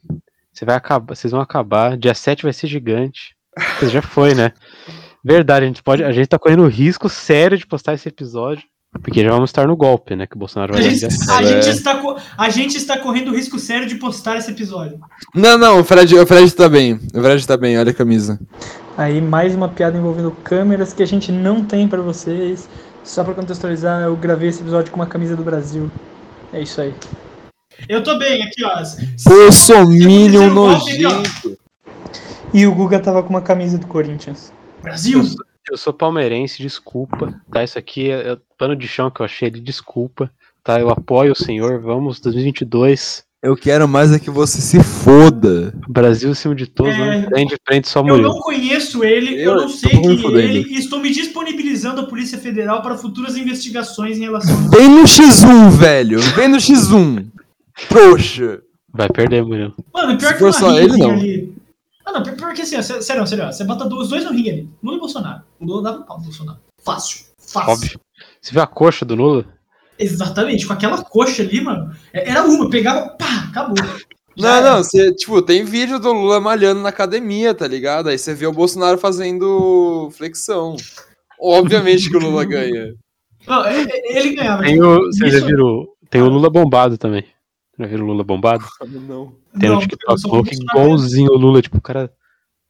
Você 0.53 0.65
vai 0.65 0.75
acabar, 0.75 1.15
vocês 1.15 1.31
vão 1.31 1.41
acabar. 1.41 1.97
Dia 1.97 2.15
7 2.15 2.43
vai 2.43 2.53
ser 2.53 2.67
gigante. 2.67 3.37
Você 3.79 3.89
já 3.89 4.03
foi, 4.03 4.35
né? 4.35 4.53
Verdade, 5.25 5.65
a 5.65 5.69
gente 5.69 5.83
pode, 5.83 6.03
a 6.03 6.13
gente 6.13 6.29
tá 6.29 6.39
correndo 6.39 6.67
risco 6.67 7.09
sério 7.09 7.59
de 7.59 7.67
postar 7.67 7.95
esse 7.95 8.09
episódio, 8.09 8.65
porque 9.03 9.23
já 9.23 9.31
vamos 9.31 9.51
estar 9.51 9.67
no 9.67 9.77
golpe, 9.77 10.17
né, 10.17 10.27
que 10.27 10.37
o 10.37 10.39
Bolsonaro 10.39 10.73
vai 10.73 10.81
A 10.81 10.89
gente, 10.89 11.05
a, 11.05 11.11
7. 11.11 11.47
gente 11.47 11.69
está, 11.69 12.17
a 12.37 12.51
gente 12.51 12.77
está 12.77 12.99
correndo 12.99 13.35
risco 13.35 13.59
sério 13.59 13.87
de 13.87 13.97
postar 13.97 14.39
esse 14.39 14.51
episódio. 14.51 14.99
Não, 15.35 15.59
não, 15.59 15.81
o 15.81 15.85
Fred, 15.85 16.15
o 16.17 16.27
Fred 16.27 16.53
tá 16.55 16.69
bem. 16.69 16.95
O 17.15 17.21
Fred 17.21 17.47
tá 17.47 17.57
bem, 17.57 17.79
olha 17.79 17.91
a 17.91 17.95
camisa. 17.95 18.41
Aí 18.99 19.21
mais 19.21 19.55
uma 19.55 19.69
piada 19.69 19.97
envolvendo 19.97 20.33
câmeras 20.43 20.93
que 20.93 21.05
a 21.05 21.07
gente 21.07 21.31
não 21.31 21.65
tem 21.65 21.87
pra 21.87 22.03
vocês. 22.03 22.69
Só 23.05 23.23
pra 23.23 23.33
contextualizar, 23.33 24.03
eu 24.03 24.17
gravei 24.17 24.49
esse 24.49 24.61
episódio 24.61 24.91
com 24.91 24.99
uma 24.99 25.07
camisa 25.07 25.37
do 25.37 25.45
Brasil. 25.45 25.89
É 26.53 26.61
isso 26.61 26.81
aí. 26.81 26.93
Eu 27.89 28.03
tô 28.03 28.19
bem 28.19 28.43
aqui, 28.43 28.65
ó. 28.65 28.83
Bolsominion 29.25 30.49
um 30.49 30.53
nojento. 30.53 31.57
E 32.53 32.67
o 32.67 32.75
Guga 32.75 32.99
tava 32.99 33.23
com 33.23 33.31
uma 33.31 33.41
camisa 33.41 33.79
do 33.79 33.87
Corinthians. 33.87 34.53
Brasil! 34.83 35.23
Eu 35.71 35.79
sou 35.79 35.93
palmeirense, 35.93 36.61
desculpa, 36.61 37.41
tá? 37.53 37.63
Isso 37.63 37.79
aqui 37.79 38.11
é, 38.11 38.33
é 38.33 38.39
pano 38.59 38.75
de 38.75 38.89
chão 38.89 39.13
que 39.13 39.21
eu 39.21 39.27
achei 39.27 39.47
ele, 39.47 39.61
desculpa, 39.61 40.29
tá? 40.65 40.81
Eu 40.81 40.91
apoio 40.91 41.31
o 41.31 41.37
senhor, 41.37 41.81
vamos, 41.81 42.19
2022, 42.19 43.25
Eu 43.43 43.57
quero 43.57 43.87
mais 43.87 44.11
é 44.13 44.19
que 44.19 44.31
você 44.31 44.61
se 44.61 44.83
foda. 44.83 45.73
Brasil 45.89 46.33
acima 46.33 46.55
de 46.57 46.67
todos, 46.67 46.93
É. 46.95 47.21
não 47.23 47.29
prende, 47.31 47.57
prende 47.65 47.89
só 47.89 48.01
Eu 48.01 48.05
Murilo. 48.07 48.29
não 48.31 48.41
conheço 48.41 49.05
ele, 49.05 49.35
eu, 49.41 49.53
Eu 49.53 49.57
não 49.63 49.69
sei 49.69 49.91
quem 49.91 50.11
é 50.11 50.45
ele 50.45 50.69
e 50.75 50.79
estou 50.79 50.99
me 50.99 51.09
disponibilizando 51.11 52.01
à 52.01 52.07
Polícia 52.07 52.37
Federal 52.37 52.83
para 52.83 52.99
futuras 52.99 53.37
investigações 53.37 54.19
em 54.19 54.23
relação 54.23 54.57
a 54.57 54.77
Vem 54.77 54.89
no 54.89 55.05
X1, 55.05 55.71
velho. 55.71 56.21
Vem 56.35 56.49
no 56.49 56.57
X1. 56.57 57.27
Trouxa. 57.89 58.61
Vai 58.93 59.09
perder, 59.09 59.45
Murilo. 59.45 59.75
Mano, 59.95 60.19
pior 60.19 60.29
Se 60.29 60.35
que 60.35 60.39
for 60.41 60.53
só 60.53 60.77
ele, 60.77 60.97
não. 60.97 61.13
ali. 61.13 61.55
Ah, 62.05 62.13
não, 62.13 62.23
pior 62.25 62.35
pior 62.37 62.55
que 62.55 62.63
assim, 62.63 62.77
ó, 62.77 62.83
sé- 62.83 63.01
sério, 63.03 63.25
sério, 63.27 63.45
ó, 63.45 63.53
você 63.53 63.63
bota 63.63 63.87
os 63.87 64.09
dois 64.09 64.25
no 64.25 64.33
ringue 64.33 64.51
ali. 64.51 64.69
Lula 64.83 64.97
e 64.97 65.01
Bolsonaro. 65.01 65.43
O 65.61 65.65
Lula 65.65 65.83
dava 65.83 65.99
um 65.99 66.03
pau 66.03 66.19
no 66.19 66.25
Bolsonaro. 66.25 66.59
Fácil. 66.83 67.27
Fácil. 67.39 67.71
Óbvio. 67.73 68.01
Você 68.41 68.51
viu 68.53 68.63
a 68.63 68.67
coxa 68.67 69.05
do 69.05 69.15
Lula? 69.15 69.45
Exatamente, 69.99 70.67
com 70.67 70.73
aquela 70.73 71.03
coxa 71.03 71.43
ali, 71.43 71.61
mano. 71.61 71.93
é- 72.13 72.31
Era 72.31 72.45
uma, 72.45 72.71
pegava, 72.71 73.09
pá, 73.11 73.47
acabou. 73.51 73.75
Não, 74.37 74.63
não, 74.63 74.85
você, 74.85 75.13
tipo, 75.13 75.43
tem 75.43 75.65
vídeo 75.65 75.99
do 75.99 76.13
Lula 76.13 76.41
malhando 76.41 76.81
na 76.81 76.91
academia, 76.91 77.53
tá 77.53 77.67
ligado? 77.67 78.09
Aí 78.09 78.17
você 78.17 78.33
vê 78.35 78.47
o 78.47 78.53
Bolsonaro 78.53 78.97
fazendo 78.97 80.11
flexão. 80.17 80.77
Obviamente 81.41 82.09
que 82.09 82.17
o 82.17 82.21
Lula 82.21 82.45
ganha. 82.45 82.95
Não, 83.47 83.65
é- 83.65 83.83
é- 83.83 84.19
ele 84.19 84.37
ganhava. 84.37 84.63
Tem 84.63 84.81
o, 84.81 85.07
vocês 85.07 85.33
já 85.33 85.45
viram? 85.45 85.89
Tem 86.09 86.23
o 86.23 86.29
Lula 86.29 86.49
bombado 86.51 86.97
também. 86.97 87.25
Já 87.79 87.87
viram 87.87 88.05
o 88.05 88.09
Lula 88.09 88.23
bombado? 88.25 88.65
Não. 89.09 89.35
Tem 89.59 89.69
eu 89.71 89.79
TikTok 89.81 90.23
Bolsonaro. 90.23 90.51
igualzinho 90.63 91.33
o 91.33 91.37
Lula, 91.37 91.61
tipo, 91.61 91.79
o 91.79 91.83
cara 91.83 92.13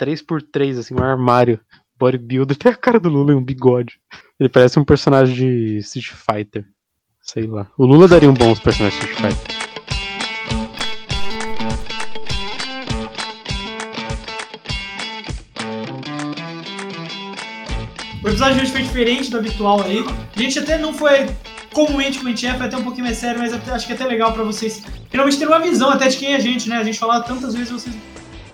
3x3, 0.00 0.78
assim, 0.78 0.94
um 0.94 1.02
armário. 1.02 1.60
Bodybuilder, 1.98 2.56
tem 2.56 2.72
a 2.72 2.76
cara 2.76 2.98
do 3.00 3.08
Lula 3.08 3.32
e 3.32 3.34
um 3.34 3.44
bigode. 3.44 4.00
Ele 4.38 4.48
parece 4.48 4.78
um 4.78 4.84
personagem 4.84 5.34
de 5.34 5.78
Street 5.78 6.12
Fighter. 6.12 6.64
Sei 7.30 7.46
lá. 7.46 7.64
O 7.76 7.84
Lula 7.84 8.08
daria 8.08 8.30
um 8.30 8.34
bom 8.34 8.54
personagem 8.56 8.98
de 9.00 9.06
Street 9.12 9.32
Fighter. 9.34 9.58
O 18.22 18.28
episódio 18.28 18.56
de 18.56 18.62
hoje 18.62 18.72
foi 18.72 18.82
diferente 18.82 19.30
do 19.30 19.38
habitual 19.38 19.82
aí. 19.82 20.04
A 20.36 20.38
gente 20.40 20.58
até 20.58 20.76
não 20.78 20.92
foi 20.92 21.28
comumente 21.72 22.18
como 22.18 22.28
a 22.28 22.32
gente 22.32 22.46
é, 22.46 22.54
foi 22.54 22.66
até 22.66 22.76
um 22.76 22.82
pouquinho 22.82 23.04
mais 23.04 23.16
sério, 23.18 23.38
mas 23.38 23.52
até- 23.52 23.70
acho 23.70 23.86
que 23.86 23.92
é 23.92 23.94
até 23.94 24.04
legal 24.04 24.32
pra 24.32 24.42
vocês 24.42 24.82
finalmente 25.10 25.38
terem 25.38 25.52
uma 25.54 25.60
visão 25.60 25.90
até 25.90 26.08
de 26.08 26.16
quem 26.16 26.32
é 26.32 26.36
a 26.36 26.40
gente, 26.40 26.68
né? 26.68 26.76
A 26.76 26.84
gente 26.84 26.98
falava 26.98 27.24
tantas 27.24 27.54
vezes 27.54 27.70
vocês. 27.70 27.94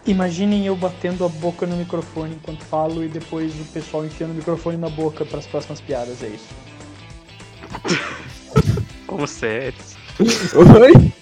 Imaginem 0.06 0.66
eu 0.66 0.76
batendo 0.76 1.24
a 1.24 1.28
boca 1.28 1.66
no 1.66 1.76
microfone 1.76 2.34
enquanto 2.34 2.62
falo 2.64 3.02
e 3.02 3.08
depois 3.08 3.54
o 3.58 3.64
pessoal 3.72 4.04
enfiando 4.04 4.32
o 4.32 4.34
microfone 4.34 4.76
na 4.76 4.90
boca 4.90 5.24
para 5.24 5.38
as 5.38 5.46
próximas 5.46 5.80
piadas, 5.80 6.22
é 6.22 6.28
isso. 6.28 6.48
Como 9.14 9.28
sério? 9.28 9.72
Oi? 10.18 11.12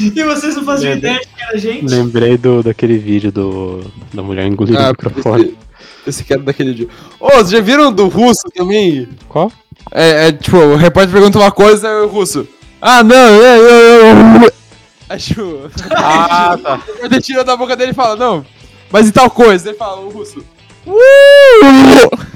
E 0.00 0.22
vocês 0.24 0.56
não 0.56 0.64
faziam 0.64 0.94
ideia 0.96 1.20
de 1.20 1.26
quem 1.26 1.44
era 1.44 1.52
a 1.54 1.58
gente. 1.58 1.84
Lembrei 1.84 2.38
do, 2.38 2.62
daquele 2.62 2.96
vídeo 2.96 3.30
do, 3.30 3.84
da 4.14 4.22
mulher 4.22 4.46
engolindo 4.46 4.78
o 4.78 4.82
Ah, 4.82 4.88
microfone. 4.88 5.44
esse, 5.44 5.56
esse 6.06 6.24
que 6.24 6.32
era 6.32 6.40
daquele 6.40 6.72
dia. 6.72 6.88
Ô, 7.20 7.28
vocês 7.32 7.50
já 7.50 7.60
viram 7.60 7.92
do 7.92 8.08
russo 8.08 8.48
também? 8.54 9.10
Qual? 9.28 9.52
É, 9.92 10.28
é, 10.28 10.32
tipo, 10.32 10.56
o 10.56 10.74
repórter 10.76 11.12
pergunta 11.12 11.38
uma 11.38 11.52
coisa 11.52 11.86
e 11.86 12.00
o 12.00 12.08
russo. 12.08 12.48
Ah, 12.80 13.04
não, 13.04 13.14
é, 13.14 13.58
é, 13.58 14.46
é. 14.46 14.52
Acho. 15.10 15.68
Ah, 15.90 16.56
tá. 16.64 16.80
O 16.88 16.92
repórter 16.94 17.20
tira 17.20 17.44
da 17.44 17.54
boca 17.58 17.76
dele 17.76 17.90
e 17.90 17.94
fala, 17.94 18.16
não. 18.16 18.42
Mas 18.90 19.06
e 19.06 19.12
tal 19.12 19.28
coisa? 19.30 19.68
Ele 19.68 19.76
fala, 19.76 20.00
o 20.00 20.08
russo. 20.08 20.42
"Uh!" 20.86 22.16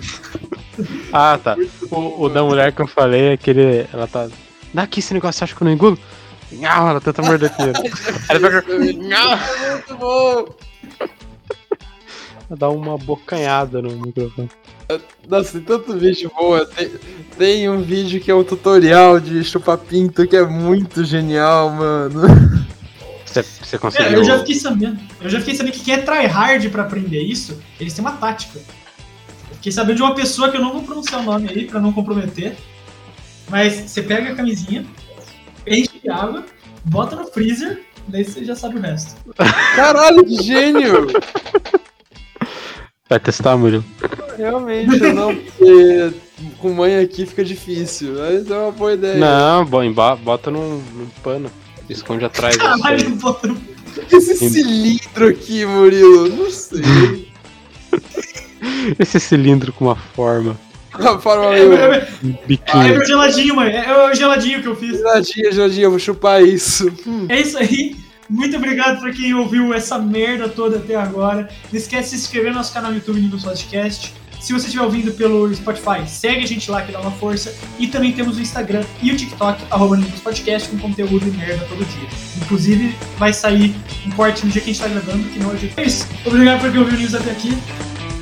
Ah, 1.12 1.38
tá. 1.42 1.56
O, 1.90 2.24
o 2.24 2.28
da 2.28 2.42
mulher 2.42 2.72
que 2.72 2.80
eu 2.80 2.86
falei 2.86 3.28
é 3.28 3.32
aquele. 3.34 3.86
Ela 3.92 4.06
tá. 4.06 4.28
Dá 4.72 4.82
aqui 4.82 5.00
esse 5.00 5.12
negócio, 5.12 5.38
você 5.38 5.44
acha 5.44 5.54
que 5.54 5.62
eu 5.62 5.66
não 5.66 5.72
engulo? 5.72 5.98
Não, 6.52 6.88
ela 6.88 7.00
tenta 7.00 7.22
morder 7.22 7.50
primeiro. 7.54 7.78
Aí 7.82 7.90
Ela 8.36 8.62
pega. 8.62 8.92
Não! 8.94 9.32
É 9.32 9.70
muito 9.72 9.96
bom. 9.96 10.46
Dá 12.50 12.68
uma 12.68 12.98
bocanhada 12.98 13.80
no 13.80 13.90
microfone. 13.96 14.50
Nossa, 15.26 15.52
tem 15.52 15.62
tanto 15.62 15.96
vídeo 15.98 16.30
bom. 16.38 16.62
Tem, 16.66 16.90
tem 17.38 17.70
um 17.70 17.80
vídeo 17.82 18.20
que 18.20 18.30
é 18.30 18.34
um 18.34 18.44
tutorial 18.44 19.18
de 19.20 19.42
chupar 19.44 19.78
pinto 19.78 20.26
que 20.26 20.36
é 20.36 20.44
muito 20.46 21.02
genial, 21.04 21.70
mano. 21.70 22.20
Você, 23.24 23.42
você 23.42 23.76
É, 23.76 23.78
conseguiu. 23.78 24.18
eu 24.18 24.24
já 24.24 24.38
fiquei 24.40 24.54
sabendo. 24.56 24.98
Eu 25.22 25.30
já 25.30 25.38
fiquei 25.38 25.54
sabendo 25.54 25.72
que 25.72 25.80
quem 25.80 25.94
é 25.94 25.98
tryhard 25.98 26.68
pra 26.68 26.82
aprender 26.82 27.20
isso, 27.22 27.58
eles 27.80 27.94
têm 27.94 28.04
uma 28.04 28.12
tática. 28.12 28.60
Fiquei 29.62 29.70
sabendo 29.70 29.98
de 29.98 30.02
uma 30.02 30.12
pessoa 30.12 30.50
que 30.50 30.56
eu 30.56 30.60
não 30.60 30.72
vou 30.72 30.82
pronunciar 30.82 31.20
o 31.20 31.22
nome 31.22 31.48
aí 31.48 31.66
pra 31.66 31.80
não 31.80 31.92
comprometer. 31.92 32.56
Mas 33.48 33.74
você 33.74 34.02
pega 34.02 34.32
a 34.32 34.34
camisinha, 34.34 34.84
enche 35.64 36.00
de 36.02 36.10
água, 36.10 36.44
bota 36.84 37.14
no 37.14 37.26
freezer, 37.26 37.80
daí 38.08 38.24
você 38.24 38.44
já 38.44 38.56
sabe 38.56 38.78
o 38.78 38.80
resto. 38.80 39.14
Caralho, 39.76 40.24
que 40.24 40.42
gênio! 40.42 41.06
Vai 43.08 43.20
testar, 43.20 43.56
Murilo? 43.56 43.84
Realmente, 44.36 45.00
eu 45.00 45.14
não, 45.14 45.36
porque 45.36 46.12
com 46.58 46.72
mãe 46.72 46.98
aqui 46.98 47.24
fica 47.24 47.44
difícil. 47.44 48.14
Mas 48.18 48.50
é 48.50 48.58
uma 48.58 48.72
boa 48.72 48.94
ideia. 48.94 49.14
Não, 49.14 49.64
bota 49.64 50.50
num, 50.50 50.82
num 50.92 51.08
pano. 51.22 51.48
Esconde 51.88 52.24
atrás. 52.24 52.56
Caralho, 52.56 53.10
bota 53.10 53.46
no 53.46 53.60
Esse 54.10 54.34
cilindro 54.34 55.28
aqui, 55.28 55.64
Murilo, 55.64 56.30
não 56.30 56.50
sei. 56.50 57.30
Esse 58.98 59.18
cilindro 59.20 59.72
com 59.72 59.86
uma 59.86 59.96
forma. 59.96 60.56
A 60.94 61.18
forma 61.18 61.46
É, 61.46 61.50
meio. 61.60 61.72
é, 61.74 61.88
um 61.88 61.92
é 62.30 62.38
biquinho. 62.46 62.84
meu 62.88 63.06
geladinho, 63.06 63.56
mãe. 63.56 63.70
É, 63.72 63.86
é 63.86 64.10
o 64.10 64.14
geladinho 64.14 64.60
que 64.60 64.68
eu 64.68 64.76
fiz. 64.76 64.98
Geladinha, 64.98 65.52
geladinha, 65.52 65.84
eu 65.86 65.90
vou 65.90 65.98
chupar 65.98 66.42
isso. 66.42 66.92
É 67.28 67.40
isso 67.40 67.56
aí. 67.56 67.96
Muito 68.28 68.56
obrigado 68.56 69.00
pra 69.00 69.10
quem 69.10 69.34
ouviu 69.34 69.72
essa 69.74 69.98
merda 69.98 70.48
toda 70.48 70.76
até 70.76 70.94
agora. 70.94 71.48
Não 71.70 71.78
esquece 71.78 72.10
de 72.10 72.16
se 72.18 72.24
inscrever 72.26 72.50
no 72.50 72.58
nosso 72.58 72.72
canal 72.72 72.90
no 72.90 72.96
YouTube 72.98 73.20
Nível 73.20 73.38
Podcast. 73.40 74.12
Se 74.40 74.52
você 74.52 74.66
estiver 74.66 74.82
ouvindo 74.84 75.12
pelo 75.12 75.54
Spotify, 75.54 76.06
segue 76.06 76.42
a 76.42 76.46
gente 76.46 76.68
lá 76.70 76.82
que 76.82 76.90
dá 76.92 77.00
uma 77.00 77.12
força. 77.12 77.54
E 77.78 77.86
também 77.86 78.12
temos 78.12 78.36
o 78.36 78.40
Instagram 78.40 78.82
e 79.00 79.12
o 79.12 79.16
TikTok, 79.16 79.62
arroba 79.70 79.98
Podcast, 80.24 80.68
com 80.68 80.78
conteúdo 80.78 81.26
e 81.28 81.30
merda 81.30 81.64
todo 81.68 81.84
dia. 81.84 82.08
Inclusive, 82.42 82.94
vai 83.18 83.32
sair 83.32 83.74
um 84.06 84.10
corte 84.10 84.44
no 84.44 84.50
dia 84.50 84.60
que 84.60 84.70
a 84.70 84.72
gente 84.72 84.82
tá 84.82 84.88
gravando, 84.88 85.28
que 85.28 85.38
não 85.38 85.50
é 85.50 85.54
o 85.54 85.56
dia. 85.56 85.70
É 85.76 85.84
isso. 85.84 86.06
Obrigado 86.26 86.60
por 86.60 86.70
quem 86.72 86.80
ouviu 86.80 86.96
o 86.96 87.00
News 87.00 87.14
até 87.14 87.30
aqui. 87.30 87.56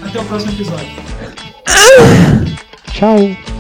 Até 0.03 0.21
o 0.21 0.25
próximo 0.25 0.53
episódio. 0.53 0.87
Tchau. 2.93 3.60